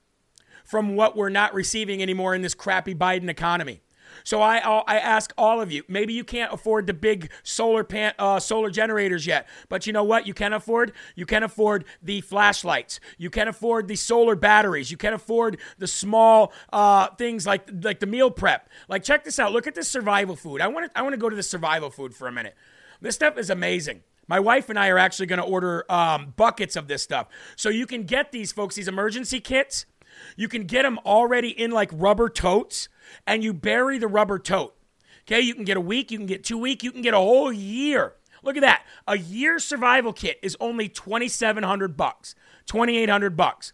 from 0.65 0.95
what 0.95 1.15
we're 1.15 1.29
not 1.29 1.53
receiving 1.53 2.01
anymore 2.01 2.35
in 2.35 2.41
this 2.41 2.53
crappy 2.53 2.93
Biden 2.93 3.29
economy. 3.29 3.81
So 4.25 4.41
I 4.41 4.57
I 4.57 4.97
ask 4.97 5.33
all 5.37 5.61
of 5.61 5.71
you. 5.71 5.83
Maybe 5.87 6.11
you 6.11 6.25
can't 6.25 6.51
afford 6.51 6.87
the 6.87 6.93
big 6.93 7.31
solar 7.43 7.85
pan, 7.85 8.13
uh, 8.19 8.39
solar 8.41 8.69
generators 8.69 9.25
yet, 9.25 9.47
but 9.69 9.87
you 9.87 9.93
know 9.93 10.03
what? 10.03 10.27
You 10.27 10.33
can 10.33 10.51
afford. 10.51 10.91
You 11.15 11.25
can 11.25 11.43
afford 11.43 11.85
the 12.03 12.19
flashlights. 12.19 12.99
You 13.17 13.29
can 13.29 13.47
afford 13.47 13.87
the 13.87 13.95
solar 13.95 14.35
batteries. 14.35 14.91
You 14.91 14.97
can 14.97 15.13
afford 15.13 15.59
the 15.77 15.87
small 15.87 16.51
uh, 16.73 17.07
things 17.15 17.45
like 17.45 17.69
like 17.81 18.01
the 18.01 18.07
meal 18.07 18.29
prep. 18.31 18.67
Like 18.89 19.03
check 19.03 19.23
this 19.23 19.39
out. 19.39 19.53
Look 19.53 19.67
at 19.67 19.75
this 19.75 19.87
survival 19.87 20.35
food. 20.35 20.59
I 20.59 20.67
want 20.67 20.91
to 20.91 20.99
I 20.99 21.03
want 21.03 21.13
to 21.13 21.17
go 21.17 21.29
to 21.29 21.35
the 21.35 21.43
survival 21.43 21.89
food 21.89 22.13
for 22.13 22.27
a 22.27 22.31
minute. 22.31 22.55
This 22.99 23.15
stuff 23.15 23.37
is 23.37 23.49
amazing. 23.49 24.01
My 24.27 24.39
wife 24.39 24.69
and 24.69 24.79
I 24.79 24.89
are 24.89 24.97
actually 24.97 25.27
going 25.27 25.39
to 25.39 25.45
order 25.45 25.85
um, 25.89 26.33
buckets 26.35 26.75
of 26.75 26.87
this 26.87 27.03
stuff. 27.03 27.27
So 27.55 27.69
you 27.69 27.85
can 27.85 28.03
get 28.03 28.31
these, 28.31 28.51
folks, 28.51 28.75
these 28.75 28.87
emergency 28.87 29.39
kits. 29.39 29.85
You 30.35 30.47
can 30.47 30.63
get 30.65 30.83
them 30.83 30.99
already 31.05 31.49
in 31.49 31.71
like 31.71 31.89
rubber 31.93 32.29
totes 32.29 32.89
and 33.25 33.43
you 33.43 33.53
bury 33.53 33.97
the 33.97 34.07
rubber 34.07 34.39
tote. 34.39 34.75
Okay, 35.21 35.41
you 35.41 35.55
can 35.55 35.63
get 35.63 35.77
a 35.77 35.81
week, 35.81 36.11
you 36.11 36.17
can 36.17 36.27
get 36.27 36.43
two 36.43 36.57
week, 36.57 36.83
you 36.83 36.91
can 36.91 37.01
get 37.01 37.13
a 37.13 37.17
whole 37.17 37.51
year. 37.51 38.13
Look 38.43 38.57
at 38.57 38.61
that. 38.61 38.85
A 39.07 39.17
year 39.17 39.57
survival 39.57 40.13
kit 40.13 40.37
is 40.43 40.55
only 40.59 40.87
2700 40.87 41.97
bucks. 41.97 42.35
2800 42.67 43.35
bucks. 43.35 43.73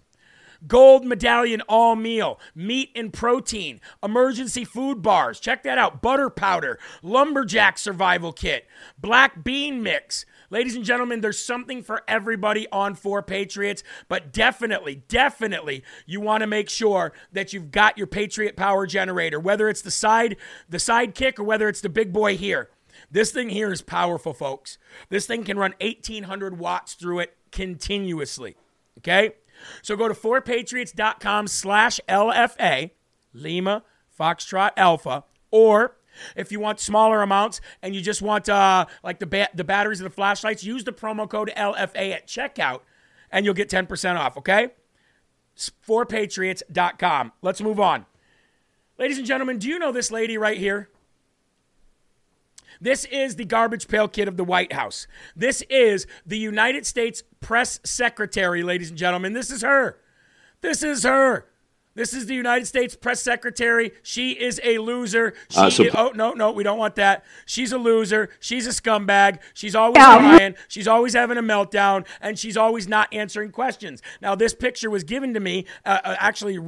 Gold 0.68 1.06
medallion 1.06 1.62
all 1.62 1.96
meal, 1.96 2.40
meat 2.54 2.92
and 2.96 3.12
protein, 3.12 3.82
emergency 4.04 4.64
food 4.64 5.02
bars. 5.02 5.40
Check 5.40 5.64
that 5.64 5.80
out. 5.80 6.04
Butter 6.04 6.30
powder, 6.30 6.78
lumberjack 7.02 7.80
survival 7.80 8.32
kit, 8.32 8.68
black 9.00 9.44
bean 9.44 9.82
mix, 9.82 10.26
Ladies 10.52 10.76
and 10.76 10.84
gentlemen, 10.84 11.22
there's 11.22 11.40
something 11.40 11.82
for 11.82 12.04
everybody 12.10 12.68
on 12.74 12.94
Four 12.94 13.24
Patriots, 13.24 13.84
but 14.10 14.34
definitely, 14.34 14.96
definitely, 15.08 15.82
you 16.06 16.20
want 16.20 16.42
to 16.42 16.48
make 16.48 16.70
sure 16.70 17.14
that 17.32 17.54
you've 17.54 17.72
got 17.72 17.98
your 17.98 18.06
Patriot 18.06 18.58
Power 18.58 18.86
generator, 18.86 19.40
whether 19.40 19.70
it's 19.70 19.82
the 19.82 19.90
side, 19.90 20.36
the 20.68 20.78
sidekick, 20.78 21.40
or 21.40 21.44
whether 21.44 21.70
it's 21.70 21.80
the 21.80 21.88
big 21.88 22.12
boy 22.12 22.36
here. 22.36 22.70
This 23.10 23.32
thing 23.32 23.48
here 23.48 23.72
is 23.72 23.82
powerful, 23.82 24.34
folks. 24.34 24.78
This 25.08 25.26
thing 25.26 25.46
can 25.46 25.58
run 25.58 25.74
1,800 25.80 26.60
watts 26.60 26.96
through 26.96 27.20
it 27.20 27.38
continuously. 27.54 28.58
Okay? 28.98 29.36
So 29.82 29.96
go 29.96 30.10
to 30.10 30.14
4patriots.com 30.14 31.48
slash 31.48 32.02
LFA, 32.10 32.92
Lima, 33.34 33.84
Foxtrot, 34.20 34.72
Alpha, 34.76 35.24
or 35.50 35.96
if 36.36 36.52
you 36.52 36.60
want 36.60 36.80
smaller 36.80 37.22
amounts 37.22 37.62
and 37.82 37.96
you 37.96 38.02
just 38.02 38.22
want 38.22 38.50
uh, 38.50 38.86
like 39.04 39.20
the 39.20 39.26
ba- 39.26 39.50
the 39.54 39.64
batteries 39.64 40.00
and 40.00 40.10
the 40.10 40.14
flashlights, 40.14 40.64
use 40.64 40.84
the 40.84 40.92
promo 40.92 41.30
code 41.30 41.52
LFA 41.56 42.14
at 42.14 42.28
checkout 42.28 42.82
and 43.32 43.46
you'll 43.46 43.54
get 43.54 43.70
10% 43.70 44.18
off, 44.18 44.38
okay? 44.38 44.70
4patriots.com. 45.58 47.32
Let's 47.42 47.62
move 47.62 47.80
on. 47.80 48.06
Ladies 48.98 49.18
and 49.18 49.26
gentlemen, 49.26 49.58
do 49.58 49.68
you 49.68 49.80
know 49.80 49.92
this 49.92 50.12
lady 50.12 50.38
right 50.38 50.58
here? 50.58 50.90
This 52.80 53.06
is 53.06 53.36
the 53.36 53.46
garbage 53.46 53.88
pail 53.88 54.08
kid 54.08 54.28
of 54.28 54.38
the 54.38 54.44
White 54.44 54.74
House. 54.74 55.06
This 55.36 55.62
is 55.70 56.08
the 56.26 56.38
United 56.38 56.86
States 56.86 57.24
press 57.40 57.80
secretary, 57.84 58.64
ladies 58.64 58.90
and 58.90 58.98
gentlemen. 58.98 59.34
This 59.34 59.52
is 59.52 59.62
her. 59.62 60.00
This 60.62 60.82
is 60.82 61.04
her. 61.04 61.48
This 61.94 62.14
is 62.14 62.26
the 62.26 62.36
United 62.36 62.66
States 62.68 62.96
press 62.96 63.22
secretary. 63.22 63.92
She 64.02 64.32
is 64.32 64.62
a 64.64 64.78
loser. 64.78 65.34
She 65.50 65.60
uh, 65.60 65.70
so- 65.70 65.90
oh 65.94 66.12
no, 66.16 66.32
no, 66.32 66.52
we 66.52 66.64
don't 66.64 66.78
want 66.78 66.96
that. 66.96 67.26
She's 67.46 67.72
a 67.72 67.78
loser. 67.78 68.30
She's 68.40 68.66
a 68.66 68.70
scumbag. 68.70 69.40
She's 69.54 69.76
always 69.76 69.98
yeah. 69.98 70.16
lying. 70.16 70.56
She's 70.68 70.88
always 70.88 71.14
having 71.14 71.38
a 71.38 71.42
meltdown, 71.44 72.06
and 72.22 72.40
she's 72.40 72.56
always 72.56 72.88
not 72.88 73.14
answering 73.14 73.52
questions. 73.52 74.02
Now, 74.22 74.36
this 74.36 74.54
picture 74.54 74.90
was 74.90 75.04
given 75.04 75.34
to 75.34 75.40
me, 75.40 75.66
uh, 75.86 76.00
uh, 76.04 76.16
actually 76.20 76.60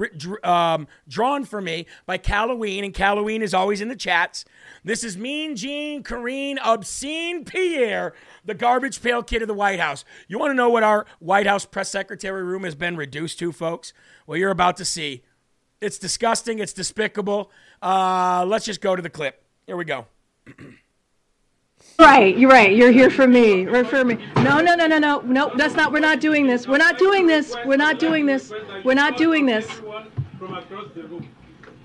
um, 0.43 0.87
drawn 1.07 1.45
for 1.45 1.61
me 1.61 1.85
by 2.05 2.19
Halloween, 2.23 2.83
and 2.83 2.95
Halloween 2.95 3.41
is 3.41 3.53
always 3.53 3.79
in 3.79 3.87
the 3.87 3.95
chats. 3.95 4.43
This 4.83 5.03
is 5.03 5.17
Mean 5.17 5.55
Jeanne, 5.55 6.03
Karine, 6.03 6.57
Obscene 6.63 7.45
Pierre, 7.45 8.13
the 8.43 8.53
garbage 8.53 9.01
pail 9.01 9.23
kid 9.23 9.41
of 9.41 9.47
the 9.47 9.53
White 9.53 9.79
House. 9.79 10.03
You 10.27 10.37
want 10.37 10.51
to 10.51 10.55
know 10.55 10.69
what 10.69 10.83
our 10.83 11.05
White 11.19 11.47
House 11.47 11.65
press 11.65 11.89
secretary 11.89 12.43
room 12.43 12.63
has 12.63 12.75
been 12.75 12.97
reduced 12.97 13.39
to, 13.39 13.51
folks? 13.51 13.93
Well, 14.25 14.37
you're 14.37 14.51
about 14.51 14.77
to 14.77 14.85
see. 14.85 15.12
It's 15.83 15.97
disgusting. 15.97 16.59
It's 16.59 16.71
despicable. 16.71 17.51
Uh, 17.81 18.45
let's 18.47 18.65
just 18.65 18.79
go 18.79 18.95
to 18.95 19.01
the 19.01 19.09
clip. 19.09 19.43
Here 19.67 19.75
we 19.75 19.83
go. 19.83 20.07
Right, 21.99 22.37
you're 22.37 22.49
right. 22.49 22.73
You're 22.73 22.91
here 22.91 23.09
for 23.09 23.27
me. 23.27 23.65
Right 23.65 23.85
for 23.85 24.05
me. 24.05 24.17
No, 24.37 24.61
no, 24.61 24.75
no, 24.75 24.87
no, 24.87 24.97
no, 24.97 25.19
no. 25.19 25.51
That's 25.57 25.75
not. 25.75 25.91
We're 25.91 25.99
not 25.99 26.21
doing 26.21 26.47
this. 26.47 26.67
We're 26.67 26.77
not 26.77 26.97
doing 26.97 27.27
this. 27.27 27.53
We're 27.65 27.75
not 27.75 27.99
doing 27.99 28.25
this. 28.25 28.51
We're 28.85 28.93
not 28.93 29.17
doing 29.17 29.45
this. 29.45 29.69
From 29.69 30.53
across 30.55 30.87
the 30.95 31.03
room, 31.03 31.27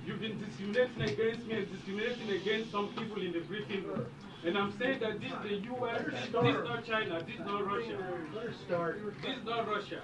you've 0.07 0.21
been 0.21 0.39
discriminating 0.39 1.03
against 1.03 1.47
me 1.47 1.55
and 1.57 1.73
discriminating 1.73 2.31
against 2.31 2.71
some 2.71 2.89
people 2.89 3.21
in 3.21 3.33
the 3.33 3.41
briefing 3.41 3.85
room. 3.85 4.07
And 4.45 4.57
I'm 4.57 4.73
saying 4.79 5.01
that 5.01 5.21
this 5.21 5.33
is 5.33 5.39
the 5.43 5.57
U.S., 5.67 6.03
this 6.05 6.25
is 6.25 6.33
not 6.33 6.85
China, 6.85 7.21
this 7.27 7.35
is 7.35 7.41
not 7.41 7.67
Russia. 7.67 7.99
This 8.33 9.37
is 9.37 9.45
not 9.45 9.69
Russia. 9.69 10.01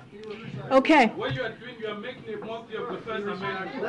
Okay. 0.73 1.07
What 1.07 1.35
you 1.35 1.43
are 1.43 1.51
doing, 1.51 1.77
you 1.79 1.87
are 1.87 1.99
making 1.99 2.35
a 2.35 2.39
mockery 2.45 2.77
of 2.77 2.89
the 2.93 2.99
First 3.03 3.27
Amendment. 3.27 3.81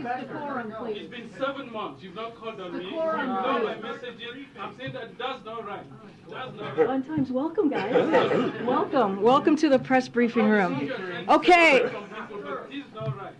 Decorum, 0.00 0.72
please. 0.78 0.98
It's 0.98 1.08
been 1.10 1.30
seven 1.36 1.72
months. 1.72 2.02
You've 2.02 2.14
not 2.14 2.36
called 2.36 2.60
on 2.60 2.78
me. 2.78 2.84
You've 2.84 2.94
not 2.94 3.64
my 3.64 3.76
messages. 3.80 4.46
I'm 4.58 4.76
saying 4.78 4.92
that 4.92 5.18
that's 5.18 5.44
not 5.44 5.66
right. 5.66 5.86
That's 6.30 6.56
not 6.56 6.78
right. 6.78 6.86
Fun 6.86 7.02
times. 7.02 7.32
Welcome, 7.32 7.68
guys. 7.70 7.92
welcome. 8.64 9.20
Welcome 9.20 9.56
to 9.56 9.68
the 9.68 9.80
press 9.80 10.08
briefing 10.08 10.48
room. 10.48 10.92
Okay. 11.28 11.82
This 11.82 11.92
is 12.72 12.84
not 12.94 13.16
right. 13.18 13.34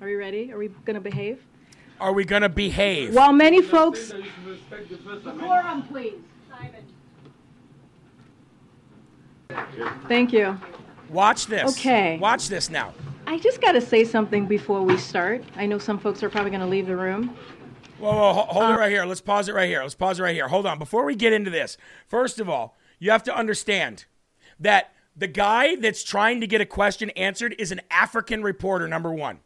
Are 0.00 0.06
we 0.06 0.14
ready? 0.14 0.52
Are 0.52 0.58
we 0.58 0.68
going 0.68 0.94
to 0.94 1.00
behave? 1.00 1.42
Are 2.00 2.12
we 2.12 2.24
going 2.24 2.42
to 2.42 2.48
behave? 2.48 3.14
While 3.14 3.32
many 3.32 3.62
folks. 3.62 4.12
Decorum, 4.70 5.82
please. 5.88 6.14
Thank 10.06 10.32
you. 10.32 10.58
Watch 11.08 11.46
this. 11.46 11.78
Okay. 11.78 12.18
Watch 12.18 12.48
this 12.48 12.70
now. 12.70 12.92
I 13.26 13.38
just 13.38 13.60
got 13.60 13.72
to 13.72 13.80
say 13.80 14.04
something 14.04 14.46
before 14.46 14.82
we 14.82 14.96
start. 14.96 15.44
I 15.56 15.66
know 15.66 15.78
some 15.78 15.98
folks 15.98 16.22
are 16.22 16.30
probably 16.30 16.50
going 16.50 16.60
to 16.60 16.66
leave 16.66 16.86
the 16.86 16.96
room. 16.96 17.36
Whoa, 17.98 18.12
whoa, 18.12 18.32
hold 18.32 18.64
uh, 18.64 18.74
it 18.74 18.78
right 18.78 18.90
here. 18.90 19.04
Let's 19.04 19.20
pause 19.20 19.48
it 19.48 19.54
right 19.54 19.68
here. 19.68 19.82
Let's 19.82 19.94
pause 19.94 20.20
it 20.20 20.22
right 20.22 20.34
here. 20.34 20.48
Hold 20.48 20.66
on. 20.66 20.78
Before 20.78 21.04
we 21.04 21.14
get 21.14 21.32
into 21.32 21.50
this, 21.50 21.76
first 22.06 22.40
of 22.40 22.48
all, 22.48 22.76
you 22.98 23.10
have 23.10 23.22
to 23.24 23.36
understand 23.36 24.04
that 24.60 24.92
the 25.16 25.26
guy 25.26 25.76
that's 25.76 26.04
trying 26.04 26.40
to 26.40 26.46
get 26.46 26.60
a 26.60 26.66
question 26.66 27.10
answered 27.10 27.54
is 27.58 27.72
an 27.72 27.80
African 27.90 28.42
reporter, 28.42 28.86
number 28.86 29.12
one 29.12 29.40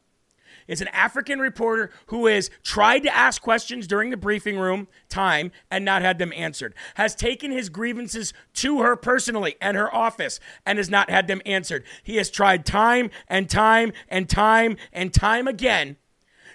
is 0.67 0.81
an 0.81 0.89
African 0.89 1.39
reporter 1.39 1.91
who 2.07 2.27
has 2.27 2.51
tried 2.63 3.01
to 3.01 3.15
ask 3.15 3.41
questions 3.43 3.87
during 3.87 4.11
the 4.11 4.17
briefing 4.17 4.59
room 4.59 4.89
time 5.09 5.53
and 5.71 5.85
not 5.85 6.03
had 6.03 6.19
them 6.19 6.33
answered, 6.35 6.75
has 6.95 7.15
taken 7.15 7.51
his 7.51 7.69
grievances 7.69 8.33
to 8.55 8.81
her 8.83 8.97
personally 8.97 9.57
and 9.61 9.77
her 9.77 9.95
office 9.95 10.41
and 10.65 10.79
has 10.79 10.91
not 10.91 11.11
had 11.11 11.27
them 11.27 11.43
answered. 11.47 11.85
He 12.03 12.17
has 12.17 12.31
tried 12.31 12.65
time 12.65 13.11
and 13.29 13.49
time 13.49 13.93
and 14.09 14.29
time 14.29 14.77
and 14.93 15.13
time 15.13 15.49
again 15.49 15.97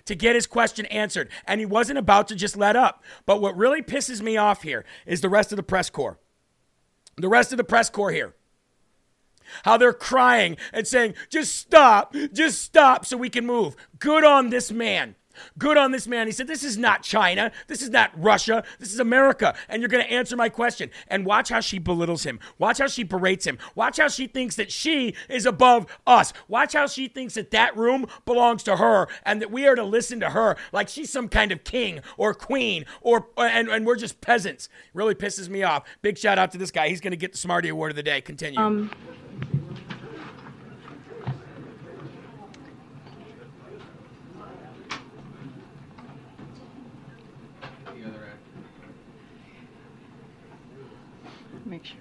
to 0.05 0.16
get 0.16 0.36
his 0.36 0.47
question 0.47 0.86
answered, 0.86 1.30
and 1.45 1.60
he 1.60 1.66
wasn't 1.66 1.99
about 1.99 2.30
to 2.30 2.36
just 2.36 2.58
let 2.58 2.76
up. 2.76 3.03
But 3.26 3.41
what 3.41 3.58
really 3.58 3.82
pisses 3.82 4.22
me 4.22 4.38
off 4.38 4.64
here 4.64 4.86
is 5.05 5.22
the 5.22 5.30
rest 5.30 5.51
of 5.51 5.58
the 5.58 5.64
press 5.64 5.89
corps. 5.89 6.18
The 7.18 7.28
rest 7.28 7.51
of 7.51 7.58
the 7.58 7.64
press 7.64 7.89
corps 7.89 8.12
here. 8.12 8.34
How 9.64 9.78
they're 9.78 9.93
crying 9.93 10.58
and 10.74 10.88
saying, 10.88 11.16
just 11.30 11.56
stop, 11.56 12.16
just 12.34 12.62
stop 12.62 13.06
so 13.06 13.18
we 13.18 13.30
can 13.30 13.45
move. 13.45 13.76
Good 14.00 14.24
on 14.24 14.50
this 14.50 14.72
man. 14.72 15.16
Good 15.58 15.78
on 15.78 15.91
this 15.91 16.08
man. 16.08 16.28
He 16.28 16.34
said, 16.34 16.48
This 16.48 16.64
is 16.64 16.78
not 16.78 17.04
China. 17.04 17.52
This 17.68 17.82
is 17.82 17.89
not 17.89 18.12
Russia. 18.16 18.64
This 18.80 18.93
is 18.93 19.00
America. 19.00 19.56
And 19.70 19.82
you're 19.82 19.89
going 19.89 20.04
to 20.04 20.12
answer 20.12 20.36
my 20.36 20.50
question. 20.50 20.89
And 21.08 21.26
watch 21.26 21.50
how 21.50 21.60
she 21.60 21.80
belittles 21.80 22.24
him. 22.24 22.39
Watch 22.58 22.80
how 22.80 22.88
she 22.88 23.04
berates 23.04 23.45
him. 23.45 23.58
Watch 23.76 23.98
how 23.98 24.08
she 24.08 24.28
thinks 24.28 24.56
that 24.56 24.72
she 24.72 25.16
is 25.30 25.45
above 25.45 25.86
us. 26.06 26.34
Watch 26.48 26.74
how 26.74 26.88
she 26.88 27.08
thinks 27.08 27.36
that 27.36 27.52
that 27.52 27.76
room 27.78 28.08
belongs 28.26 28.64
to 28.64 28.78
her 28.78 29.08
and 29.24 29.41
that 29.41 29.52
we 29.52 29.68
are 29.68 29.76
to 29.76 29.84
listen 29.84 30.20
to 30.22 30.32
her 30.32 30.58
like 30.72 30.89
she's 30.89 31.12
some 31.12 31.30
kind 31.30 31.52
of 31.52 31.64
king 31.64 32.02
or 32.18 32.34
queen 32.34 32.86
or 33.02 33.28
and, 33.38 33.70
and 33.70 33.86
we're 33.86 33.95
just 33.95 34.22
peasants. 34.22 34.70
Really 34.93 35.16
pisses 35.16 35.50
me 35.50 35.64
off. 35.64 35.84
Big 36.02 36.18
shout 36.18 36.38
out 36.39 36.52
to 36.52 36.58
this 36.58 36.72
guy. 36.72 36.89
He's 36.89 37.02
going 37.02 37.12
to 37.12 37.18
get 37.18 37.32
the 37.32 37.38
Smarty 37.38 37.70
Award 37.70 37.91
of 37.91 37.95
the 37.95 38.04
day. 38.04 38.22
Continue. 38.22 38.60
Um, 38.60 38.91
make 51.68 51.86
sure. 51.86 51.97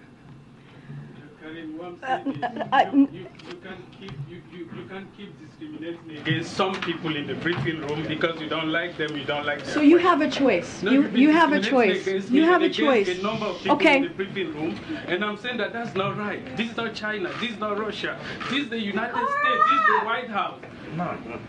Uh, 2.02 2.06
I'm 2.08 2.24
saying 2.24 2.42
is, 2.56 2.62
I- 2.72 2.90
you, 2.92 3.08
you, 3.12 3.26
you 3.48 3.54
can't 3.56 3.92
keep 3.98 4.12
you, 4.28 4.42
you, 4.52 4.68
you 4.76 4.88
can't 4.88 5.06
keep 5.16 5.32
discriminating 5.46 6.16
against 6.18 6.52
some 6.54 6.74
people 6.80 7.14
in 7.16 7.26
the 7.26 7.34
briefing 7.34 7.80
room 7.86 8.04
because 8.08 8.40
you 8.40 8.48
don't 8.48 8.68
like 8.70 8.96
them, 8.96 9.16
you 9.16 9.24
don't 9.24 9.46
like 9.46 9.62
their 9.64 9.74
So 9.74 9.80
you 9.80 9.98
have 9.98 10.20
a 10.20 10.30
choice. 10.30 10.82
No, 10.82 10.90
You 10.90 11.02
you've 11.02 11.16
you 11.16 11.30
have 11.30 11.52
a 11.52 11.60
choice. 11.60 12.06
against 12.06 12.30
You 12.30 12.42
have 12.44 12.62
a 12.62 12.68
choice. 12.70 13.08
A 13.08 13.22
number 13.22 13.46
of 13.46 13.58
people 13.58 13.76
Okay. 13.76 13.96
in 13.98 14.02
the 14.04 14.08
briefing 14.10 14.52
room, 14.54 14.78
and 15.06 15.24
I'm 15.24 15.36
saying 15.36 15.58
that 15.58 15.72
that's 15.72 15.94
not 15.94 16.16
right. 16.18 16.56
This 16.56 16.70
is 16.70 16.76
not 16.76 16.94
China. 16.94 17.30
This 17.40 17.52
is 17.52 17.58
not 17.58 17.78
Russia. 17.78 18.18
This 18.50 18.64
is 18.64 18.68
the 18.70 18.80
United 18.80 19.14
States. 19.14 19.62
This 19.70 19.80
is 19.80 19.86
the 20.00 20.04
White 20.06 20.28
House. 20.30 20.60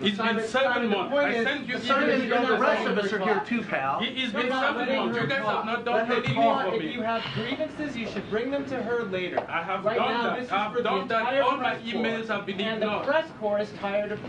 It's 0.02 0.18
been 0.18 0.43
seven 0.48 0.89
months. 0.89 1.16
I 1.16 1.43
sent 1.43 1.68
you 1.68 1.76
emails. 1.76 2.48
the 2.48 2.58
rest 2.58 2.88
of 2.88 2.98
us 2.98 3.14
are 3.14 3.20
here 3.20 3.41
too, 3.45 3.62
pal. 3.62 4.02
It- 4.02 4.18
It's 4.18 4.34
been 4.34 4.50
seven 4.50 4.95
months. 4.95 5.18
You 5.22 5.28
guys 5.28 5.45
have 5.45 5.66
not 5.66 5.86
done 5.86 6.12
anything 6.12 6.34
for 6.36 6.74
If 6.76 6.82
me. 6.82 6.91
you 6.91 7.02
have 7.02 7.24
grievances, 7.34 7.95
you 7.95 8.08
should 8.08 8.30
bring 8.30 8.52
them 8.52 8.66
to 8.66 8.82
her 8.82 9.04
later. 9.04 9.45
I 9.50 9.62
have 9.64 9.86
right 9.86 9.98
done 9.98 10.12
now, 10.14 10.24
that. 10.32 10.39
This 10.41 10.52
I've 10.52 10.84
done 10.84 11.08
that. 11.08 11.20
entire 11.22 11.41
All 11.43 11.52
my 11.58 11.76
press 11.76 11.82
emails 11.94 12.28
corps, 12.28 12.36
have 12.38 12.46
been 12.46 12.62
And 12.62 12.82
the 12.82 13.00
press 13.00 13.28
corps 13.40 13.60
is 13.60 13.70
tired 13.80 14.12
of 14.12 14.20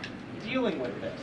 dealing 0.44 0.78
with 0.80 1.00
this. 1.00 1.20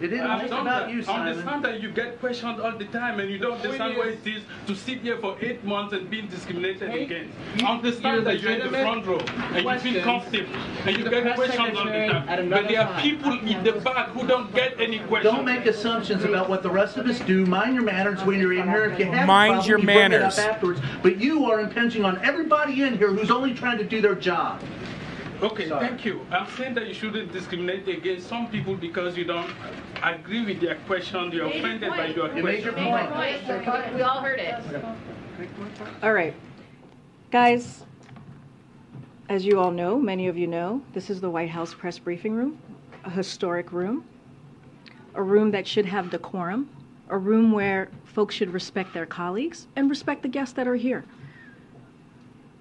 It 0.00 0.12
isn't 0.14 0.26
I've 0.26 0.40
just 0.40 0.52
about 0.52 0.64
that. 0.64 0.90
you, 0.90 1.00
I 1.00 1.04
Simon. 1.04 1.28
understand 1.28 1.64
that 1.64 1.80
you 1.80 1.88
get 1.92 2.18
questioned 2.18 2.60
all 2.60 2.76
the 2.76 2.86
time 2.86 3.20
and 3.20 3.30
you 3.30 3.38
don't 3.38 3.52
understand 3.60 3.96
what 3.96 4.08
it 4.08 4.26
is 4.26 4.42
to 4.66 4.74
sit 4.74 4.98
here 4.98 5.16
for 5.18 5.36
eight 5.40 5.62
months 5.62 5.92
and 5.94 6.10
being 6.10 6.26
discriminated 6.26 6.90
Take 6.90 7.02
against. 7.08 7.32
you- 7.56 7.66
I 7.66 7.70
understand 7.70 8.26
that 8.26 8.40
you're 8.42 8.50
in 8.50 8.72
the 8.72 8.78
front 8.78 9.06
row 9.06 9.20
and 9.54 9.64
you 9.64 9.78
feel 9.78 10.02
comfortable 10.02 10.52
and 10.86 10.96
you 10.98 11.04
get 11.08 11.22
press 11.22 11.36
questioned 11.36 11.76
all 11.78 11.84
the 11.84 11.90
secretary 11.92 12.08
time. 12.26 12.50
But 12.50 12.66
there 12.68 12.80
are 12.80 13.00
people 13.00 13.32
in 13.38 13.62
the 13.62 13.72
back 13.72 14.08
who 14.08 14.26
don't 14.26 14.52
get 14.52 14.74
any 14.80 14.98
questions. 14.98 15.34
Don't 15.36 15.44
make 15.44 15.66
assumptions 15.66 16.24
about 16.24 16.48
what 16.48 16.64
the 16.64 16.70
rest 16.70 16.96
of 16.96 17.06
us 17.06 17.20
do. 17.20 17.46
Mind 17.46 17.74
your 17.76 17.84
manners 17.84 18.24
when 18.24 18.40
you're 18.40 18.54
in 18.54 18.68
here. 18.68 18.86
If 18.86 18.98
you 18.98 19.04
have 19.12 19.28
Mind 19.28 19.52
problem, 19.52 19.68
your 19.70 19.78
you 19.78 19.84
bring 19.86 20.12
it 20.12 20.22
up 20.22 20.36
afterwards. 20.36 20.80
But 21.04 21.18
you 21.18 21.48
are 21.48 21.60
impinging 21.60 22.04
on 22.04 22.18
everybody 22.24 22.82
in 22.82 22.98
here 22.98 23.08
who's 23.12 23.30
only 23.30 23.54
trying 23.54 23.78
to 23.78 23.84
do 23.84 24.00
their 24.00 24.16
job. 24.16 24.60
Okay, 25.42 25.68
thank 25.68 26.04
you. 26.04 26.24
I'm 26.30 26.48
saying 26.56 26.74
that 26.74 26.86
you 26.86 26.94
shouldn't 26.94 27.32
discriminate 27.32 27.88
against 27.88 28.28
some 28.28 28.48
people 28.48 28.76
because 28.76 29.16
you 29.16 29.24
don't 29.24 29.50
agree 30.00 30.44
with 30.44 30.60
their 30.60 30.76
question, 30.86 31.32
you're 31.32 31.46
offended 31.46 31.90
by 31.90 32.06
your 32.06 32.32
You 32.36 32.44
made 32.44 32.62
your 32.62 32.72
question. 32.72 33.12
point. 33.12 33.94
We 33.94 34.02
all 34.02 34.20
heard 34.20 34.38
it. 34.38 34.54
All 36.00 36.12
right. 36.12 36.34
Guys, 37.32 37.84
as 39.28 39.44
you 39.44 39.58
all 39.58 39.72
know, 39.72 39.98
many 39.98 40.28
of 40.28 40.38
you 40.38 40.46
know, 40.46 40.80
this 40.92 41.10
is 41.10 41.20
the 41.20 41.30
White 41.30 41.50
House 41.50 41.74
press 41.74 41.98
briefing 41.98 42.34
room, 42.34 42.58
a 43.04 43.10
historic 43.10 43.72
room, 43.72 44.04
a 45.14 45.22
room 45.22 45.50
that 45.50 45.66
should 45.66 45.86
have 45.86 46.08
decorum, 46.10 46.70
a 47.08 47.18
room 47.18 47.50
where 47.50 47.88
folks 48.04 48.36
should 48.36 48.52
respect 48.52 48.94
their 48.94 49.06
colleagues 49.06 49.66
and 49.74 49.90
respect 49.90 50.22
the 50.22 50.28
guests 50.28 50.54
that 50.54 50.68
are 50.68 50.76
here. 50.76 51.04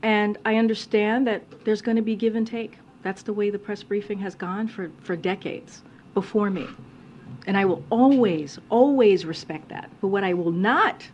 And 0.04 0.38
I 0.46 0.56
understand 0.56 1.28
that 1.28 1.44
there's 1.66 1.82
going 1.82 1.98
to 1.98 2.02
be 2.02 2.16
give 2.16 2.36
and 2.36 2.48
take. 2.48 2.78
That's 3.04 3.24
the 3.24 3.34
way 3.34 3.50
the 3.50 3.60
press 3.60 3.84
briefing 3.84 4.20
has 4.20 4.36
gone 4.36 4.68
for, 4.68 4.92
for 5.02 5.16
decades 5.16 5.84
before 6.14 6.50
me. 6.50 6.68
And 7.48 7.58
I 7.58 7.66
will 7.66 7.84
always, 7.90 8.60
always 8.70 9.26
respect 9.26 9.70
that. 9.70 9.90
But 10.00 10.08
what 10.08 10.24
I 10.24 10.34
will 10.34 10.52
not 10.52 11.08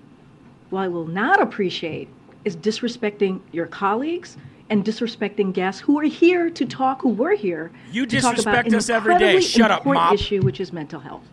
what 0.70 0.82
I 0.82 0.88
will 0.88 1.08
not 1.08 1.42
appreciate 1.42 2.10
is 2.44 2.56
disrespecting 2.56 3.40
your 3.52 3.68
colleagues 3.68 4.38
and 4.70 4.84
disrespecting 4.84 5.54
guests 5.54 5.80
who 5.82 5.98
are 6.00 6.04
here 6.04 6.50
to 6.50 6.66
talk, 6.66 7.02
who 7.02 7.10
were 7.10 7.36
here 7.36 7.72
You 7.92 8.06
to 8.06 8.20
talk 8.20 8.38
about 8.38 8.66
disrespect 8.66 8.68
an 8.68 8.76
us 8.76 8.90
every 8.90 9.18
day. 9.18 9.40
Shut 9.40 9.72
up, 9.72 9.86
mop. 9.86 10.14
issue, 10.14 10.42
which 10.42 10.60
is 10.60 10.74
mental 10.74 11.00
health. 11.00 11.24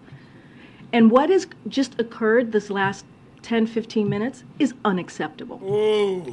And 0.93 1.11
what 1.11 1.31
has 1.31 1.49
just 1.67 1.99
occurred 2.01 2.53
this 2.53 2.71
last 2.71 3.05
10, 3.45 3.67
15 3.67 4.09
minutes 4.09 4.43
is 4.59 4.73
unacceptable. 4.87 5.61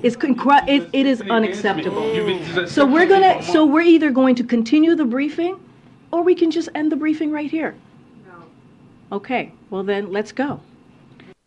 It's 0.02 0.16
incre- 0.16 0.68
it, 0.68 0.90
it 0.94 1.06
is 1.06 1.22
unacceptable. 1.22 2.68
So 2.68 2.86
we're 2.86 3.06
gonna, 3.06 3.44
so 3.44 3.66
we're 3.66 3.82
either 3.82 4.12
going 4.12 4.36
to 4.36 4.44
continue 4.46 4.96
the 4.96 5.06
briefing, 5.06 5.60
or 6.12 6.24
we 6.24 6.34
can 6.34 6.50
just 6.52 6.70
end 6.74 6.92
the 6.92 6.96
briefing 6.96 7.32
right 7.32 7.52
here. 7.52 7.76
No. 8.26 9.18
Okay, 9.18 9.52
well 9.70 9.84
then, 9.84 10.12
let's 10.12 10.32
go. 10.32 10.62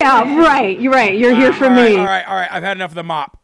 Yeah, 0.03 0.39
right, 0.39 0.79
you're 0.79 0.93
right, 0.93 1.17
you're 1.19 1.35
here 1.35 1.53
for 1.53 1.65
all 1.65 1.71
right, 1.71 1.93
me. 1.93 1.97
All 1.99 2.05
right, 2.05 2.29
all 2.29 2.35
right. 2.37 2.53
I've 2.53 2.63
had 2.63 2.77
enough 2.77 2.91
of 2.91 2.97
the 2.97 3.03
mop. 3.03 3.41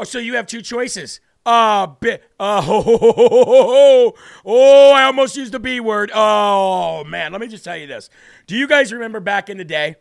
Oh, 0.00 0.04
so 0.04 0.18
you 0.18 0.34
have 0.34 0.48
two 0.48 0.62
choices. 0.62 1.20
Uh, 1.46 1.86
bi- 1.86 2.18
uh, 2.40 2.60
ho, 2.62 2.82
ho, 2.82 2.98
ho, 2.98 3.12
ho, 3.12 3.28
ho, 3.28 3.62
ho. 3.62 4.14
oh, 4.44 4.92
I 4.92 5.04
almost 5.04 5.36
used 5.36 5.52
the 5.52 5.60
B 5.60 5.78
word. 5.78 6.10
Oh, 6.12 7.04
man. 7.04 7.30
Let 7.30 7.40
me 7.40 7.46
just 7.46 7.62
tell 7.62 7.76
you 7.76 7.86
this. 7.86 8.10
Do 8.48 8.56
you 8.56 8.66
guys 8.66 8.92
remember 8.92 9.20
back 9.20 9.48
in 9.48 9.58
the 9.58 9.64
day? 9.64 9.94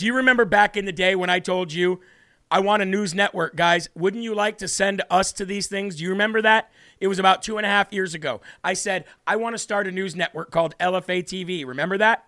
Do 0.00 0.06
you 0.06 0.16
remember 0.16 0.46
back 0.46 0.78
in 0.78 0.86
the 0.86 0.92
day 0.92 1.14
when 1.14 1.28
I 1.28 1.40
told 1.40 1.74
you 1.74 2.00
I 2.50 2.60
want 2.60 2.80
a 2.80 2.86
news 2.86 3.14
network, 3.14 3.54
guys? 3.54 3.90
Wouldn't 3.94 4.22
you 4.22 4.34
like 4.34 4.56
to 4.56 4.66
send 4.66 5.02
us 5.10 5.30
to 5.32 5.44
these 5.44 5.66
things? 5.66 5.96
Do 5.96 6.04
you 6.04 6.08
remember 6.08 6.40
that? 6.40 6.70
It 7.00 7.08
was 7.08 7.18
about 7.18 7.42
two 7.42 7.58
and 7.58 7.66
a 7.66 7.68
half 7.68 7.92
years 7.92 8.14
ago. 8.14 8.40
I 8.64 8.72
said, 8.72 9.04
I 9.26 9.36
want 9.36 9.52
to 9.52 9.58
start 9.58 9.86
a 9.86 9.90
news 9.90 10.16
network 10.16 10.50
called 10.50 10.74
LFA 10.78 11.22
TV. 11.22 11.66
Remember 11.66 11.98
that? 11.98 12.24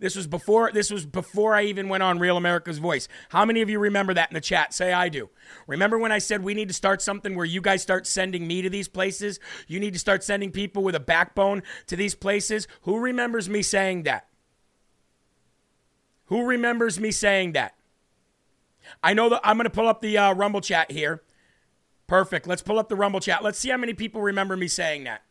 This 0.00 0.16
was 0.16 0.26
before 0.26 0.70
this 0.70 0.90
was 0.90 1.06
before 1.06 1.54
I 1.54 1.62
even 1.62 1.88
went 1.88 2.02
on 2.02 2.18
Real 2.18 2.36
America's 2.36 2.76
Voice. 2.76 3.08
How 3.30 3.46
many 3.46 3.62
of 3.62 3.70
you 3.70 3.78
remember 3.78 4.12
that 4.12 4.28
in 4.28 4.34
the 4.34 4.40
chat? 4.42 4.74
Say 4.74 4.92
I 4.92 5.08
do. 5.08 5.30
Remember 5.66 5.96
when 5.96 6.12
I 6.12 6.18
said 6.18 6.44
we 6.44 6.52
need 6.52 6.68
to 6.68 6.74
start 6.74 7.00
something 7.00 7.34
where 7.34 7.46
you 7.46 7.62
guys 7.62 7.80
start 7.80 8.06
sending 8.06 8.46
me 8.46 8.60
to 8.60 8.68
these 8.68 8.88
places? 8.88 9.40
You 9.66 9.80
need 9.80 9.94
to 9.94 9.98
start 9.98 10.22
sending 10.24 10.50
people 10.50 10.82
with 10.82 10.94
a 10.94 11.00
backbone 11.00 11.62
to 11.86 11.96
these 11.96 12.14
places? 12.14 12.68
Who 12.82 12.98
remembers 12.98 13.48
me 13.48 13.62
saying 13.62 14.02
that? 14.02 14.28
Who 16.26 16.44
remembers 16.44 16.98
me 16.98 17.10
saying 17.10 17.52
that? 17.52 17.74
I 19.02 19.14
know 19.14 19.28
that 19.30 19.40
I'm 19.44 19.56
going 19.56 19.64
to 19.64 19.70
pull 19.70 19.88
up 19.88 20.00
the 20.00 20.18
uh, 20.18 20.34
Rumble 20.34 20.60
chat 20.60 20.90
here. 20.90 21.22
Perfect. 22.06 22.46
Let's 22.46 22.62
pull 22.62 22.78
up 22.78 22.88
the 22.88 22.96
Rumble 22.96 23.20
chat. 23.20 23.42
Let's 23.42 23.58
see 23.58 23.70
how 23.70 23.76
many 23.76 23.94
people 23.94 24.20
remember 24.20 24.56
me 24.56 24.68
saying 24.68 25.04
that. 25.04 25.22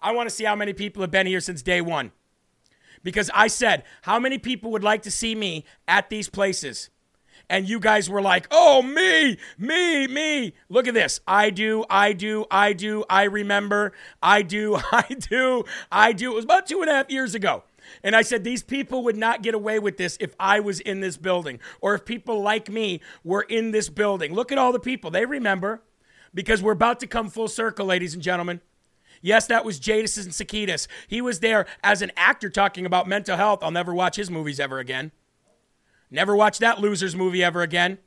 I 0.00 0.12
want 0.12 0.28
to 0.28 0.34
see 0.34 0.44
how 0.44 0.56
many 0.56 0.72
people 0.72 1.02
have 1.02 1.10
been 1.10 1.26
here 1.26 1.40
since 1.40 1.62
day 1.62 1.80
one 1.80 2.12
because 3.02 3.30
I 3.34 3.48
said, 3.48 3.84
How 4.02 4.18
many 4.18 4.38
people 4.38 4.70
would 4.72 4.84
like 4.84 5.02
to 5.02 5.10
see 5.10 5.34
me 5.34 5.64
at 5.86 6.10
these 6.10 6.28
places? 6.28 6.90
And 7.48 7.68
you 7.68 7.80
guys 7.80 8.08
were 8.08 8.22
like, 8.22 8.46
Oh, 8.50 8.82
me, 8.82 9.36
me, 9.58 10.06
me. 10.06 10.54
Look 10.68 10.86
at 10.86 10.94
this. 10.94 11.20
I 11.26 11.50
do, 11.50 11.84
I 11.90 12.12
do, 12.12 12.46
I 12.50 12.72
do, 12.72 13.04
I 13.10 13.24
remember, 13.24 13.92
I 14.22 14.42
do, 14.42 14.76
I 14.92 15.06
do, 15.18 15.64
I 15.90 16.12
do. 16.12 16.32
It 16.32 16.36
was 16.36 16.44
about 16.44 16.66
two 16.66 16.80
and 16.80 16.90
a 16.90 16.94
half 16.94 17.10
years 17.10 17.34
ago. 17.34 17.64
And 18.02 18.14
I 18.16 18.22
said, 18.22 18.44
These 18.44 18.62
people 18.62 19.04
would 19.04 19.16
not 19.16 19.42
get 19.42 19.54
away 19.54 19.78
with 19.78 19.96
this 19.96 20.16
if 20.20 20.34
I 20.38 20.60
was 20.60 20.80
in 20.80 21.00
this 21.00 21.16
building 21.16 21.60
or 21.80 21.94
if 21.94 22.04
people 22.04 22.42
like 22.42 22.68
me 22.68 23.00
were 23.24 23.42
in 23.42 23.70
this 23.70 23.88
building. 23.88 24.34
Look 24.34 24.52
at 24.52 24.58
all 24.58 24.72
the 24.72 24.80
people. 24.80 25.10
They 25.10 25.26
remember 25.26 25.82
because 26.34 26.62
we're 26.62 26.72
about 26.72 27.00
to 27.00 27.06
come 27.06 27.28
full 27.28 27.48
circle, 27.48 27.86
ladies 27.86 28.14
and 28.14 28.22
gentlemen. 28.22 28.60
Yes, 29.22 29.46
that 29.48 29.64
was 29.64 29.78
Jason 29.78 30.30
Sudeikis. 30.30 30.86
He 31.06 31.20
was 31.20 31.40
there 31.40 31.66
as 31.82 32.00
an 32.00 32.10
actor 32.16 32.48
talking 32.48 32.86
about 32.86 33.06
mental 33.06 33.36
health. 33.36 33.62
I'll 33.62 33.70
never 33.70 33.94
watch 33.94 34.16
his 34.16 34.30
movies 34.30 34.58
ever 34.58 34.78
again. 34.78 35.12
Never 36.10 36.34
watch 36.34 36.58
that 36.58 36.80
loser's 36.80 37.14
movie 37.14 37.44
ever 37.44 37.62
again. 37.62 37.98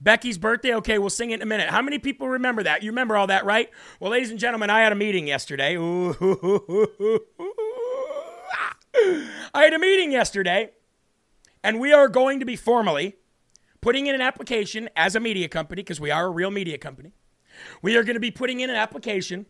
Becky's 0.00 0.36
birthday? 0.36 0.74
Okay, 0.74 0.98
we'll 0.98 1.08
sing 1.08 1.30
it 1.30 1.36
in 1.36 1.42
a 1.42 1.46
minute. 1.46 1.70
How 1.70 1.80
many 1.80 1.98
people 1.98 2.28
remember 2.28 2.62
that? 2.64 2.82
You 2.82 2.90
remember 2.90 3.16
all 3.16 3.28
that, 3.28 3.46
right? 3.46 3.70
Well, 3.98 4.10
ladies 4.10 4.30
and 4.30 4.38
gentlemen, 4.38 4.68
I 4.68 4.80
had 4.80 4.92
a 4.92 4.96
meeting 4.96 5.26
yesterday. 5.26 5.76
Ooh, 5.76 6.14
I 9.54 9.64
had 9.64 9.72
a 9.72 9.78
meeting 9.78 10.12
yesterday, 10.12 10.70
and 11.62 11.80
we 11.80 11.92
are 11.92 12.08
going 12.08 12.40
to 12.40 12.46
be 12.46 12.56
formally 12.56 13.16
putting 13.80 14.06
in 14.06 14.14
an 14.14 14.20
application 14.20 14.88
as 14.96 15.14
a 15.14 15.20
media 15.20 15.48
company, 15.48 15.82
because 15.82 16.00
we 16.00 16.10
are 16.10 16.26
a 16.26 16.30
real 16.30 16.50
media 16.50 16.78
company. 16.78 17.12
We 17.82 17.96
are 17.96 18.02
going 18.02 18.14
to 18.14 18.20
be 18.20 18.30
putting 18.30 18.60
in 18.60 18.68
an 18.70 18.76
application 18.76 19.46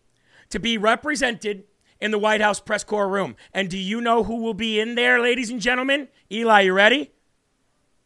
to 0.51 0.61
be 0.61 0.78
represented 0.78 1.64
in 2.01 2.11
the 2.11 2.18
White 2.18 2.40
House 2.40 2.61
press 2.61 2.84
corps 2.84 3.09
room. 3.09 3.34
And 3.53 3.68
do 3.68 3.78
you 3.78 4.01
know 4.01 4.22
who 4.22 4.42
will 4.42 4.55
be 4.55 4.78
in 4.78 4.94
there, 4.94 5.20
ladies 5.20 5.51
and 5.51 5.61
gentlemen? 5.61 6.09
Eli, 6.30 6.61
you 6.61 6.72
ready? 6.72 7.12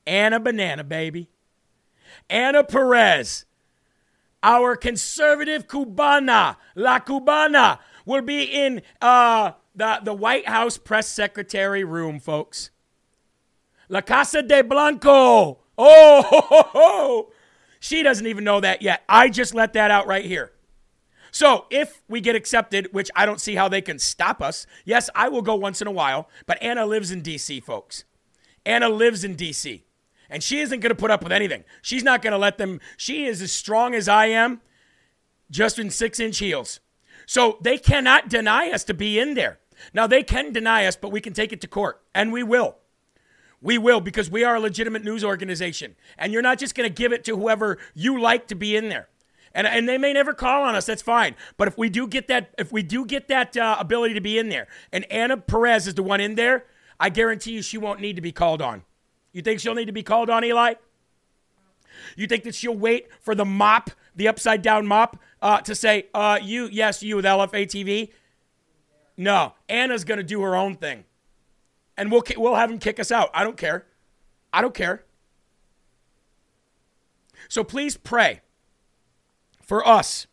Anna 0.06 0.40
Banana, 0.40 0.84
baby. 0.84 1.28
Anna 2.30 2.64
Perez. 2.64 3.44
our 4.42 4.76
conservative 4.76 5.66
Cubana, 5.66 6.56
La 6.74 6.98
Cubana, 7.00 7.78
will 8.06 8.22
be 8.22 8.44
in 8.44 8.82
uh, 9.00 9.52
the, 9.74 10.00
the 10.02 10.14
White 10.14 10.48
House 10.48 10.78
press 10.78 11.08
secretary 11.08 11.84
room, 11.84 12.20
folks. 12.20 12.70
La 13.88 14.00
Casa 14.00 14.42
de 14.42 14.62
Blanco. 14.62 15.58
Oh, 15.76 16.22
ho, 16.26 16.40
ho, 16.40 16.68
ho. 16.72 17.32
she 17.80 18.02
doesn't 18.02 18.26
even 18.26 18.44
know 18.44 18.60
that 18.60 18.82
yet. 18.82 19.02
I 19.08 19.28
just 19.28 19.54
let 19.54 19.72
that 19.72 19.90
out 19.90 20.06
right 20.06 20.24
here. 20.24 20.52
So 21.32 21.66
if 21.70 22.02
we 22.08 22.20
get 22.20 22.36
accepted, 22.36 22.88
which 22.92 23.10
I 23.14 23.24
don't 23.24 23.40
see 23.40 23.54
how 23.54 23.68
they 23.68 23.80
can 23.80 23.98
stop 23.98 24.42
us, 24.42 24.66
yes, 24.84 25.08
I 25.14 25.28
will 25.28 25.42
go 25.42 25.54
once 25.54 25.80
in 25.80 25.86
a 25.86 25.92
while, 25.92 26.28
but 26.46 26.60
Anna 26.62 26.86
lives 26.86 27.10
in 27.10 27.20
D.C., 27.20 27.60
folks. 27.60 28.04
Anna 28.66 28.88
lives 28.88 29.24
in 29.24 29.36
D.C., 29.36 29.84
and 30.28 30.42
she 30.42 30.60
isn't 30.60 30.80
going 30.80 30.90
to 30.90 31.00
put 31.00 31.10
up 31.10 31.22
with 31.22 31.32
anything. 31.32 31.64
She's 31.82 32.04
not 32.04 32.22
going 32.22 32.32
to 32.32 32.38
let 32.38 32.58
them, 32.58 32.80
she 32.96 33.26
is 33.26 33.42
as 33.42 33.52
strong 33.52 33.94
as 33.94 34.08
I 34.08 34.26
am, 34.26 34.60
just 35.50 35.78
in 35.78 35.90
six 35.90 36.20
inch 36.20 36.38
heels. 36.38 36.80
So 37.30 37.58
they 37.60 37.78
cannot 37.78 38.28
deny 38.28 38.70
us 38.70 38.82
to 38.82 38.92
be 38.92 39.16
in 39.16 39.34
there. 39.34 39.60
Now, 39.94 40.08
they 40.08 40.24
can 40.24 40.52
deny 40.52 40.84
us, 40.86 40.96
but 40.96 41.12
we 41.12 41.20
can 41.20 41.32
take 41.32 41.52
it 41.52 41.60
to 41.60 41.68
court, 41.68 42.02
and 42.12 42.32
we 42.32 42.42
will. 42.42 42.78
We 43.62 43.78
will 43.78 44.00
because 44.00 44.28
we 44.28 44.42
are 44.42 44.56
a 44.56 44.58
legitimate 44.58 45.04
news 45.04 45.22
organization. 45.22 45.94
And 46.18 46.32
you're 46.32 46.42
not 46.42 46.58
just 46.58 46.74
going 46.74 46.88
to 46.88 46.92
give 46.92 47.12
it 47.12 47.22
to 47.26 47.36
whoever 47.36 47.78
you 47.94 48.20
like 48.20 48.48
to 48.48 48.56
be 48.56 48.74
in 48.74 48.88
there. 48.88 49.10
And, 49.54 49.64
and 49.64 49.88
they 49.88 49.96
may 49.96 50.12
never 50.12 50.34
call 50.34 50.64
on 50.64 50.74
us. 50.74 50.86
That's 50.86 51.02
fine. 51.02 51.36
But 51.56 51.68
if 51.68 51.78
we 51.78 51.88
do 51.88 52.08
get 52.08 52.26
that, 52.26 52.52
if 52.58 52.72
we 52.72 52.82
do 52.82 53.06
get 53.06 53.28
that 53.28 53.56
uh, 53.56 53.76
ability 53.78 54.14
to 54.14 54.20
be 54.20 54.36
in 54.36 54.48
there, 54.48 54.66
and 54.90 55.04
Anna 55.04 55.36
Perez 55.36 55.86
is 55.86 55.94
the 55.94 56.02
one 56.02 56.20
in 56.20 56.34
there, 56.34 56.64
I 56.98 57.10
guarantee 57.10 57.52
you 57.52 57.62
she 57.62 57.78
won't 57.78 58.00
need 58.00 58.16
to 58.16 58.22
be 58.22 58.32
called 58.32 58.60
on. 58.60 58.82
You 59.32 59.42
think 59.42 59.60
she'll 59.60 59.76
need 59.76 59.86
to 59.86 59.92
be 59.92 60.02
called 60.02 60.30
on, 60.30 60.44
Eli? 60.44 60.74
You 62.16 62.26
think 62.26 62.42
that 62.42 62.56
she'll 62.56 62.76
wait 62.76 63.06
for 63.20 63.36
the 63.36 63.44
mop, 63.44 63.90
the 64.16 64.26
upside 64.26 64.62
down 64.62 64.86
mop, 64.86 65.16
uh, 65.42 65.60
to 65.62 65.74
say, 65.74 66.06
uh, 66.14 66.38
you, 66.42 66.68
yes, 66.70 67.02
you 67.02 67.16
with 67.16 67.24
LFA 67.24 67.66
TV? 67.66 68.10
No, 69.16 69.54
Anna's 69.68 70.04
going 70.04 70.18
to 70.18 70.24
do 70.24 70.40
her 70.42 70.56
own 70.56 70.76
thing. 70.76 71.04
And 71.96 72.10
we'll, 72.10 72.22
we'll 72.36 72.54
have 72.54 72.70
him 72.70 72.78
kick 72.78 72.98
us 72.98 73.12
out. 73.12 73.30
I 73.34 73.44
don't 73.44 73.56
care. 73.56 73.86
I 74.52 74.62
don't 74.62 74.74
care. 74.74 75.04
So 77.48 77.64
please 77.64 77.96
pray 77.96 78.40
for 79.62 79.86
us. 79.86 80.26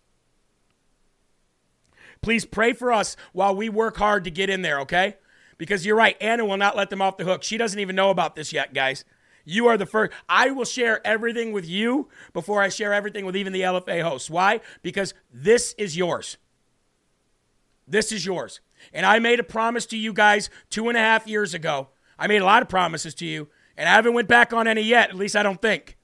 Please 2.22 2.46
pray 2.46 2.74
for 2.74 2.92
us 2.92 3.16
while 3.34 3.56
we 3.56 3.70
work 3.70 3.98
hard 3.98 4.24
to 4.24 4.32
get 4.32 4.50
in 4.50 4.62
there, 4.62 4.80
okay? 4.82 5.18
Because 5.58 5.86
you're 5.86 5.96
right, 5.96 6.18
Anna 6.22 6.46
will 6.46 6.58
not 6.58 6.76
let 6.76 6.90
them 6.90 7.02
off 7.02 7.18
the 7.18 7.24
hook. 7.24 7.44
She 7.44 7.58
doesn't 7.58 7.80
even 7.80 7.96
know 7.96 8.10
about 8.10 8.36
this 8.36 8.54
yet, 8.54 8.74
guys. 8.74 9.04
You 9.50 9.68
are 9.68 9.78
the 9.78 9.86
first. 9.86 10.12
I 10.28 10.52
will 10.52 10.66
share 10.66 11.00
everything 11.08 11.54
with 11.54 11.66
you 11.66 12.10
before 12.34 12.62
I 12.62 12.68
share 12.68 12.94
everything 12.94 13.26
with 13.26 13.38
even 13.38 13.54
the 13.54 13.62
LFA 13.62 14.04
hosts. 14.04 14.30
Why? 14.30 14.60
Because 14.84 15.14
this 15.34 15.74
is 15.78 15.96
yours. 15.96 16.36
This 17.88 18.12
is 18.12 18.26
yours. 18.26 18.60
And 18.92 19.06
I 19.06 19.20
made 19.20 19.40
a 19.40 19.44
promise 19.44 19.86
to 19.86 19.98
you 19.98 20.12
guys 20.12 20.50
two 20.70 20.90
and 20.90 20.98
a 20.98 21.00
half 21.00 21.28
years 21.28 21.54
ago. 21.54 21.88
I 22.20 22.28
made 22.28 22.42
a 22.42 22.46
lot 22.46 22.62
of 22.62 22.68
promises 22.68 23.16
to 23.16 23.26
you, 23.26 23.48
and 23.78 23.88
I 23.88 23.94
haven't 23.94 24.16
went 24.16 24.28
back 24.28 24.52
on 24.52 24.68
any 24.68 24.82
yet. 24.82 25.12
At 25.12 25.16
least 25.16 25.38
I 25.38 25.44
don't 25.44 25.62
think. 25.62 25.98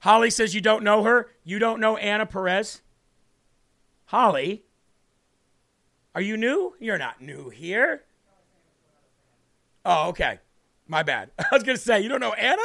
Holly 0.00 0.30
says 0.30 0.56
you 0.56 0.60
don't 0.60 0.82
know 0.82 1.04
her. 1.04 1.30
You 1.44 1.60
don't 1.60 1.78
know 1.78 1.96
Anna 1.98 2.26
Perez. 2.26 2.82
Holly, 4.06 4.64
are 6.16 6.20
you 6.20 6.36
new? 6.36 6.74
You're 6.80 6.98
not 6.98 7.20
new 7.20 7.48
here. 7.48 8.02
Oh, 9.84 10.08
okay. 10.08 10.40
My 10.90 11.04
bad. 11.04 11.30
I 11.38 11.46
was 11.52 11.62
going 11.62 11.78
to 11.78 11.82
say, 11.82 12.00
you 12.00 12.08
don't 12.08 12.20
know 12.20 12.32
Anna? 12.32 12.62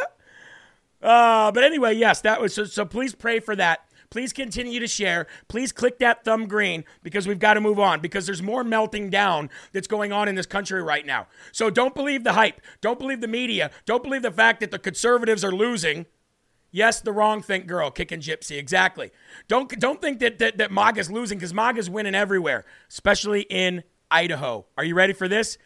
Uh, 1.01 1.51
but 1.51 1.63
anyway, 1.63 1.93
yes, 1.93 2.21
that 2.21 2.41
was 2.41 2.53
so, 2.53 2.65
so 2.65 2.83
please 2.83 3.13
pray 3.13 3.39
for 3.39 3.55
that. 3.55 3.81
Please 4.09 4.33
continue 4.33 4.79
to 4.79 4.87
share. 4.87 5.27
Please 5.47 5.71
click 5.71 5.99
that 5.99 6.23
thumb 6.23 6.47
green 6.47 6.85
because 7.03 7.27
we've 7.27 7.39
got 7.39 7.55
to 7.55 7.61
move 7.61 7.79
on 7.79 7.99
because 7.99 8.25
there's 8.25 8.41
more 8.41 8.63
melting 8.63 9.09
down 9.09 9.49
that's 9.73 9.87
going 9.87 10.11
on 10.11 10.27
in 10.27 10.35
this 10.35 10.45
country 10.45 10.81
right 10.81 11.05
now. 11.05 11.27
So 11.51 11.69
don't 11.69 11.93
believe 11.93 12.23
the 12.23 12.33
hype. 12.33 12.61
Don't 12.81 12.97
believe 12.97 13.21
the 13.21 13.27
media. 13.27 13.71
Don't 13.85 14.03
believe 14.03 14.21
the 14.21 14.31
fact 14.31 14.59
that 14.61 14.71
the 14.71 14.79
conservatives 14.79 15.43
are 15.43 15.51
losing. 15.51 16.05
Yes, 16.71 17.01
the 17.01 17.11
wrong 17.11 17.41
think 17.41 17.67
girl 17.67 17.91
kicking 17.91 18.21
gypsy. 18.21 18.57
Exactly. 18.57 19.11
Don't 19.47 19.69
don't 19.79 20.01
think 20.01 20.19
that 20.19 20.39
that, 20.39 20.57
that 20.57 20.71
MAGA's 20.71 21.11
losing 21.11 21.37
because 21.37 21.53
MAGA's 21.53 21.89
winning 21.89 22.15
everywhere, 22.15 22.65
especially 22.89 23.41
in 23.41 23.83
Idaho. 24.09 24.65
Are 24.77 24.83
you 24.83 24.95
ready 24.95 25.13
for 25.13 25.27
this? 25.27 25.57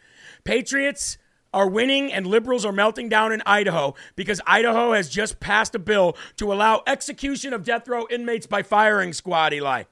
Patriots 0.44 1.18
are 1.52 1.68
winning 1.68 2.12
and 2.12 2.26
liberals 2.26 2.64
are 2.64 2.72
melting 2.72 3.08
down 3.08 3.32
in 3.32 3.42
Idaho 3.44 3.94
because 4.16 4.40
Idaho 4.46 4.92
has 4.92 5.08
just 5.08 5.40
passed 5.40 5.74
a 5.74 5.78
bill 5.78 6.16
to 6.36 6.52
allow 6.52 6.82
execution 6.86 7.52
of 7.52 7.64
death 7.64 7.88
row 7.88 8.06
inmates 8.10 8.46
by 8.46 8.62
firing 8.62 9.12
squad, 9.12 9.52
Eli. 9.52 9.84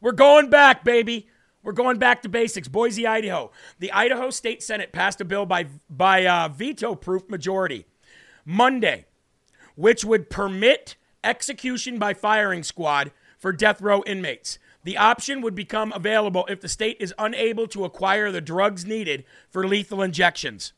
We're 0.00 0.12
going 0.12 0.50
back, 0.50 0.84
baby. 0.84 1.28
We're 1.62 1.72
going 1.72 1.98
back 1.98 2.22
to 2.22 2.28
basics. 2.28 2.68
Boise, 2.68 3.06
Idaho. 3.06 3.50
The 3.80 3.90
Idaho 3.90 4.30
State 4.30 4.62
Senate 4.62 4.92
passed 4.92 5.20
a 5.20 5.24
bill 5.24 5.46
by, 5.46 5.66
by 5.90 6.24
uh, 6.26 6.48
veto 6.48 6.94
proof 6.94 7.28
majority 7.28 7.86
Monday, 8.44 9.06
which 9.74 10.04
would 10.04 10.30
permit 10.30 10.96
execution 11.24 11.98
by 11.98 12.14
firing 12.14 12.62
squad 12.62 13.10
for 13.36 13.52
death 13.52 13.80
row 13.80 14.04
inmates. 14.06 14.58
The 14.86 14.98
option 14.98 15.40
would 15.40 15.56
become 15.56 15.90
available 15.96 16.46
if 16.48 16.60
the 16.60 16.68
state 16.68 16.98
is 17.00 17.12
unable 17.18 17.66
to 17.66 17.84
acquire 17.84 18.30
the 18.30 18.40
drugs 18.40 18.86
needed 18.86 19.24
for 19.50 19.66
lethal 19.66 20.00
injections. 20.00 20.74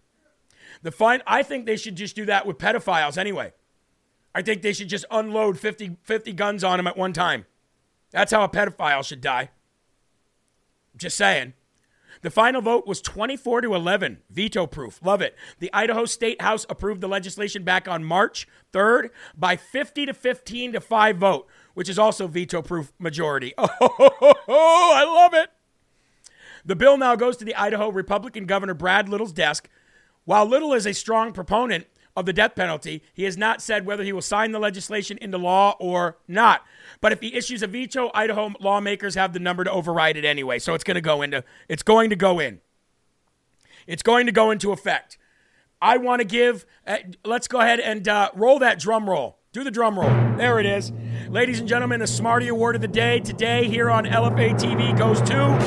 The 0.80 0.90
fine, 0.90 1.20
I 1.26 1.42
think 1.42 1.66
they 1.66 1.76
should 1.76 1.94
just 1.94 2.16
do 2.16 2.24
that 2.24 2.46
with 2.46 2.56
pedophiles 2.56 3.18
anyway. 3.18 3.52
I 4.34 4.40
think 4.40 4.62
they 4.62 4.72
should 4.72 4.88
just 4.88 5.04
unload 5.10 5.58
50, 5.58 5.98
50 6.04 6.32
guns 6.32 6.64
on 6.64 6.78
them 6.78 6.86
at 6.86 6.96
one 6.96 7.12
time. 7.12 7.44
That's 8.10 8.32
how 8.32 8.42
a 8.42 8.48
pedophile 8.48 9.04
should 9.04 9.20
die. 9.20 9.50
Just 10.96 11.18
saying. 11.18 11.52
The 12.22 12.30
final 12.30 12.62
vote 12.62 12.86
was 12.86 13.02
24 13.02 13.60
to 13.60 13.74
11, 13.74 14.22
veto 14.30 14.66
proof. 14.66 15.00
Love 15.04 15.20
it. 15.20 15.36
The 15.58 15.70
Idaho 15.74 16.06
State 16.06 16.40
House 16.40 16.64
approved 16.70 17.02
the 17.02 17.08
legislation 17.08 17.62
back 17.62 17.86
on 17.86 18.04
March 18.04 18.48
3rd 18.72 19.10
by 19.36 19.56
50 19.56 20.06
to 20.06 20.14
15 20.14 20.72
to 20.72 20.80
5 20.80 21.16
vote, 21.18 21.46
which 21.78 21.88
is 21.88 21.96
also 21.96 22.26
veto 22.26 22.60
proof 22.60 22.92
majority. 22.98 23.54
Oh, 24.50 24.92
I 24.96 25.04
love 25.04 25.34
it. 25.34 25.50
The 26.64 26.74
bill 26.74 26.96
now 26.96 27.14
goes 27.14 27.36
to 27.36 27.44
the 27.44 27.54
Idaho 27.54 27.90
Republican 27.90 28.46
Governor 28.46 28.74
Brad 28.74 29.08
Little's 29.08 29.32
desk. 29.32 29.68
While 30.24 30.46
Little 30.46 30.72
is 30.72 30.86
a 30.86 30.94
strong 30.94 31.32
proponent 31.32 31.86
of 32.16 32.24
the 32.26 32.32
death 32.32 32.56
penalty, 32.56 33.02
he 33.12 33.24
has 33.24 33.36
not 33.36 33.60
said 33.62 33.86
whether 33.86 34.02
he 34.02 34.12
will 34.12 34.22
sign 34.22 34.52
the 34.52 34.58
legislation 34.58 35.18
into 35.20 35.36
law 35.38 35.76
or 35.78 36.16
not. 36.26 36.64
But 37.00 37.12
if 37.12 37.20
he 37.20 37.34
issues 37.34 37.62
a 37.62 37.66
veto, 37.66 38.10
Idaho 38.14 38.52
lawmakers 38.58 39.14
have 39.14 39.34
the 39.34 39.38
number 39.38 39.62
to 39.62 39.70
override 39.70 40.16
it 40.16 40.24
anyway. 40.24 40.58
So 40.58 40.74
it's 40.74 40.84
going 40.84 40.96
to 40.96 41.00
go 41.00 41.22
into 41.22 41.44
it's 41.68 41.82
going 41.82 42.10
to 42.10 42.16
go 42.16 42.40
in. 42.40 42.60
It's 43.86 44.02
going 44.02 44.26
to 44.26 44.32
go 44.32 44.50
into 44.50 44.72
effect. 44.72 45.18
I 45.80 45.98
want 45.98 46.20
to 46.20 46.26
give. 46.26 46.66
Uh, 46.86 46.96
let's 47.24 47.46
go 47.46 47.60
ahead 47.60 47.78
and 47.78 48.08
uh, 48.08 48.30
roll 48.34 48.58
that 48.58 48.80
drum 48.80 49.08
roll. 49.08 49.38
Do 49.52 49.62
the 49.62 49.70
drum 49.70 49.98
roll. 49.98 50.10
There 50.36 50.58
it 50.58 50.66
is. 50.66 50.92
Ladies 51.28 51.60
and 51.60 51.68
gentlemen, 51.68 52.00
the 52.00 52.06
Smarty 52.06 52.48
Award 52.48 52.74
of 52.74 52.80
the 52.80 52.88
day 52.88 53.20
today 53.20 53.68
here 53.68 53.90
on 53.90 54.06
LFA 54.06 54.54
TV 54.54 54.96
goes 54.96 55.20
to 55.20 55.58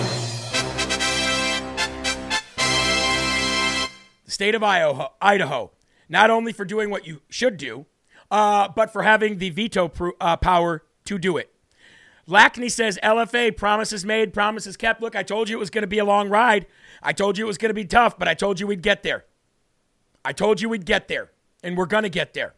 the 4.25 4.31
state 4.31 4.55
of 4.55 4.63
Idaho. 4.63 5.71
Not 6.09 6.31
only 6.31 6.51
for 6.51 6.65
doing 6.65 6.89
what 6.89 7.05
you 7.05 7.21
should 7.29 7.57
do, 7.57 7.85
uh, 8.31 8.69
but 8.75 8.91
for 8.91 9.03
having 9.03 9.37
the 9.37 9.51
veto 9.51 9.91
uh, 10.19 10.35
power 10.37 10.81
to 11.05 11.19
do 11.19 11.37
it. 11.37 11.53
Lackney 12.25 12.67
says 12.67 12.97
LFA 13.03 13.55
promises 13.55 14.03
made, 14.03 14.33
promises 14.33 14.75
kept. 14.75 14.99
Look, 14.99 15.15
I 15.15 15.21
told 15.21 15.47
you 15.47 15.57
it 15.57 15.59
was 15.59 15.69
going 15.69 15.83
to 15.83 15.87
be 15.87 15.99
a 15.99 16.05
long 16.05 16.27
ride. 16.27 16.65
I 17.03 17.13
told 17.13 17.37
you 17.37 17.45
it 17.45 17.47
was 17.47 17.59
going 17.59 17.69
to 17.69 17.75
be 17.75 17.85
tough, 17.85 18.17
but 18.17 18.27
I 18.27 18.33
told 18.33 18.59
you 18.59 18.65
we'd 18.65 18.81
get 18.81 19.03
there. 19.03 19.25
I 20.25 20.33
told 20.33 20.59
you 20.59 20.69
we'd 20.69 20.87
get 20.87 21.07
there, 21.07 21.29
and 21.61 21.77
we're 21.77 21.85
going 21.85 22.03
to 22.03 22.09
get 22.09 22.33
there 22.33 22.55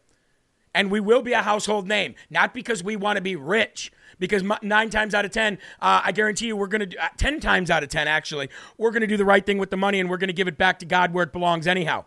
and 0.73 0.89
we 0.91 0.99
will 0.99 1.21
be 1.21 1.33
a 1.33 1.41
household 1.41 1.87
name, 1.87 2.15
not 2.29 2.53
because 2.53 2.83
we 2.83 2.95
want 2.95 3.17
to 3.17 3.21
be 3.21 3.35
rich. 3.35 3.91
Because 4.19 4.43
nine 4.61 4.89
times 4.89 5.13
out 5.13 5.25
of 5.25 5.31
10, 5.31 5.57
uh, 5.81 6.01
I 6.03 6.11
guarantee 6.11 6.47
you, 6.47 6.55
we're 6.55 6.67
going 6.67 6.81
to 6.81 6.85
do, 6.85 6.97
uh, 6.97 7.09
10 7.17 7.39
times 7.39 7.71
out 7.71 7.83
of 7.83 7.89
10, 7.89 8.07
actually, 8.07 8.47
we're 8.77 8.91
going 8.91 9.01
to 9.01 9.07
do 9.07 9.17
the 9.17 9.25
right 9.25 9.45
thing 9.45 9.57
with 9.57 9.71
the 9.71 9.77
money 9.77 9.99
and 9.99 10.09
we're 10.09 10.17
going 10.17 10.27
to 10.27 10.33
give 10.33 10.47
it 10.47 10.57
back 10.57 10.79
to 10.79 10.85
God 10.85 11.13
where 11.13 11.23
it 11.23 11.33
belongs, 11.33 11.67
anyhow. 11.67 12.05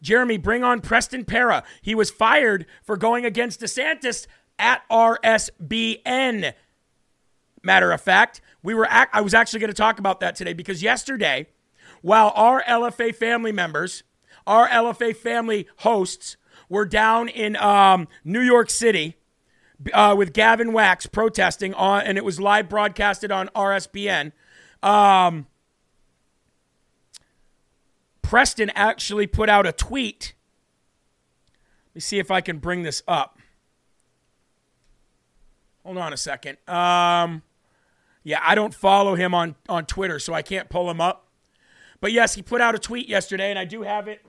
Jeremy, 0.00 0.38
bring 0.38 0.64
on 0.64 0.80
Preston 0.80 1.24
Parra. 1.24 1.64
He 1.82 1.94
was 1.94 2.10
fired 2.10 2.66
for 2.82 2.96
going 2.96 3.24
against 3.24 3.60
DeSantis 3.60 4.26
at 4.58 4.82
RSBN. 4.90 6.54
Matter 7.62 7.92
of 7.92 8.00
fact, 8.00 8.40
we 8.62 8.72
were 8.72 8.86
ac- 8.90 9.10
I 9.12 9.20
was 9.20 9.34
actually 9.34 9.60
going 9.60 9.70
to 9.70 9.74
talk 9.74 9.98
about 9.98 10.20
that 10.20 10.34
today 10.36 10.54
because 10.54 10.82
yesterday, 10.82 11.48
while 12.00 12.32
our 12.34 12.62
LFA 12.62 13.14
family 13.14 13.52
members, 13.52 14.02
our 14.46 14.66
LFA 14.68 15.14
family 15.14 15.66
hosts 15.78 16.36
we're 16.70 16.86
down 16.86 17.28
in 17.28 17.56
um, 17.56 18.08
New 18.24 18.40
York 18.40 18.70
City 18.70 19.16
uh, 19.92 20.14
with 20.16 20.32
Gavin 20.32 20.72
Wax 20.72 21.04
protesting 21.04 21.74
on, 21.74 22.02
and 22.02 22.16
it 22.16 22.24
was 22.24 22.40
live 22.40 22.68
broadcasted 22.68 23.30
on 23.30 23.48
RSBN. 23.48 24.32
Um, 24.82 25.48
Preston 28.22 28.70
actually 28.70 29.26
put 29.26 29.50
out 29.50 29.66
a 29.66 29.72
tweet. 29.72 30.34
Let 31.88 31.96
me 31.96 32.00
see 32.00 32.20
if 32.20 32.30
I 32.30 32.40
can 32.40 32.58
bring 32.58 32.84
this 32.84 33.02
up. 33.08 33.38
Hold 35.84 35.98
on 35.98 36.12
a 36.12 36.16
second. 36.16 36.56
Um, 36.68 37.42
yeah, 38.22 38.38
I 38.42 38.54
don't 38.54 38.74
follow 38.74 39.16
him 39.16 39.34
on, 39.34 39.56
on 39.68 39.86
Twitter, 39.86 40.20
so 40.20 40.32
I 40.32 40.42
can't 40.42 40.68
pull 40.68 40.88
him 40.88 41.00
up. 41.00 41.26
But 42.00 42.12
yes, 42.12 42.34
he 42.34 42.42
put 42.42 42.60
out 42.60 42.76
a 42.76 42.78
tweet 42.78 43.08
yesterday, 43.08 43.50
and 43.50 43.58
I 43.58 43.64
do 43.64 43.82
have 43.82 44.06
it. 44.06 44.24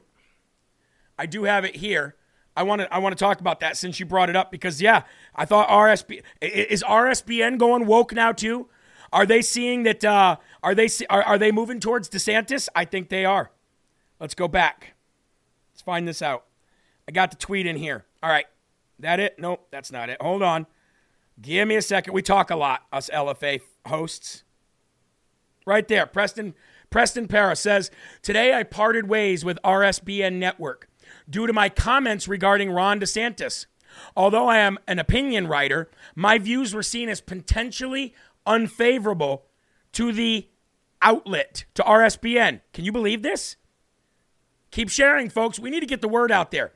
I 1.19 1.27
do 1.27 1.43
have 1.43 1.65
it 1.65 1.75
here. 1.75 2.15
I 2.55 2.63
want 2.63 2.81
to 2.81 2.93
I 2.93 2.99
want 2.99 3.17
to 3.17 3.23
talk 3.23 3.39
about 3.39 3.61
that 3.61 3.77
since 3.77 3.99
you 3.99 4.05
brought 4.05 4.29
it 4.29 4.35
up 4.35 4.51
because 4.51 4.81
yeah, 4.81 5.03
I 5.35 5.45
thought 5.45 5.69
RSB 5.69 6.21
is 6.41 6.83
RSBN 6.83 7.57
going 7.57 7.85
woke 7.85 8.13
now 8.13 8.31
too. 8.31 8.67
Are 9.13 9.25
they 9.25 9.41
seeing 9.41 9.83
that? 9.83 10.03
Uh, 10.03 10.37
are 10.63 10.75
they 10.75 10.89
are, 11.09 11.23
are 11.23 11.37
they 11.37 11.51
moving 11.51 11.79
towards 11.79 12.09
DeSantis? 12.09 12.67
I 12.75 12.85
think 12.85 13.09
they 13.09 13.25
are. 13.25 13.51
Let's 14.19 14.35
go 14.35 14.47
back. 14.47 14.95
Let's 15.73 15.81
find 15.81 16.07
this 16.07 16.21
out. 16.21 16.45
I 17.07 17.11
got 17.11 17.31
the 17.31 17.37
tweet 17.37 17.65
in 17.65 17.77
here. 17.77 18.05
All 18.21 18.29
right, 18.29 18.45
that 18.99 19.19
it? 19.19 19.39
Nope, 19.39 19.67
that's 19.71 19.91
not 19.91 20.09
it. 20.09 20.21
Hold 20.21 20.43
on. 20.43 20.67
Give 21.41 21.67
me 21.67 21.75
a 21.75 21.81
second. 21.81 22.13
We 22.13 22.21
talk 22.21 22.51
a 22.51 22.55
lot, 22.55 22.81
us 22.91 23.09
LFA 23.11 23.61
hosts. 23.87 24.43
Right 25.65 25.87
there, 25.87 26.05
Preston 26.05 26.53
Preston 26.89 27.27
Parra 27.27 27.55
says, 27.55 27.89
Today 28.21 28.53
I 28.53 28.63
parted 28.63 29.07
ways 29.07 29.45
with 29.45 29.57
RSBN 29.63 30.33
Network 30.33 30.89
due 31.29 31.47
to 31.47 31.53
my 31.53 31.69
comments 31.69 32.27
regarding 32.27 32.71
Ron 32.71 32.99
DeSantis. 32.99 33.65
Although 34.15 34.47
I 34.47 34.57
am 34.57 34.77
an 34.87 34.99
opinion 34.99 35.47
writer, 35.47 35.89
my 36.15 36.37
views 36.37 36.73
were 36.73 36.83
seen 36.83 37.09
as 37.09 37.21
potentially 37.21 38.13
unfavorable 38.45 39.45
to 39.93 40.11
the 40.11 40.47
outlet, 41.01 41.65
to 41.73 41.83
RSBN. 41.83 42.61
Can 42.73 42.85
you 42.85 42.91
believe 42.91 43.21
this? 43.23 43.57
Keep 44.71 44.89
sharing, 44.89 45.29
folks. 45.29 45.59
We 45.59 45.69
need 45.69 45.81
to 45.81 45.85
get 45.85 46.01
the 46.01 46.07
word 46.07 46.31
out 46.31 46.51
there. 46.51 46.73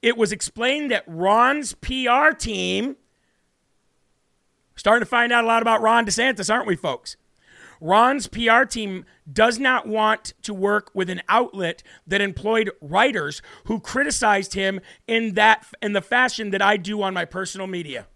It 0.00 0.16
was 0.16 0.32
explained 0.32 0.90
that 0.90 1.04
Ron's 1.06 1.74
PR 1.74 2.30
team, 2.36 2.96
starting 4.76 5.02
to 5.02 5.08
find 5.08 5.32
out 5.32 5.44
a 5.44 5.46
lot 5.46 5.62
about 5.62 5.80
Ron 5.80 6.06
DeSantis, 6.06 6.52
aren't 6.52 6.66
we, 6.66 6.76
folks? 6.76 7.16
Ron's 7.82 8.28
PR 8.28 8.62
team 8.62 9.04
does 9.30 9.58
not 9.58 9.88
want 9.88 10.34
to 10.42 10.54
work 10.54 10.92
with 10.94 11.10
an 11.10 11.20
outlet 11.28 11.82
that 12.06 12.20
employed 12.20 12.70
writers 12.80 13.42
who 13.64 13.80
criticized 13.80 14.54
him 14.54 14.80
in 15.08 15.34
that 15.34 15.66
in 15.82 15.92
the 15.92 16.00
fashion 16.00 16.50
that 16.50 16.62
I 16.62 16.76
do 16.76 17.02
on 17.02 17.12
my 17.12 17.24
personal 17.24 17.66
media. 17.66 18.06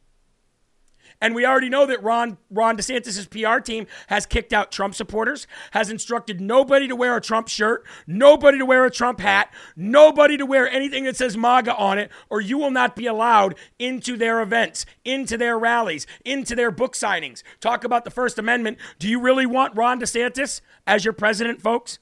And 1.21 1.35
we 1.35 1.47
already 1.47 1.69
know 1.69 1.87
that 1.87 2.03
Ron 2.03 2.37
Ron 2.51 2.77
DeSantis' 2.77 3.29
PR 3.31 3.61
team 3.61 3.87
has 4.09 4.27
kicked 4.27 4.53
out 4.53 4.71
Trump 4.71 4.95
supporters, 4.95 5.47
has 5.71 5.91
instructed 5.91 6.41
nobody 6.41 6.87
to 6.89 6.97
wear 6.97 7.17
a 7.17 7.21
Trump 7.21 7.49
shirt, 7.49 7.85
nobody 8.07 8.59
to 8.59 8.67
wear 8.67 8.85
a 8.85 8.91
Trump 8.91 9.21
hat, 9.21 9.53
nobody 9.77 10.37
to 10.37 10.45
wear 10.45 10.69
anything 10.69 11.05
that 11.05 11.17
says 11.17 11.37
MAGA 11.37 11.75
on 11.77 11.99
it, 11.99 12.11
or 12.29 12.41
you 12.41 12.59
will 12.59 12.71
not 12.71 12.97
be 12.97 13.07
allowed 13.07 13.55
into 13.79 14.17
their 14.17 14.43
events, 14.43 14.85
into 15.05 15.37
their 15.39 15.59
rallies, 15.59 16.07
into 16.25 16.55
their 16.55 16.71
book 16.71 16.95
signings. 16.95 17.43
Talk 17.61 17.85
about 17.85 18.05
the 18.05 18.11
First 18.11 18.39
Amendment. 18.39 18.79
Do 18.99 19.09
you 19.09 19.21
really 19.21 19.47
want 19.47 19.77
Ron 19.77 20.01
DeSantis 20.01 20.61
as 20.87 21.05
your 21.05 21.14
president, 21.14 21.62
folks? 21.62 21.99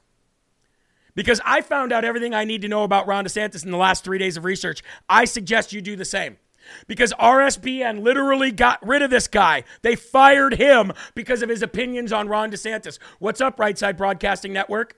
Because 1.15 1.41
I 1.45 1.61
found 1.61 1.93
out 1.93 2.05
everything 2.05 2.35
I 2.35 2.45
need 2.45 2.63
to 2.63 2.69
know 2.69 2.83
about 2.83 3.07
Ron 3.07 3.25
DeSantis 3.25 3.65
in 3.65 3.71
the 3.71 3.77
last 3.77 4.03
three 4.03 4.19
days 4.19 4.37
of 4.37 4.45
research. 4.45 4.83
I 5.09 5.25
suggest 5.25 5.73
you 5.73 5.81
do 5.81 5.95
the 5.95 6.05
same 6.05 6.39
because 6.87 7.13
RSBN 7.15 8.03
literally 8.03 8.53
got 8.53 8.85
rid 8.87 9.03
of 9.03 9.11
this 9.11 9.29
guy. 9.29 9.65
They 9.83 9.97
fired 9.97 10.55
him 10.55 10.93
because 11.15 11.43
of 11.43 11.49
his 11.49 11.63
opinions 11.63 12.13
on 12.13 12.29
Ron 12.29 12.51
DeSantis. 12.51 12.99
What's 13.19 13.41
up, 13.41 13.59
Right 13.59 13.77
Side 13.77 13.97
Broadcasting 13.97 14.53
Network? 14.53 14.97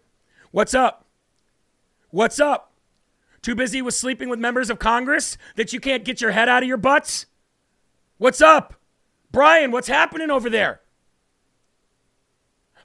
What's 0.51 0.75
up? 0.75 1.07
What's 2.11 2.41
up? 2.41 2.73
Too 3.43 3.55
busy 3.55 3.83
with 3.83 3.95
sleeping 3.95 4.29
with 4.29 4.39
members 4.39 4.71
of 4.71 4.79
Congress 4.79 5.37
that 5.57 5.73
you 5.73 5.81
can't 5.81 6.05
get 6.05 6.21
your 6.21 6.33
head 6.33 6.49
out 6.49 6.62
of 6.62 6.69
your 6.69 6.77
butts? 6.77 7.27
What's 8.19 8.41
up? 8.41 8.75
Brian, 9.31 9.71
what's 9.71 9.89
happening 9.89 10.31
over 10.31 10.49
there? 10.49 10.81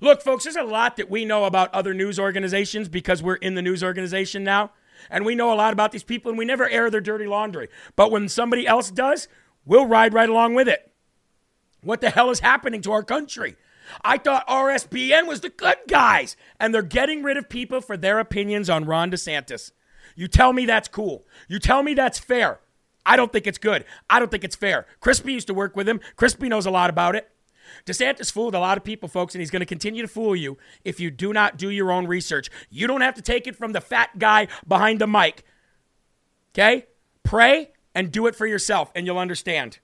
Look, 0.01 0.21
folks, 0.21 0.43
there's 0.43 0.55
a 0.55 0.63
lot 0.63 0.97
that 0.97 1.09
we 1.09 1.25
know 1.25 1.45
about 1.45 1.73
other 1.73 1.93
news 1.93 2.19
organizations 2.19 2.89
because 2.89 3.21
we're 3.21 3.35
in 3.35 3.55
the 3.55 3.61
news 3.61 3.83
organization 3.83 4.43
now 4.43 4.71
and 5.09 5.25
we 5.25 5.35
know 5.35 5.53
a 5.53 5.55
lot 5.55 5.73
about 5.73 5.91
these 5.91 6.03
people 6.03 6.29
and 6.29 6.37
we 6.37 6.45
never 6.45 6.69
air 6.69 6.89
their 6.89 7.01
dirty 7.01 7.27
laundry. 7.27 7.69
But 7.95 8.11
when 8.11 8.29
somebody 8.29 8.67
else 8.67 8.91
does, 8.91 9.27
we'll 9.65 9.85
ride 9.85 10.13
right 10.13 10.29
along 10.29 10.55
with 10.55 10.67
it. 10.67 10.91
What 11.81 12.01
the 12.01 12.09
hell 12.09 12.29
is 12.29 12.39
happening 12.39 12.81
to 12.81 12.91
our 12.91 13.03
country? 13.03 13.55
I 14.03 14.17
thought 14.17 14.47
RSBN 14.47 15.27
was 15.27 15.41
the 15.41 15.49
good 15.49 15.77
guys, 15.87 16.37
and 16.59 16.73
they're 16.73 16.81
getting 16.81 17.23
rid 17.23 17.37
of 17.37 17.49
people 17.49 17.81
for 17.81 17.97
their 17.97 18.19
opinions 18.19 18.69
on 18.69 18.85
Ron 18.85 19.11
DeSantis. 19.11 19.71
You 20.15 20.27
tell 20.27 20.53
me 20.53 20.65
that's 20.65 20.87
cool. 20.87 21.25
You 21.47 21.59
tell 21.59 21.83
me 21.83 21.93
that's 21.93 22.19
fair. 22.19 22.59
I 23.05 23.15
don't 23.15 23.31
think 23.31 23.47
it's 23.47 23.57
good. 23.57 23.85
I 24.09 24.19
don't 24.19 24.29
think 24.29 24.43
it's 24.43 24.55
fair. 24.55 24.85
Crispy 24.99 25.33
used 25.33 25.47
to 25.47 25.53
work 25.53 25.75
with 25.75 25.89
him. 25.89 25.99
Crispy 26.15 26.49
knows 26.49 26.65
a 26.65 26.71
lot 26.71 26.89
about 26.89 27.15
it. 27.15 27.29
DeSantis 27.85 28.31
fooled 28.31 28.55
a 28.55 28.59
lot 28.59 28.77
of 28.77 28.83
people, 28.83 29.09
folks, 29.09 29.35
and 29.35 29.41
he's 29.41 29.51
going 29.51 29.61
to 29.61 29.65
continue 29.65 30.01
to 30.01 30.07
fool 30.07 30.35
you 30.35 30.57
if 30.83 30.99
you 30.99 31.11
do 31.11 31.33
not 31.33 31.57
do 31.57 31.69
your 31.69 31.91
own 31.91 32.07
research. 32.07 32.49
You 32.69 32.87
don't 32.87 33.01
have 33.01 33.15
to 33.15 33.21
take 33.21 33.47
it 33.47 33.55
from 33.55 33.71
the 33.71 33.81
fat 33.81 34.17
guy 34.19 34.47
behind 34.67 34.99
the 34.99 35.07
mic. 35.07 35.43
Okay? 36.53 36.85
Pray 37.23 37.71
and 37.93 38.11
do 38.11 38.27
it 38.27 38.35
for 38.35 38.45
yourself, 38.45 38.91
and 38.95 39.05
you'll 39.05 39.17
understand. 39.17 39.79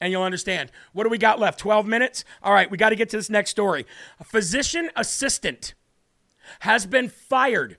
And 0.00 0.12
you'll 0.12 0.22
understand. 0.22 0.70
What 0.92 1.04
do 1.04 1.10
we 1.10 1.18
got 1.18 1.40
left? 1.40 1.58
12 1.58 1.86
minutes? 1.86 2.24
All 2.42 2.52
right, 2.52 2.70
we 2.70 2.76
got 2.76 2.90
to 2.90 2.96
get 2.96 3.08
to 3.10 3.16
this 3.16 3.30
next 3.30 3.50
story. 3.50 3.84
A 4.20 4.24
physician 4.24 4.90
assistant 4.94 5.74
has 6.60 6.86
been 6.86 7.08
fired 7.08 7.78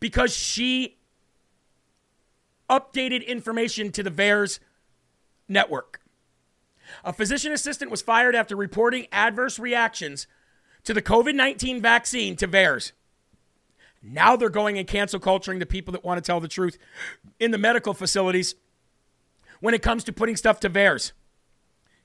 because 0.00 0.34
she 0.36 0.98
updated 2.68 3.26
information 3.26 3.90
to 3.92 4.02
the 4.02 4.10
VAERS 4.10 4.58
network. 5.48 6.00
A 7.04 7.12
physician 7.12 7.52
assistant 7.52 7.90
was 7.90 8.02
fired 8.02 8.34
after 8.34 8.56
reporting 8.56 9.06
adverse 9.12 9.58
reactions 9.58 10.26
to 10.84 10.94
the 10.94 11.02
COVID 11.02 11.34
19 11.34 11.82
vaccine 11.82 12.36
to 12.36 12.48
VAERS. 12.48 12.92
Now 14.02 14.36
they're 14.36 14.48
going 14.48 14.78
and 14.78 14.86
cancel 14.86 15.20
culturing 15.20 15.58
the 15.58 15.66
people 15.66 15.92
that 15.92 16.04
want 16.04 16.22
to 16.22 16.26
tell 16.26 16.40
the 16.40 16.48
truth 16.48 16.78
in 17.40 17.50
the 17.50 17.58
medical 17.58 17.94
facilities 17.94 18.54
when 19.60 19.74
it 19.74 19.82
comes 19.82 20.04
to 20.04 20.12
putting 20.12 20.36
stuff 20.36 20.60
to 20.60 20.70
VAERS. 20.70 21.12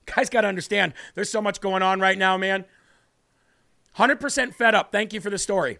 Guys, 0.06 0.28
got 0.28 0.42
to 0.42 0.48
understand, 0.48 0.92
there's 1.14 1.30
so 1.30 1.40
much 1.40 1.60
going 1.60 1.82
on 1.82 2.00
right 2.00 2.18
now, 2.18 2.36
man. 2.36 2.64
100% 3.96 4.54
fed 4.54 4.74
up. 4.74 4.90
Thank 4.90 5.12
you 5.12 5.20
for 5.20 5.30
the 5.30 5.38
story. 5.38 5.78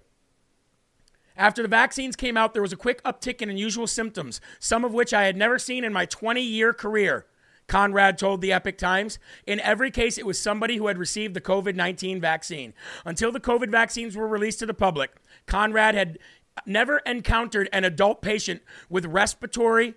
After 1.37 1.63
the 1.63 1.69
vaccines 1.69 2.15
came 2.15 2.37
out, 2.37 2.53
there 2.53 2.63
was 2.63 2.73
a 2.73 2.77
quick 2.77 3.03
uptick 3.03 3.43
in 3.43 3.51
unusual 3.51 3.89
symptoms, 3.89 4.41
some 4.61 4.85
of 4.85 4.95
which 4.95 5.13
I 5.13 5.25
had 5.25 5.37
never 5.37 5.59
seen 5.59 5.83
in 5.83 5.93
my 5.93 6.07
20 6.07 6.41
year 6.41 6.73
career. 6.73 7.27
Conrad 7.67 8.19
told 8.19 8.41
the 8.41 8.53
Epoch 8.53 8.79
Times. 8.79 9.19
In 9.47 9.61
every 9.61 9.91
case, 9.91 10.19
it 10.19 10.27
was 10.27 10.39
somebody 10.39 10.77
who 10.77 10.87
had 10.87 10.99
received 10.99 11.35
the 11.35 11.41
COVID 11.41 11.75
19 11.75 12.21
vaccine. 12.21 12.75
Until 13.05 13.33
the 13.33 13.41
COVID 13.41 13.71
vaccines 13.71 14.17
were 14.17 14.29
released 14.29 14.59
to 14.61 14.67
the 14.67 14.75
public, 14.75 15.13
Conrad 15.47 15.95
had 15.95 16.19
never 16.67 16.99
encountered 16.99 17.69
an 17.73 17.85
adult 17.85 18.23
patient 18.23 18.63
with 18.89 19.07
respiratory 19.07 19.95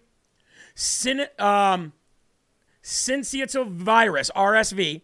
syn- 0.75 1.27
um, 1.39 1.93
syncytial 2.83 3.69
virus, 3.69 4.31
RSV. 4.35 5.01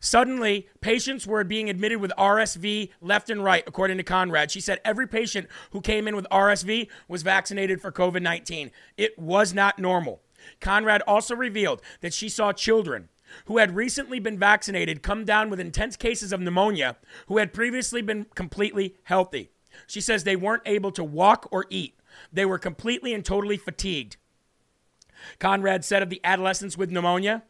Suddenly, 0.00 0.68
patients 0.82 1.26
were 1.26 1.44
being 1.44 1.70
admitted 1.70 1.98
with 1.98 2.12
RSV 2.18 2.90
left 3.00 3.30
and 3.30 3.42
right, 3.42 3.64
according 3.66 3.96
to 3.96 4.02
Conrad. 4.02 4.50
She 4.50 4.60
said 4.60 4.80
every 4.84 5.06
patient 5.08 5.48
who 5.70 5.80
came 5.80 6.06
in 6.06 6.14
with 6.14 6.26
RSV 6.30 6.88
was 7.08 7.22
vaccinated 7.22 7.80
for 7.80 7.90
COVID 7.90 8.20
19. 8.20 8.70
It 8.98 9.18
was 9.18 9.54
not 9.54 9.78
normal. 9.78 10.20
Conrad 10.60 11.02
also 11.06 11.34
revealed 11.34 11.82
that 12.00 12.14
she 12.14 12.28
saw 12.28 12.52
children 12.52 13.08
who 13.46 13.58
had 13.58 13.74
recently 13.74 14.20
been 14.20 14.38
vaccinated 14.38 15.02
come 15.02 15.24
down 15.24 15.50
with 15.50 15.60
intense 15.60 15.96
cases 15.96 16.32
of 16.32 16.40
pneumonia 16.40 16.96
who 17.26 17.38
had 17.38 17.52
previously 17.52 18.02
been 18.02 18.26
completely 18.34 18.96
healthy. 19.04 19.50
She 19.86 20.00
says 20.00 20.24
they 20.24 20.36
weren't 20.36 20.62
able 20.66 20.92
to 20.92 21.04
walk 21.04 21.48
or 21.50 21.66
eat. 21.70 21.98
They 22.32 22.44
were 22.44 22.58
completely 22.58 23.12
and 23.12 23.24
totally 23.24 23.56
fatigued. 23.56 24.16
Conrad 25.38 25.84
said 25.84 26.02
of 26.02 26.10
the 26.10 26.20
adolescents 26.22 26.76
with 26.76 26.90
pneumonia, 26.90 27.42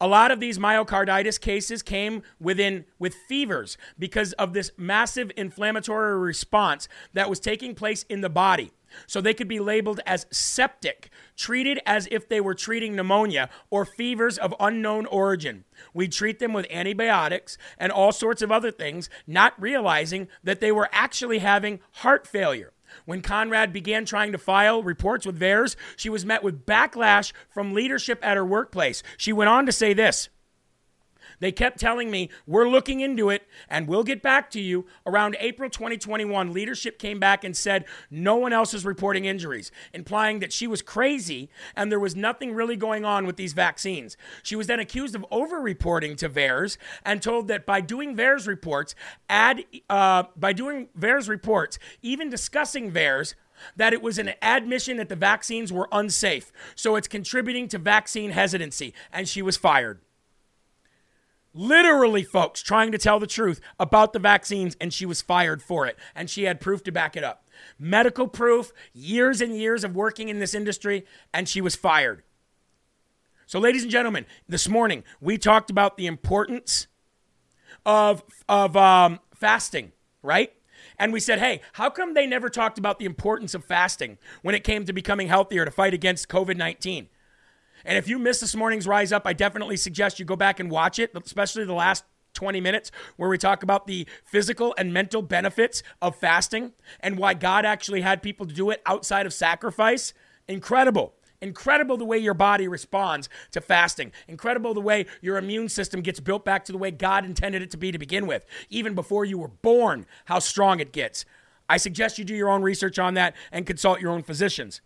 a 0.00 0.08
lot 0.08 0.30
of 0.32 0.40
these 0.40 0.58
myocarditis 0.58 1.40
cases 1.40 1.82
came 1.82 2.22
within 2.40 2.84
with 2.98 3.14
fevers 3.28 3.78
because 3.98 4.32
of 4.34 4.52
this 4.52 4.72
massive 4.76 5.30
inflammatory 5.36 6.18
response 6.18 6.88
that 7.12 7.30
was 7.30 7.38
taking 7.38 7.74
place 7.74 8.04
in 8.08 8.20
the 8.20 8.28
body. 8.28 8.72
So 9.06 9.20
they 9.20 9.34
could 9.34 9.48
be 9.48 9.60
labeled 9.60 10.00
as 10.06 10.26
septic, 10.30 11.10
treated 11.36 11.80
as 11.86 12.08
if 12.10 12.28
they 12.28 12.40
were 12.40 12.54
treating 12.54 12.94
pneumonia 12.94 13.50
or 13.70 13.84
fevers 13.84 14.38
of 14.38 14.54
unknown 14.60 15.06
origin. 15.06 15.64
We 15.94 16.08
treat 16.08 16.38
them 16.38 16.52
with 16.52 16.70
antibiotics 16.70 17.58
and 17.78 17.92
all 17.92 18.12
sorts 18.12 18.42
of 18.42 18.52
other 18.52 18.70
things, 18.70 19.08
not 19.26 19.60
realizing 19.60 20.28
that 20.44 20.60
they 20.60 20.72
were 20.72 20.88
actually 20.92 21.38
having 21.38 21.80
heart 21.92 22.26
failure. 22.26 22.72
When 23.04 23.22
Conrad 23.22 23.72
began 23.72 24.04
trying 24.04 24.32
to 24.32 24.38
file 24.38 24.82
reports 24.82 25.26
with 25.26 25.38
VAERS, 25.38 25.76
she 25.96 26.10
was 26.10 26.26
met 26.26 26.42
with 26.42 26.66
backlash 26.66 27.32
from 27.48 27.72
leadership 27.74 28.18
at 28.22 28.36
her 28.36 28.44
workplace. 28.44 29.02
She 29.16 29.32
went 29.32 29.48
on 29.48 29.66
to 29.66 29.72
say 29.72 29.92
this 29.94 30.28
They 31.42 31.50
kept 31.50 31.80
telling 31.80 32.08
me, 32.08 32.30
we're 32.46 32.68
looking 32.68 33.00
into 33.00 33.28
it 33.28 33.48
and 33.68 33.88
we'll 33.88 34.04
get 34.04 34.22
back 34.22 34.48
to 34.52 34.60
you. 34.60 34.86
Around 35.04 35.36
April 35.40 35.68
2021, 35.68 36.52
leadership 36.52 37.00
came 37.00 37.18
back 37.18 37.42
and 37.42 37.56
said 37.56 37.84
no 38.12 38.36
one 38.36 38.52
else 38.52 38.72
is 38.72 38.86
reporting 38.86 39.24
injuries, 39.24 39.72
implying 39.92 40.38
that 40.38 40.52
she 40.52 40.68
was 40.68 40.82
crazy 40.82 41.50
and 41.74 41.90
there 41.90 41.98
was 41.98 42.14
nothing 42.14 42.54
really 42.54 42.76
going 42.76 43.04
on 43.04 43.26
with 43.26 43.34
these 43.34 43.54
vaccines. 43.54 44.16
She 44.44 44.54
was 44.54 44.68
then 44.68 44.78
accused 44.78 45.16
of 45.16 45.26
over 45.32 45.60
reporting 45.60 46.14
to 46.18 46.28
VAERS 46.28 46.76
and 47.04 47.20
told 47.20 47.48
that 47.48 47.66
by 47.66 47.80
doing 47.80 48.16
VAERS 48.16 48.46
reports, 48.46 48.94
add, 49.28 49.64
uh, 49.90 50.22
by 50.36 50.52
doing 50.52 50.90
VAERS 50.96 51.28
reports, 51.28 51.76
even 52.02 52.30
discussing 52.30 52.92
VAERS, 52.92 53.34
that 53.74 53.92
it 53.92 54.00
was 54.00 54.16
an 54.16 54.34
admission 54.42 54.96
that 54.98 55.08
the 55.08 55.16
vaccines 55.16 55.72
were 55.72 55.88
unsafe. 55.90 56.52
So 56.76 56.94
it's 56.94 57.08
contributing 57.08 57.66
to 57.68 57.78
vaccine 57.78 58.30
hesitancy. 58.30 58.94
And 59.12 59.28
she 59.28 59.42
was 59.42 59.56
fired. 59.56 59.98
Literally, 61.54 62.22
folks, 62.22 62.62
trying 62.62 62.92
to 62.92 62.98
tell 62.98 63.20
the 63.20 63.26
truth 63.26 63.60
about 63.78 64.12
the 64.12 64.18
vaccines, 64.18 64.76
and 64.80 64.92
she 64.92 65.04
was 65.04 65.20
fired 65.20 65.62
for 65.62 65.86
it. 65.86 65.98
And 66.14 66.30
she 66.30 66.44
had 66.44 66.60
proof 66.60 66.82
to 66.84 66.92
back 66.92 67.16
it 67.16 67.24
up. 67.24 67.46
Medical 67.78 68.26
proof, 68.26 68.72
years 68.92 69.40
and 69.40 69.56
years 69.56 69.84
of 69.84 69.94
working 69.94 70.28
in 70.28 70.38
this 70.38 70.54
industry, 70.54 71.04
and 71.32 71.48
she 71.48 71.60
was 71.60 71.76
fired. 71.76 72.22
So, 73.46 73.58
ladies 73.58 73.82
and 73.82 73.90
gentlemen, 73.90 74.24
this 74.48 74.66
morning 74.66 75.04
we 75.20 75.36
talked 75.36 75.68
about 75.68 75.98
the 75.98 76.06
importance 76.06 76.86
of, 77.84 78.24
of 78.48 78.76
um, 78.76 79.20
fasting, 79.34 79.92
right? 80.22 80.52
And 80.98 81.12
we 81.12 81.20
said, 81.20 81.38
hey, 81.38 81.60
how 81.74 81.90
come 81.90 82.14
they 82.14 82.26
never 82.26 82.48
talked 82.48 82.78
about 82.78 82.98
the 82.98 83.04
importance 83.04 83.54
of 83.54 83.64
fasting 83.64 84.18
when 84.40 84.54
it 84.54 84.64
came 84.64 84.84
to 84.86 84.92
becoming 84.92 85.28
healthier 85.28 85.64
to 85.64 85.70
fight 85.70 85.92
against 85.92 86.28
COVID 86.28 86.56
19? 86.56 87.08
And 87.84 87.98
if 87.98 88.08
you 88.08 88.18
missed 88.18 88.40
this 88.40 88.54
morning's 88.54 88.86
Rise 88.86 89.12
Up, 89.12 89.26
I 89.26 89.32
definitely 89.32 89.76
suggest 89.76 90.18
you 90.18 90.24
go 90.24 90.36
back 90.36 90.60
and 90.60 90.70
watch 90.70 90.98
it, 90.98 91.12
especially 91.16 91.64
the 91.64 91.72
last 91.72 92.04
20 92.34 92.60
minutes 92.60 92.90
where 93.16 93.28
we 93.28 93.38
talk 93.38 93.62
about 93.62 93.86
the 93.86 94.06
physical 94.24 94.74
and 94.78 94.92
mental 94.92 95.22
benefits 95.22 95.82
of 96.00 96.16
fasting 96.16 96.72
and 97.00 97.18
why 97.18 97.34
God 97.34 97.64
actually 97.64 98.00
had 98.00 98.22
people 98.22 98.46
to 98.46 98.54
do 98.54 98.70
it 98.70 98.82
outside 98.86 99.26
of 99.26 99.32
sacrifice. 99.32 100.14
Incredible. 100.48 101.14
Incredible 101.40 101.96
the 101.96 102.04
way 102.04 102.18
your 102.18 102.34
body 102.34 102.68
responds 102.68 103.28
to 103.50 103.60
fasting. 103.60 104.12
Incredible 104.28 104.74
the 104.74 104.80
way 104.80 105.06
your 105.20 105.36
immune 105.36 105.68
system 105.68 106.00
gets 106.00 106.20
built 106.20 106.44
back 106.44 106.64
to 106.64 106.72
the 106.72 106.78
way 106.78 106.92
God 106.92 107.24
intended 107.24 107.62
it 107.62 107.70
to 107.72 107.76
be 107.76 107.90
to 107.90 107.98
begin 107.98 108.28
with, 108.28 108.46
even 108.70 108.94
before 108.94 109.24
you 109.24 109.38
were 109.38 109.48
born, 109.48 110.06
how 110.26 110.38
strong 110.38 110.78
it 110.78 110.92
gets. 110.92 111.24
I 111.68 111.78
suggest 111.78 112.16
you 112.16 112.24
do 112.24 112.34
your 112.34 112.48
own 112.48 112.62
research 112.62 112.98
on 112.98 113.14
that 113.14 113.34
and 113.50 113.66
consult 113.66 114.00
your 114.00 114.12
own 114.12 114.22
physicians. 114.22 114.82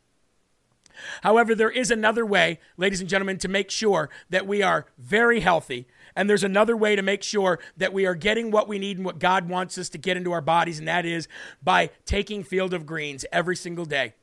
However, 1.22 1.54
there 1.54 1.70
is 1.70 1.90
another 1.90 2.24
way, 2.24 2.60
ladies 2.76 3.00
and 3.00 3.08
gentlemen, 3.08 3.38
to 3.38 3.48
make 3.48 3.70
sure 3.70 4.10
that 4.30 4.46
we 4.46 4.62
are 4.62 4.86
very 4.98 5.40
healthy. 5.40 5.86
And 6.14 6.30
there's 6.30 6.44
another 6.44 6.76
way 6.76 6.96
to 6.96 7.02
make 7.02 7.22
sure 7.22 7.58
that 7.76 7.92
we 7.92 8.06
are 8.06 8.14
getting 8.14 8.50
what 8.50 8.68
we 8.68 8.78
need 8.78 8.96
and 8.96 9.04
what 9.04 9.18
God 9.18 9.48
wants 9.48 9.76
us 9.76 9.88
to 9.90 9.98
get 9.98 10.16
into 10.16 10.32
our 10.32 10.40
bodies, 10.40 10.78
and 10.78 10.88
that 10.88 11.04
is 11.04 11.28
by 11.62 11.90
taking 12.06 12.42
Field 12.42 12.72
of 12.72 12.86
Greens 12.86 13.24
every 13.32 13.56
single 13.56 13.84
day. 13.84 14.14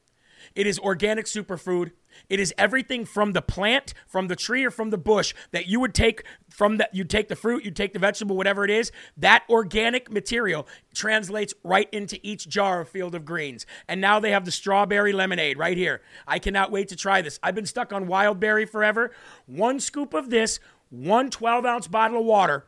It 0.55 0.67
is 0.67 0.79
organic 0.79 1.25
superfood. 1.25 1.91
It 2.29 2.39
is 2.39 2.53
everything 2.57 3.05
from 3.05 3.33
the 3.33 3.41
plant, 3.41 3.93
from 4.07 4.27
the 4.27 4.35
tree, 4.35 4.63
or 4.63 4.71
from 4.71 4.91
the 4.91 4.97
bush 4.97 5.33
that 5.51 5.67
you 5.67 5.79
would 5.79 5.93
take 5.93 6.23
from 6.49 6.77
that. 6.77 6.93
You 6.93 7.03
take 7.03 7.27
the 7.27 7.35
fruit, 7.35 7.65
you 7.65 7.71
take 7.71 7.93
the 7.93 7.99
vegetable, 7.99 8.37
whatever 8.37 8.63
it 8.63 8.69
is. 8.69 8.91
That 9.17 9.43
organic 9.49 10.11
material 10.11 10.67
translates 10.93 11.53
right 11.63 11.89
into 11.91 12.19
each 12.21 12.47
jar 12.47 12.81
of 12.81 12.89
Field 12.89 13.15
of 13.15 13.25
Greens. 13.25 13.65
And 13.87 13.99
now 13.99 14.19
they 14.19 14.31
have 14.31 14.45
the 14.45 14.51
strawberry 14.51 15.11
lemonade 15.11 15.57
right 15.57 15.77
here. 15.77 16.01
I 16.27 16.39
cannot 16.39 16.71
wait 16.71 16.87
to 16.89 16.95
try 16.95 17.21
this. 17.21 17.39
I've 17.41 17.55
been 17.55 17.65
stuck 17.65 17.91
on 17.91 18.07
wild 18.07 18.39
berry 18.39 18.65
forever. 18.65 19.11
One 19.45 19.79
scoop 19.79 20.13
of 20.13 20.29
this, 20.29 20.59
one 20.89 21.29
12 21.31 21.65
ounce 21.65 21.87
bottle 21.87 22.19
of 22.19 22.25
water 22.25 22.67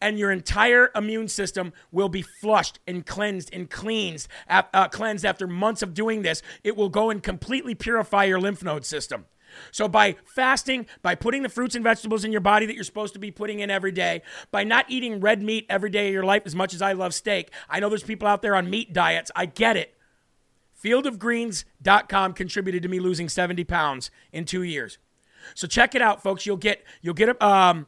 and 0.00 0.18
your 0.18 0.30
entire 0.30 0.90
immune 0.94 1.28
system 1.28 1.72
will 1.90 2.08
be 2.08 2.22
flushed 2.22 2.78
and 2.86 3.04
cleansed 3.04 3.50
and 3.52 3.70
cleansed, 3.70 4.28
uh, 4.48 4.88
cleansed 4.88 5.24
after 5.24 5.46
months 5.46 5.82
of 5.82 5.94
doing 5.94 6.22
this. 6.22 6.42
It 6.64 6.76
will 6.76 6.88
go 6.88 7.10
and 7.10 7.22
completely 7.22 7.74
purify 7.74 8.24
your 8.24 8.40
lymph 8.40 8.62
node 8.62 8.84
system. 8.84 9.26
So, 9.70 9.88
by 9.88 10.16
fasting, 10.24 10.86
by 11.02 11.14
putting 11.14 11.42
the 11.42 11.48
fruits 11.48 11.74
and 11.74 11.84
vegetables 11.84 12.24
in 12.24 12.32
your 12.32 12.40
body 12.40 12.66
that 12.66 12.74
you're 12.74 12.84
supposed 12.84 13.14
to 13.14 13.20
be 13.20 13.30
putting 13.30 13.60
in 13.60 13.70
every 13.70 13.92
day, 13.92 14.22
by 14.50 14.64
not 14.64 14.86
eating 14.88 15.20
red 15.20 15.42
meat 15.42 15.66
every 15.68 15.90
day 15.90 16.08
of 16.08 16.12
your 16.12 16.24
life 16.24 16.42
as 16.46 16.54
much 16.54 16.74
as 16.74 16.82
I 16.82 16.92
love 16.92 17.14
steak, 17.14 17.52
I 17.68 17.80
know 17.80 17.88
there's 17.88 18.02
people 18.02 18.28
out 18.28 18.42
there 18.42 18.56
on 18.56 18.68
meat 18.68 18.92
diets. 18.92 19.30
I 19.34 19.46
get 19.46 19.76
it. 19.76 19.94
Fieldofgreens.com 20.82 22.34
contributed 22.34 22.82
to 22.82 22.88
me 22.88 23.00
losing 23.00 23.28
70 23.28 23.64
pounds 23.64 24.10
in 24.32 24.44
two 24.44 24.62
years. 24.62 24.98
So 25.54 25.66
check 25.66 25.94
it 25.94 26.02
out, 26.02 26.22
folks. 26.22 26.44
You'll 26.44 26.56
get 26.56 26.84
you'll 27.02 27.14
get 27.14 27.28
a 27.28 27.46
um, 27.46 27.86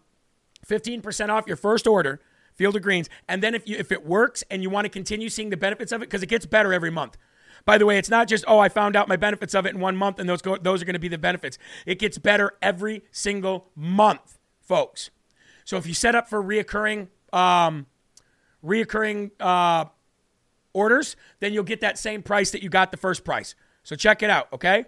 15% 0.68 1.28
off 1.30 1.46
your 1.46 1.56
first 1.56 1.86
order, 1.86 2.20
Field 2.54 2.76
of 2.76 2.82
Greens. 2.82 3.08
And 3.28 3.42
then 3.42 3.54
if 3.54 3.68
you 3.68 3.76
if 3.76 3.92
it 3.92 4.04
works 4.04 4.44
and 4.50 4.62
you 4.62 4.70
want 4.70 4.84
to 4.84 4.88
continue 4.88 5.28
seeing 5.28 5.50
the 5.50 5.56
benefits 5.56 5.92
of 5.92 6.02
it, 6.02 6.06
because 6.06 6.22
it 6.22 6.28
gets 6.28 6.46
better 6.46 6.72
every 6.72 6.90
month. 6.90 7.16
By 7.64 7.78
the 7.78 7.86
way, 7.86 7.98
it's 7.98 8.08
not 8.08 8.28
just, 8.28 8.44
oh, 8.48 8.58
I 8.58 8.68
found 8.68 8.96
out 8.96 9.08
my 9.08 9.16
benefits 9.16 9.54
of 9.54 9.66
it 9.66 9.74
in 9.74 9.80
one 9.80 9.96
month 9.96 10.18
and 10.18 10.28
those, 10.28 10.40
go, 10.40 10.56
those 10.56 10.80
are 10.80 10.84
going 10.84 10.94
to 10.94 11.00
be 11.00 11.08
the 11.08 11.18
benefits. 11.18 11.58
It 11.84 11.98
gets 11.98 12.16
better 12.16 12.52
every 12.62 13.02
single 13.10 13.68
month, 13.74 14.38
folks. 14.60 15.10
So 15.64 15.76
if 15.76 15.86
you 15.86 15.92
set 15.92 16.14
up 16.14 16.30
for 16.30 16.42
reoccurring, 16.42 17.08
um, 17.32 17.86
reoccurring 18.64 19.32
uh, 19.38 19.86
orders, 20.72 21.16
then 21.40 21.52
you'll 21.52 21.64
get 21.64 21.80
that 21.82 21.98
same 21.98 22.22
price 22.22 22.50
that 22.52 22.62
you 22.62 22.70
got 22.70 22.90
the 22.90 22.96
first 22.96 23.24
price. 23.24 23.54
So 23.82 23.96
check 23.96 24.22
it 24.22 24.30
out, 24.30 24.48
okay? 24.52 24.86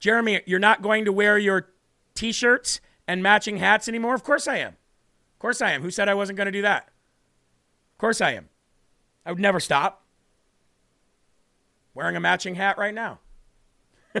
Jeremy, 0.00 0.40
you're 0.46 0.58
not 0.58 0.82
going 0.82 1.04
to 1.04 1.12
wear 1.12 1.38
your 1.38 1.68
t 2.14 2.32
shirts 2.32 2.80
and 3.06 3.22
matching 3.22 3.58
hats 3.58 3.86
anymore? 3.88 4.14
Of 4.14 4.24
course 4.24 4.48
I 4.48 4.56
am. 4.56 4.76
Course 5.46 5.62
I 5.62 5.70
am. 5.70 5.82
Who 5.82 5.92
said 5.92 6.08
I 6.08 6.14
wasn't 6.14 6.38
going 6.38 6.46
to 6.46 6.50
do 6.50 6.62
that? 6.62 6.88
Of 6.88 7.98
course 7.98 8.20
I 8.20 8.32
am. 8.32 8.48
I 9.24 9.30
would 9.30 9.38
never 9.38 9.60
stop. 9.60 10.02
Wearing 11.94 12.16
a 12.16 12.20
matching 12.20 12.56
hat 12.56 12.76
right 12.78 12.92
now. 12.92 13.20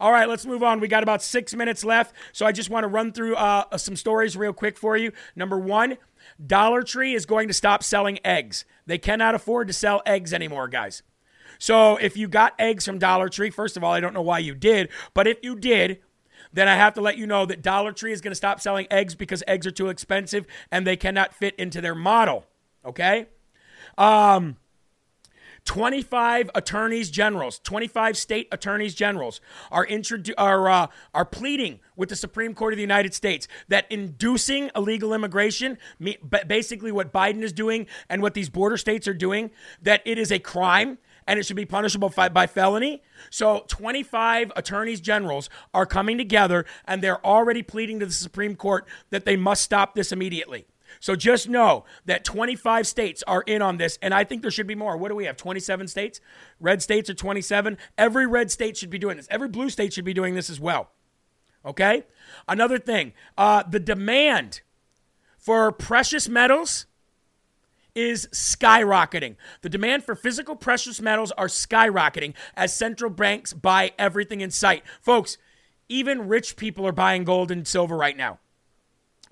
All 0.00 0.10
right, 0.10 0.26
let's 0.26 0.46
move 0.46 0.62
on. 0.62 0.80
We 0.80 0.88
got 0.88 1.02
about 1.02 1.22
six 1.22 1.54
minutes 1.54 1.84
left, 1.84 2.14
so 2.32 2.46
I 2.46 2.52
just 2.52 2.70
want 2.70 2.84
to 2.84 2.88
run 2.88 3.12
through 3.12 3.36
uh, 3.36 3.76
some 3.76 3.94
stories 3.94 4.38
real 4.38 4.54
quick 4.54 4.78
for 4.78 4.96
you. 4.96 5.12
Number 5.36 5.58
one, 5.58 5.98
Dollar 6.42 6.82
Tree 6.82 7.12
is 7.12 7.26
going 7.26 7.46
to 7.48 7.54
stop 7.54 7.82
selling 7.82 8.18
eggs. 8.24 8.64
They 8.86 8.96
cannot 8.96 9.34
afford 9.34 9.68
to 9.68 9.74
sell 9.74 10.00
eggs 10.06 10.32
anymore, 10.32 10.68
guys. 10.68 11.02
So 11.58 11.96
if 11.96 12.16
you 12.16 12.26
got 12.26 12.54
eggs 12.58 12.86
from 12.86 12.98
Dollar 12.98 13.28
Tree, 13.28 13.50
first 13.50 13.76
of 13.76 13.84
all, 13.84 13.92
I 13.92 14.00
don't 14.00 14.14
know 14.14 14.22
why 14.22 14.38
you 14.38 14.54
did, 14.54 14.88
but 15.12 15.26
if 15.26 15.36
you 15.42 15.56
did, 15.56 15.98
then 16.56 16.68
I 16.68 16.74
have 16.74 16.94
to 16.94 17.02
let 17.02 17.18
you 17.18 17.26
know 17.26 17.44
that 17.44 17.60
Dollar 17.60 17.92
Tree 17.92 18.12
is 18.12 18.22
going 18.22 18.30
to 18.30 18.36
stop 18.36 18.60
selling 18.62 18.86
eggs 18.90 19.14
because 19.14 19.42
eggs 19.46 19.66
are 19.66 19.70
too 19.70 19.88
expensive 19.88 20.46
and 20.72 20.86
they 20.86 20.96
cannot 20.96 21.34
fit 21.34 21.54
into 21.56 21.82
their 21.82 21.94
model. 21.94 22.46
Okay? 22.82 23.26
Um, 23.98 24.56
25 25.66 26.50
attorneys 26.54 27.10
generals, 27.10 27.58
25 27.58 28.16
state 28.16 28.48
attorneys 28.52 28.94
generals 28.94 29.40
are 29.70 29.84
introdu- 29.84 30.32
are 30.38 30.70
uh, 30.70 30.86
are 31.12 31.24
pleading 31.26 31.80
with 31.94 32.08
the 32.08 32.16
Supreme 32.16 32.54
Court 32.54 32.72
of 32.72 32.76
the 32.76 32.82
United 32.82 33.12
States 33.12 33.46
that 33.68 33.84
inducing 33.90 34.70
illegal 34.74 35.12
immigration, 35.12 35.76
basically 36.46 36.90
what 36.90 37.12
Biden 37.12 37.42
is 37.42 37.52
doing 37.52 37.86
and 38.08 38.22
what 38.22 38.32
these 38.32 38.48
border 38.48 38.78
states 38.78 39.06
are 39.06 39.14
doing, 39.14 39.50
that 39.82 40.00
it 40.06 40.16
is 40.16 40.32
a 40.32 40.38
crime 40.38 40.98
and 41.26 41.38
it 41.38 41.46
should 41.46 41.56
be 41.56 41.66
punishable 41.66 42.12
by 42.32 42.46
felony. 42.46 43.02
So 43.30 43.64
25 43.68 44.52
attorneys 44.56 45.00
generals 45.00 45.50
are 45.74 45.86
coming 45.86 46.18
together 46.18 46.64
and 46.84 47.02
they're 47.02 47.24
already 47.24 47.62
pleading 47.62 48.00
to 48.00 48.06
the 48.06 48.12
Supreme 48.12 48.56
Court 48.56 48.86
that 49.10 49.24
they 49.24 49.36
must 49.36 49.62
stop 49.62 49.94
this 49.94 50.12
immediately. 50.12 50.66
So 51.00 51.16
just 51.16 51.48
know 51.48 51.84
that 52.04 52.24
25 52.24 52.86
states 52.86 53.22
are 53.26 53.42
in 53.42 53.62
on 53.62 53.76
this, 53.76 53.98
and 54.00 54.14
I 54.14 54.24
think 54.24 54.42
there 54.42 54.50
should 54.50 54.66
be 54.66 54.74
more. 54.74 54.96
What 54.96 55.08
do 55.08 55.14
we 55.14 55.24
have? 55.24 55.36
27 55.36 55.88
states? 55.88 56.20
Red 56.60 56.82
states 56.82 57.10
are 57.10 57.14
27. 57.14 57.76
Every 57.98 58.26
red 58.26 58.50
state 58.50 58.76
should 58.76 58.90
be 58.90 58.98
doing 58.98 59.16
this. 59.16 59.26
Every 59.30 59.48
blue 59.48 59.68
state 59.68 59.92
should 59.92 60.04
be 60.04 60.14
doing 60.14 60.34
this 60.34 60.48
as 60.48 60.60
well. 60.60 60.90
Okay? 61.64 62.04
Another 62.48 62.78
thing 62.78 63.12
uh, 63.36 63.64
the 63.64 63.80
demand 63.80 64.60
for 65.38 65.70
precious 65.72 66.28
metals 66.28 66.86
is 67.96 68.28
skyrocketing. 68.32 69.34
The 69.62 69.68
demand 69.68 70.04
for 70.04 70.14
physical 70.14 70.54
precious 70.54 71.00
metals 71.00 71.32
are 71.32 71.48
skyrocketing 71.48 72.34
as 72.56 72.72
central 72.72 73.10
banks 73.10 73.52
buy 73.52 73.92
everything 73.98 74.42
in 74.42 74.52
sight. 74.52 74.84
Folks, 75.00 75.38
even 75.88 76.28
rich 76.28 76.56
people 76.56 76.86
are 76.86 76.92
buying 76.92 77.24
gold 77.24 77.50
and 77.50 77.66
silver 77.66 77.96
right 77.96 78.16
now. 78.16 78.38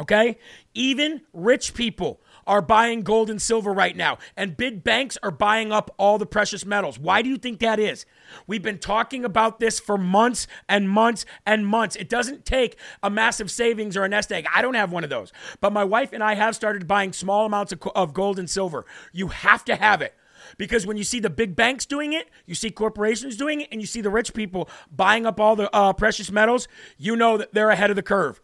Okay? 0.00 0.38
Even 0.72 1.20
rich 1.32 1.74
people 1.74 2.20
are 2.46 2.62
buying 2.62 3.02
gold 3.02 3.30
and 3.30 3.40
silver 3.40 3.72
right 3.72 3.96
now, 3.96 4.18
and 4.36 4.56
big 4.56 4.84
banks 4.84 5.18
are 5.22 5.30
buying 5.30 5.72
up 5.72 5.94
all 5.98 6.18
the 6.18 6.26
precious 6.26 6.64
metals. 6.64 6.98
Why 6.98 7.22
do 7.22 7.28
you 7.28 7.36
think 7.36 7.60
that 7.60 7.78
is? 7.78 8.06
We've 8.46 8.62
been 8.62 8.78
talking 8.78 9.24
about 9.24 9.60
this 9.60 9.78
for 9.80 9.96
months 9.98 10.46
and 10.68 10.88
months 10.88 11.24
and 11.46 11.66
months. 11.66 11.96
It 11.96 12.08
doesn't 12.08 12.44
take 12.44 12.76
a 13.02 13.10
massive 13.10 13.50
savings 13.50 13.96
or 13.96 14.04
a 14.04 14.08
nest 14.08 14.32
egg. 14.32 14.46
I 14.54 14.62
don't 14.62 14.74
have 14.74 14.92
one 14.92 15.04
of 15.04 15.10
those, 15.10 15.32
but 15.60 15.72
my 15.72 15.84
wife 15.84 16.12
and 16.12 16.22
I 16.22 16.34
have 16.34 16.54
started 16.54 16.86
buying 16.86 17.12
small 17.12 17.46
amounts 17.46 17.72
of, 17.72 17.82
of 17.94 18.14
gold 18.14 18.38
and 18.38 18.48
silver. 18.48 18.84
You 19.12 19.28
have 19.28 19.64
to 19.66 19.76
have 19.76 20.02
it. 20.02 20.14
Because 20.58 20.86
when 20.86 20.96
you 20.96 21.04
see 21.04 21.20
the 21.20 21.30
big 21.30 21.56
banks 21.56 21.86
doing 21.86 22.12
it, 22.12 22.28
you 22.46 22.54
see 22.54 22.70
corporations 22.70 23.36
doing 23.36 23.62
it, 23.62 23.68
and 23.72 23.80
you 23.80 23.86
see 23.86 24.00
the 24.00 24.10
rich 24.10 24.34
people 24.34 24.68
buying 24.94 25.26
up 25.26 25.40
all 25.40 25.56
the 25.56 25.74
uh, 25.74 25.92
precious 25.92 26.30
metals, 26.30 26.68
you 26.98 27.16
know 27.16 27.36
that 27.38 27.54
they're 27.54 27.70
ahead 27.70 27.90
of 27.90 27.96
the 27.96 28.02
curve. 28.02 28.40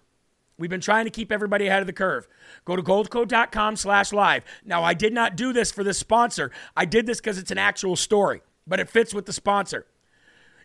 We've 0.60 0.68
been 0.68 0.80
trying 0.82 1.06
to 1.06 1.10
keep 1.10 1.32
everybody 1.32 1.68
ahead 1.68 1.80
of 1.80 1.86
the 1.86 1.94
curve. 1.94 2.28
Go 2.66 2.76
to 2.76 2.82
goldco.com 2.82 3.76
slash 3.76 4.12
live. 4.12 4.44
Now, 4.62 4.84
I 4.84 4.92
did 4.92 5.14
not 5.14 5.34
do 5.34 5.54
this 5.54 5.72
for 5.72 5.82
this 5.82 5.98
sponsor. 5.98 6.50
I 6.76 6.84
did 6.84 7.06
this 7.06 7.18
because 7.18 7.38
it's 7.38 7.50
an 7.50 7.56
actual 7.56 7.96
story, 7.96 8.42
but 8.66 8.78
it 8.78 8.90
fits 8.90 9.14
with 9.14 9.24
the 9.24 9.32
sponsor. 9.32 9.86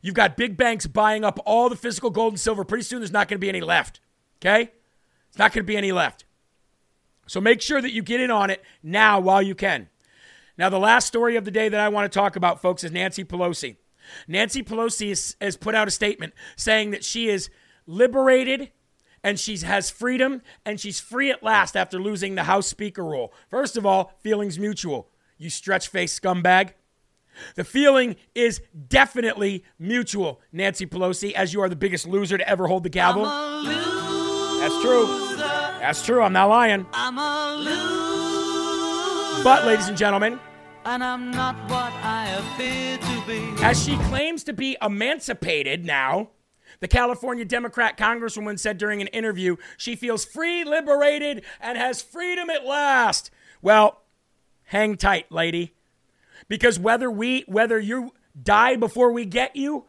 You've 0.01 0.13
got 0.13 0.35
big 0.35 0.57
banks 0.57 0.85
buying 0.85 1.23
up 1.23 1.39
all 1.45 1.69
the 1.69 1.77
physical 1.77 2.09
gold 2.09 2.33
and 2.33 2.39
silver. 2.39 2.65
Pretty 2.65 2.83
soon, 2.83 2.99
there's 2.99 3.13
not 3.13 3.29
going 3.29 3.37
to 3.37 3.41
be 3.41 3.47
any 3.47 3.61
left. 3.61 4.01
Okay? 4.41 4.73
It's 5.29 5.39
not 5.39 5.53
going 5.53 5.63
to 5.63 5.67
be 5.67 5.77
any 5.77 5.93
left. 5.93 6.25
So 7.25 7.39
make 7.39 7.61
sure 7.61 7.81
that 7.81 7.93
you 7.93 8.03
get 8.03 8.19
in 8.19 8.29
on 8.29 8.49
it 8.49 8.61
now 8.83 9.21
while 9.21 9.41
you 9.41 9.55
can. 9.55 9.87
Now, 10.57 10.69
the 10.69 10.77
last 10.77 11.07
story 11.07 11.37
of 11.37 11.45
the 11.45 11.51
day 11.51 11.69
that 11.69 11.79
I 11.79 11.87
want 11.87 12.11
to 12.11 12.19
talk 12.19 12.35
about, 12.35 12.61
folks, 12.61 12.83
is 12.83 12.91
Nancy 12.91 13.23
Pelosi. 13.23 13.77
Nancy 14.27 14.61
Pelosi 14.61 15.09
is, 15.11 15.37
has 15.39 15.55
put 15.55 15.73
out 15.73 15.87
a 15.87 15.91
statement 15.91 16.33
saying 16.57 16.91
that 16.91 17.03
she 17.03 17.29
is 17.29 17.49
liberated 17.87 18.71
and 19.25 19.39
she 19.39 19.57
has 19.57 19.89
freedom 19.89 20.43
and 20.67 20.79
she's 20.79 20.99
free 20.99 21.31
at 21.31 21.41
last 21.41 21.75
after 21.75 21.99
losing 21.99 22.35
the 22.35 22.43
House 22.43 22.67
Speaker 22.67 23.03
role. 23.03 23.33
First 23.49 23.75
of 23.75 23.83
all, 23.83 24.13
feelings 24.19 24.59
mutual. 24.59 25.09
You 25.39 25.49
stretch 25.49 25.87
face 25.87 26.17
scumbag. 26.17 26.73
The 27.55 27.63
feeling 27.63 28.17
is 28.35 28.61
definitely 28.87 29.65
mutual, 29.79 30.41
Nancy 30.53 30.85
Pelosi, 30.85 31.33
as 31.33 31.53
you 31.53 31.61
are 31.61 31.67
the 31.67 31.75
biggest 31.75 32.07
loser 32.07 32.37
to 32.37 32.47
ever 32.47 32.67
hold 32.67 32.83
the 32.83 32.89
gavel. 32.89 33.25
That's 33.25 34.79
true. 34.81 35.07
That's 35.37 36.05
true. 36.05 36.21
I'm 36.21 36.31
not 36.31 36.47
lying. 36.47 36.85
But, 39.43 39.65
ladies 39.65 39.87
and 39.87 39.97
gentlemen, 39.97 40.39
and 40.85 41.03
I'm 41.03 41.31
not 41.31 41.55
what 41.67 41.91
I 41.93 42.29
appear 42.29 42.99
to 42.99 43.23
be. 43.27 43.63
As 43.63 43.83
she 43.83 43.97
claims 44.03 44.43
to 44.43 44.53
be 44.53 44.77
emancipated 44.81 45.83
now, 45.83 46.29
the 46.79 46.87
California 46.87 47.45
Democrat 47.45 47.97
Congresswoman 47.97 48.59
said 48.59 48.77
during 48.77 49.01
an 49.01 49.07
interview 49.07 49.55
she 49.77 49.95
feels 49.95 50.25
free, 50.25 50.63
liberated, 50.63 51.43
and 51.59 51.77
has 51.77 52.01
freedom 52.01 52.49
at 52.49 52.65
last. 52.65 53.31
Well, 53.61 54.01
hang 54.65 54.97
tight, 54.97 55.31
lady. 55.31 55.73
Because 56.47 56.77
whether 56.79 57.09
we 57.09 57.43
whether 57.47 57.79
you 57.79 58.13
die 58.41 58.75
before 58.75 59.11
we 59.11 59.25
get 59.25 59.55
you 59.55 59.85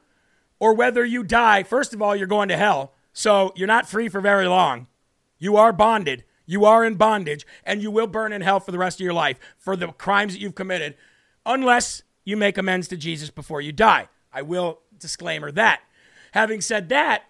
or 0.59 0.74
whether 0.74 1.05
you 1.05 1.22
die, 1.22 1.62
first 1.62 1.93
of 1.93 2.01
all, 2.01 2.16
you're 2.16 2.26
going 2.26 2.49
to 2.49 2.57
hell. 2.57 2.93
So 3.12 3.53
you're 3.57 3.66
not 3.66 3.89
free 3.89 4.09
for 4.09 4.20
very 4.20 4.47
long. 4.47 4.87
You 5.39 5.57
are 5.57 5.72
bonded. 5.72 6.24
You 6.47 6.64
are 6.64 6.84
in 6.84 6.95
bondage 6.95 7.47
and 7.64 7.82
you 7.82 7.91
will 7.91 8.07
burn 8.07 8.32
in 8.32 8.41
hell 8.41 8.61
for 8.61 8.70
the 8.70 8.78
rest 8.78 9.01
of 9.01 9.05
your 9.05 9.12
life 9.12 9.39
for 9.59 9.76
the 9.76 9.89
crimes 9.89 10.32
that 10.32 10.41
you've 10.41 10.55
committed 10.55 10.95
unless 11.45 12.03
you 12.24 12.37
make 12.37 12.57
amends 12.57 12.89
to 12.89 12.97
Jesus 12.97 13.30
before 13.30 13.61
you 13.61 13.72
die. 13.72 14.09
I 14.32 14.43
will 14.43 14.80
disclaimer 14.99 15.51
that. 15.53 15.80
Having 16.37 16.61
said 16.61 16.91
that, 16.91 17.22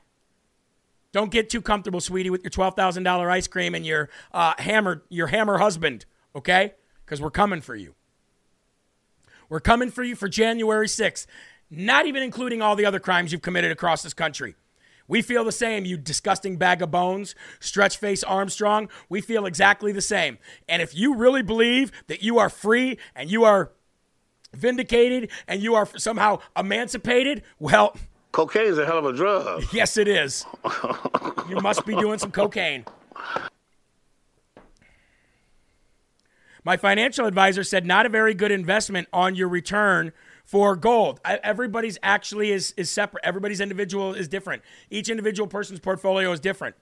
don't 1.12 1.30
get 1.30 1.48
too 1.48 1.62
comfortable, 1.62 2.00
sweetie, 2.00 2.28
with 2.28 2.42
your 2.42 2.50
$12,000 2.50 3.30
ice 3.30 3.46
cream 3.46 3.72
and 3.72 3.86
your 3.86 4.10
uh, 4.32 4.54
hammer, 4.58 5.04
your 5.08 5.28
hammer 5.28 5.58
husband, 5.58 6.04
okay? 6.34 6.74
Because 7.04 7.22
we're 7.22 7.30
coming 7.30 7.60
for 7.60 7.76
you. 7.76 7.94
We're 9.48 9.60
coming 9.60 9.92
for 9.92 10.02
you 10.02 10.16
for 10.16 10.28
January 10.28 10.88
6th, 10.88 11.26
not 11.70 12.06
even 12.06 12.20
including 12.20 12.60
all 12.60 12.74
the 12.74 12.84
other 12.84 12.98
crimes 12.98 13.30
you've 13.30 13.42
committed 13.42 13.70
across 13.70 14.02
this 14.02 14.12
country. 14.12 14.56
We 15.06 15.22
feel 15.22 15.44
the 15.44 15.52
same, 15.52 15.84
you 15.84 15.96
disgusting 15.96 16.56
bag 16.56 16.82
of 16.82 16.90
bones, 16.90 17.36
stretch 17.60 17.98
face 17.98 18.24
Armstrong. 18.24 18.88
We 19.08 19.20
feel 19.20 19.46
exactly 19.46 19.92
the 19.92 20.02
same. 20.02 20.38
And 20.68 20.82
if 20.82 20.96
you 20.96 21.14
really 21.14 21.42
believe 21.42 21.92
that 22.08 22.24
you 22.24 22.40
are 22.40 22.50
free 22.50 22.98
and 23.14 23.30
you 23.30 23.44
are 23.44 23.70
vindicated 24.52 25.30
and 25.46 25.62
you 25.62 25.76
are 25.76 25.88
somehow 25.96 26.40
emancipated, 26.56 27.44
well, 27.60 27.96
cocaine 28.36 28.66
is 28.66 28.76
a 28.76 28.84
hell 28.84 28.98
of 28.98 29.06
a 29.06 29.14
drug. 29.14 29.64
Yes, 29.72 29.96
it 29.96 30.06
is. 30.06 30.44
you 31.48 31.56
must 31.56 31.86
be 31.86 31.96
doing 31.96 32.18
some 32.18 32.30
cocaine. 32.30 32.84
My 36.62 36.76
financial 36.76 37.24
advisor 37.24 37.64
said 37.64 37.86
not 37.86 38.04
a 38.04 38.10
very 38.10 38.34
good 38.34 38.50
investment 38.50 39.08
on 39.10 39.36
your 39.36 39.48
return 39.48 40.12
for 40.44 40.76
gold. 40.76 41.18
Everybody's 41.24 41.98
actually 42.02 42.52
is, 42.52 42.74
is 42.76 42.90
separate. 42.90 43.24
Everybody's 43.24 43.60
individual 43.60 44.12
is 44.12 44.28
different. 44.28 44.62
Each 44.90 45.08
individual 45.08 45.46
person's 45.46 45.80
portfolio 45.80 46.30
is 46.30 46.38
different. 46.38 46.76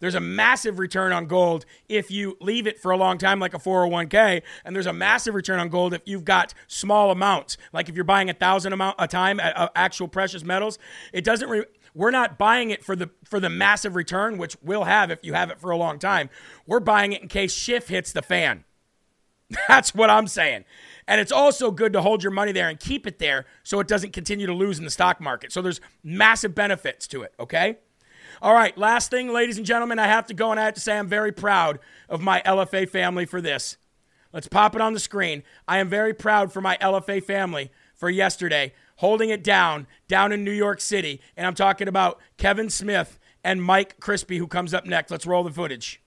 There's 0.00 0.14
a 0.14 0.20
massive 0.20 0.78
return 0.78 1.12
on 1.12 1.26
gold 1.26 1.64
if 1.88 2.10
you 2.10 2.36
leave 2.40 2.66
it 2.66 2.78
for 2.78 2.90
a 2.90 2.96
long 2.96 3.18
time, 3.18 3.40
like 3.40 3.54
a 3.54 3.58
401k, 3.58 4.42
and 4.64 4.76
there's 4.76 4.86
a 4.86 4.92
massive 4.92 5.34
return 5.34 5.58
on 5.58 5.68
gold 5.68 5.94
if 5.94 6.02
you've 6.04 6.24
got 6.24 6.52
small 6.66 7.10
amounts, 7.10 7.56
like 7.72 7.88
if 7.88 7.94
you're 7.94 8.04
buying 8.04 8.28
a 8.28 8.34
thousand 8.34 8.72
amount 8.72 8.96
a 8.98 9.08
time 9.08 9.40
at 9.40 9.56
uh, 9.56 9.68
actual 9.74 10.08
precious 10.08 10.44
metals. 10.44 10.78
It 11.12 11.24
doesn't. 11.24 11.48
Re- 11.48 11.64
we're 11.94 12.10
not 12.10 12.36
buying 12.36 12.70
it 12.70 12.84
for 12.84 12.94
the 12.94 13.10
for 13.24 13.40
the 13.40 13.48
massive 13.48 13.96
return, 13.96 14.36
which 14.36 14.56
we'll 14.62 14.84
have 14.84 15.10
if 15.10 15.24
you 15.24 15.32
have 15.32 15.50
it 15.50 15.58
for 15.58 15.70
a 15.70 15.76
long 15.76 15.98
time. 15.98 16.28
We're 16.66 16.80
buying 16.80 17.12
it 17.12 17.22
in 17.22 17.28
case 17.28 17.54
shift 17.54 17.88
hits 17.88 18.12
the 18.12 18.22
fan. 18.22 18.64
That's 19.68 19.94
what 19.94 20.10
I'm 20.10 20.26
saying. 20.26 20.64
And 21.08 21.20
it's 21.20 21.32
also 21.32 21.70
good 21.70 21.92
to 21.92 22.02
hold 22.02 22.22
your 22.22 22.32
money 22.32 22.52
there 22.52 22.68
and 22.68 22.78
keep 22.78 23.06
it 23.06 23.18
there 23.18 23.46
so 23.62 23.80
it 23.80 23.86
doesn't 23.86 24.12
continue 24.12 24.46
to 24.46 24.52
lose 24.52 24.78
in 24.78 24.84
the 24.84 24.90
stock 24.90 25.20
market. 25.20 25.52
So 25.52 25.62
there's 25.62 25.80
massive 26.02 26.54
benefits 26.54 27.06
to 27.08 27.22
it, 27.22 27.32
okay? 27.38 27.78
All 28.42 28.52
right, 28.52 28.76
last 28.76 29.10
thing, 29.10 29.32
ladies 29.32 29.56
and 29.56 29.64
gentlemen, 29.64 29.98
I 29.98 30.06
have 30.06 30.26
to 30.26 30.34
go 30.34 30.50
and 30.50 30.60
I 30.60 30.64
have 30.64 30.74
to 30.74 30.80
say 30.80 30.98
I'm 30.98 31.08
very 31.08 31.32
proud 31.32 31.78
of 32.08 32.20
my 32.20 32.42
LFA 32.44 32.88
family 32.88 33.24
for 33.24 33.40
this. 33.40 33.78
Let's 34.32 34.48
pop 34.48 34.74
it 34.74 34.82
on 34.82 34.92
the 34.92 35.00
screen. 35.00 35.42
I 35.66 35.78
am 35.78 35.88
very 35.88 36.12
proud 36.12 36.52
for 36.52 36.60
my 36.60 36.76
LFA 36.82 37.24
family 37.24 37.70
for 37.94 38.10
yesterday, 38.10 38.74
holding 38.96 39.30
it 39.30 39.42
down, 39.42 39.86
down 40.08 40.32
in 40.32 40.44
New 40.44 40.52
York 40.52 40.82
City. 40.82 41.20
And 41.36 41.46
I'm 41.46 41.54
talking 41.54 41.88
about 41.88 42.20
Kevin 42.36 42.68
Smith 42.68 43.18
and 43.42 43.62
Mike 43.62 43.98
Crispy, 44.00 44.36
who 44.36 44.46
comes 44.46 44.74
up 44.74 44.84
next. 44.84 45.10
Let's 45.10 45.24
roll 45.24 45.42
the 45.42 45.50
footage. 45.50 46.02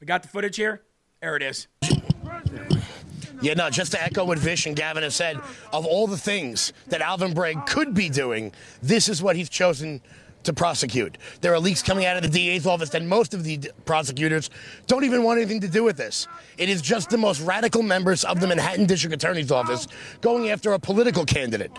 We 0.00 0.06
got 0.06 0.22
the 0.22 0.28
footage 0.28 0.56
here? 0.56 0.82
There 1.20 1.36
it 1.36 1.42
is. 1.42 1.68
Yeah, 3.40 3.54
no, 3.54 3.70
just 3.70 3.92
to 3.92 4.02
echo 4.02 4.24
what 4.24 4.38
Vish 4.38 4.66
and 4.66 4.74
Gavin 4.74 5.02
have 5.02 5.12
said, 5.12 5.36
of 5.72 5.86
all 5.86 6.06
the 6.06 6.16
things 6.16 6.72
that 6.88 7.02
Alvin 7.02 7.34
Bragg 7.34 7.66
could 7.66 7.94
be 7.94 8.08
doing, 8.08 8.52
this 8.82 9.08
is 9.08 9.22
what 9.22 9.36
he's 9.36 9.48
chosen 9.48 10.00
to 10.44 10.52
prosecute. 10.52 11.18
There 11.40 11.52
are 11.52 11.60
leaks 11.60 11.82
coming 11.82 12.06
out 12.06 12.16
of 12.16 12.22
the 12.22 12.28
DA's 12.28 12.66
office, 12.66 12.94
and 12.94 13.08
most 13.08 13.34
of 13.34 13.44
the 13.44 13.58
prosecutors 13.84 14.50
don't 14.86 15.04
even 15.04 15.22
want 15.22 15.38
anything 15.38 15.60
to 15.60 15.68
do 15.68 15.84
with 15.84 15.96
this. 15.96 16.26
It 16.56 16.68
is 16.68 16.80
just 16.80 17.10
the 17.10 17.18
most 17.18 17.40
radical 17.40 17.82
members 17.82 18.24
of 18.24 18.40
the 18.40 18.46
Manhattan 18.46 18.86
District 18.86 19.14
Attorney's 19.14 19.50
Office 19.50 19.88
going 20.20 20.50
after 20.50 20.72
a 20.72 20.78
political 20.78 21.24
candidate, 21.24 21.72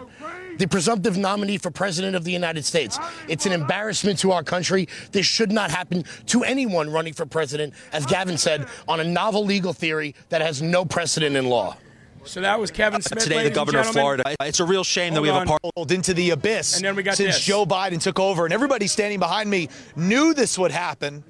the 0.57 0.68
presumptive 0.68 1.18
nominee 1.18 1.57
for 1.57 1.72
President 1.72 2.16
of 2.16 2.24
the 2.24 2.32
United 2.32 2.66
States. 2.66 2.99
It's 3.28 3.45
an 3.45 3.51
embarrassment 3.51 4.20
to 4.20 4.32
our 4.32 4.43
country. 4.43 4.88
This 5.11 5.26
should 5.26 5.51
not 5.51 5.72
happen 5.72 6.03
to 6.28 6.43
anyone 6.43 6.89
running 6.89 7.13
for 7.13 7.26
president, 7.26 7.74
as 7.91 8.05
Gavin 8.05 8.38
said, 8.38 8.68
on 8.88 8.99
a 8.99 9.03
novel 9.03 9.45
legal 9.45 9.74
theory 9.74 10.16
that 10.30 10.41
has 10.41 10.61
no 10.61 10.86
precedent 10.86 11.36
in 11.36 11.47
law. 11.47 11.78
So 12.26 12.41
that 12.41 12.59
was 12.59 12.71
Kevin 12.71 13.01
Smith. 13.01 13.23
Today, 13.23 13.43
the 13.43 13.49
governor 13.49 13.80
of 13.80 13.88
Florida. 13.88 14.36
It's 14.41 14.59
a 14.59 14.65
real 14.65 14.84
shame 14.84 15.13
Hold 15.13 15.17
that 15.17 15.21
we 15.21 15.28
have 15.28 15.47
on. 15.47 15.57
a 15.63 15.71
part 15.73 15.91
into 15.91 16.13
the 16.13 16.32
abyss. 16.32 16.76
And 16.76 16.86
then 16.86 16.95
we 16.95 17.03
got 17.03 17.15
since 17.15 17.36
this. 17.36 17.45
Joe 17.45 17.65
Biden 17.65 18.01
took 18.01 18.19
over, 18.19 18.45
and 18.45 18.53
everybody 18.53 18.88
standing 18.88 19.19
behind 19.19 19.49
me 19.49 19.69
knew 19.95 20.34
this 20.34 20.57
would 20.57 20.71
happen, 20.71 21.23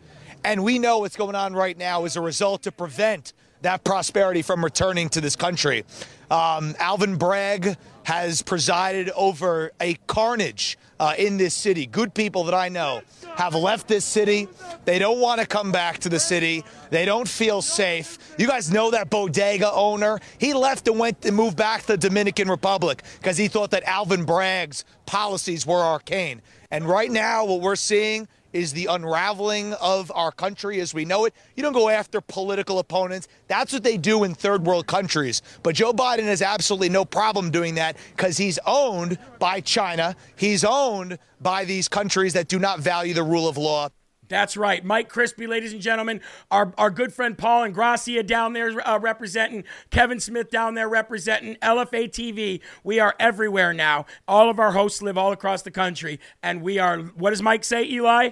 and 0.43 0.63
we 0.63 0.79
know 0.79 0.99
what's 0.99 1.17
going 1.17 1.35
on 1.35 1.53
right 1.53 1.77
now 1.77 2.05
as 2.05 2.15
a 2.15 2.21
result 2.21 2.63
to 2.63 2.71
prevent 2.71 3.33
that 3.61 3.83
prosperity 3.83 4.41
from 4.41 4.63
returning 4.63 5.09
to 5.09 5.21
this 5.21 5.35
country. 5.35 5.85
Um, 6.29 6.75
Alvin 6.79 7.17
Bragg 7.17 7.77
has 8.03 8.41
presided 8.41 9.09
over 9.11 9.71
a 9.81 9.95
carnage 10.07 10.77
uh, 10.99 11.13
in 11.17 11.37
this 11.37 11.53
city. 11.53 11.85
Good 11.85 12.13
people 12.13 12.43
that 12.45 12.53
I 12.53 12.69
know 12.69 13.01
have 13.35 13.55
left 13.55 13.87
this 13.87 14.05
city. 14.05 14.47
They 14.85 14.99
don't 14.99 15.19
want 15.19 15.41
to 15.41 15.47
come 15.47 15.71
back 15.71 15.99
to 15.99 16.09
the 16.09 16.19
city. 16.19 16.63
They 16.89 17.05
don't 17.05 17.27
feel 17.27 17.61
safe. 17.61 18.17
You 18.37 18.47
guys 18.47 18.71
know 18.71 18.91
that 18.91 19.09
bodega 19.09 19.71
owner? 19.71 20.19
He 20.37 20.53
left 20.53 20.87
and 20.87 20.97
went 20.99 21.25
and 21.25 21.35
moved 21.35 21.57
back 21.57 21.81
to 21.81 21.87
the 21.87 21.97
Dominican 21.97 22.49
Republic 22.49 23.03
because 23.19 23.37
he 23.37 23.47
thought 23.47 23.71
that 23.71 23.83
Alvin 23.83 24.25
Bragg's 24.25 24.85
policies 25.05 25.65
were 25.65 25.79
arcane. 25.81 26.41
And 26.71 26.85
right 26.85 27.11
now, 27.11 27.45
what 27.45 27.61
we're 27.61 27.75
seeing 27.75 28.27
is 28.55 28.71
the 28.71 28.85
unraveling 28.85 29.73
of 29.73 30.09
our 30.15 30.31
country 30.31 30.79
as 30.79 30.93
we 30.93 31.03
know 31.03 31.25
it. 31.25 31.33
You 31.57 31.61
don't 31.61 31.73
go 31.73 31.89
after 31.89 32.21
political 32.21 32.79
opponents. 32.79 33.27
That's 33.49 33.73
what 33.73 33.83
they 33.83 33.97
do 33.97 34.23
in 34.23 34.33
third 34.33 34.65
world 34.65 34.87
countries. 34.87 35.41
But 35.61 35.75
Joe 35.75 35.91
Biden 35.91 36.23
has 36.23 36.41
absolutely 36.41 36.87
no 36.87 37.03
problem 37.03 37.51
doing 37.51 37.75
that 37.75 37.97
because 38.15 38.37
he's 38.37 38.57
owned 38.65 39.19
by 39.39 39.59
China. 39.59 40.15
He's 40.37 40.63
owned 40.63 41.19
by 41.41 41.65
these 41.65 41.89
countries 41.89 42.31
that 42.31 42.47
do 42.47 42.57
not 42.57 42.79
value 42.79 43.13
the 43.13 43.23
rule 43.23 43.49
of 43.49 43.57
law. 43.57 43.89
That's 44.29 44.55
right. 44.55 44.83
Mike 44.83 45.09
Crispy, 45.09 45.47
ladies 45.47 45.73
and 45.73 45.81
gentlemen. 45.81 46.21
Our, 46.49 46.73
our 46.77 46.89
good 46.89 47.13
friend 47.13 47.37
Paul 47.37 47.67
Ingrassia 47.67 48.25
down 48.25 48.53
there 48.53 48.87
uh, 48.87 48.97
representing. 48.99 49.65
Kevin 49.91 50.21
Smith 50.21 50.49
down 50.49 50.75
there 50.75 50.87
representing. 50.87 51.55
LFA 51.55 52.09
TV. 52.09 52.61
We 52.85 52.99
are 52.99 53.15
everywhere 53.19 53.73
now. 53.73 54.05
All 54.29 54.49
of 54.49 54.59
our 54.59 54.71
hosts 54.71 55.01
live 55.01 55.17
all 55.17 55.33
across 55.33 55.61
the 55.61 55.71
country. 55.71 56.21
And 56.41 56.61
we 56.61 56.79
are, 56.79 56.99
what 56.99 57.31
does 57.31 57.41
Mike 57.41 57.65
say, 57.65 57.83
Eli? 57.83 58.31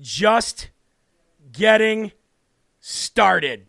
Just 0.00 0.70
getting 1.52 2.12
started. 2.80 3.66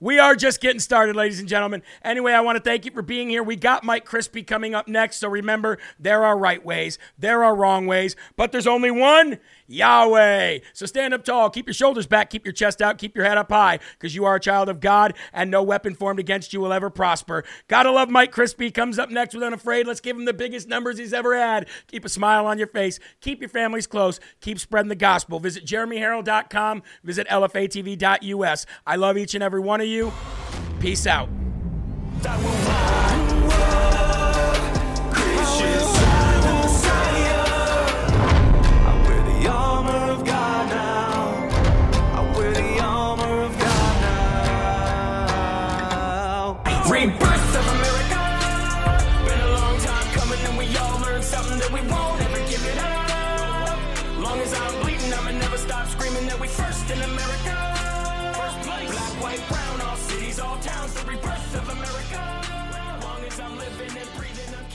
We 0.00 0.20
are 0.20 0.36
just 0.36 0.60
getting 0.60 0.78
started, 0.78 1.16
ladies 1.16 1.40
and 1.40 1.48
gentlemen. 1.48 1.82
Anyway, 2.04 2.32
I 2.32 2.40
want 2.40 2.56
to 2.56 2.62
thank 2.62 2.84
you 2.84 2.92
for 2.92 3.02
being 3.02 3.28
here. 3.28 3.42
We 3.42 3.56
got 3.56 3.82
Mike 3.82 4.04
Crispy 4.04 4.44
coming 4.44 4.74
up 4.74 4.86
next. 4.86 5.16
So 5.16 5.28
remember, 5.28 5.78
there 5.98 6.24
are 6.24 6.38
right 6.38 6.64
ways, 6.64 6.98
there 7.18 7.42
are 7.42 7.54
wrong 7.54 7.86
ways, 7.86 8.14
but 8.36 8.52
there's 8.52 8.66
only 8.66 8.92
one 8.92 9.40
Yahweh. 9.68 10.58
So 10.72 10.86
stand 10.86 11.14
up 11.14 11.24
tall, 11.24 11.50
keep 11.50 11.66
your 11.66 11.74
shoulders 11.74 12.06
back, 12.06 12.30
keep 12.30 12.44
your 12.44 12.52
chest 12.52 12.82
out, 12.82 12.98
keep 12.98 13.14
your 13.14 13.24
head 13.24 13.38
up 13.38 13.50
high, 13.50 13.78
because 13.92 14.14
you 14.14 14.24
are 14.24 14.34
a 14.36 14.40
child 14.40 14.68
of 14.68 14.80
God, 14.80 15.14
and 15.32 15.50
no 15.50 15.62
weapon 15.62 15.94
formed 15.94 16.18
against 16.18 16.52
you 16.52 16.60
will 16.60 16.72
ever 16.72 16.90
prosper. 16.90 17.44
Gotta 17.68 17.90
love 17.90 18.08
Mike 18.08 18.32
Crispy. 18.32 18.70
Comes 18.70 18.98
up 18.98 19.10
next 19.10 19.34
with 19.34 19.44
Unafraid. 19.44 19.86
Let's 19.86 20.00
give 20.00 20.16
him 20.16 20.24
the 20.24 20.32
biggest 20.32 20.66
numbers 20.68 20.98
he's 20.98 21.12
ever 21.12 21.36
had. 21.36 21.68
Keep 21.86 22.04
a 22.04 22.08
smile 22.08 22.46
on 22.46 22.58
your 22.58 22.66
face. 22.66 22.98
Keep 23.20 23.40
your 23.40 23.50
families 23.50 23.86
close. 23.86 24.18
Keep 24.40 24.58
spreading 24.58 24.88
the 24.88 24.96
gospel. 24.96 25.38
Visit 25.38 25.64
jeremyherald.com. 25.64 26.82
Visit 27.04 27.28
lfatv.us. 27.28 28.66
I 28.86 28.96
love 28.96 29.18
each 29.18 29.34
and 29.34 29.44
every 29.44 29.60
one 29.60 29.80
of 29.80 29.86
you. 29.86 30.12
Peace 30.80 31.06
out. 31.06 31.28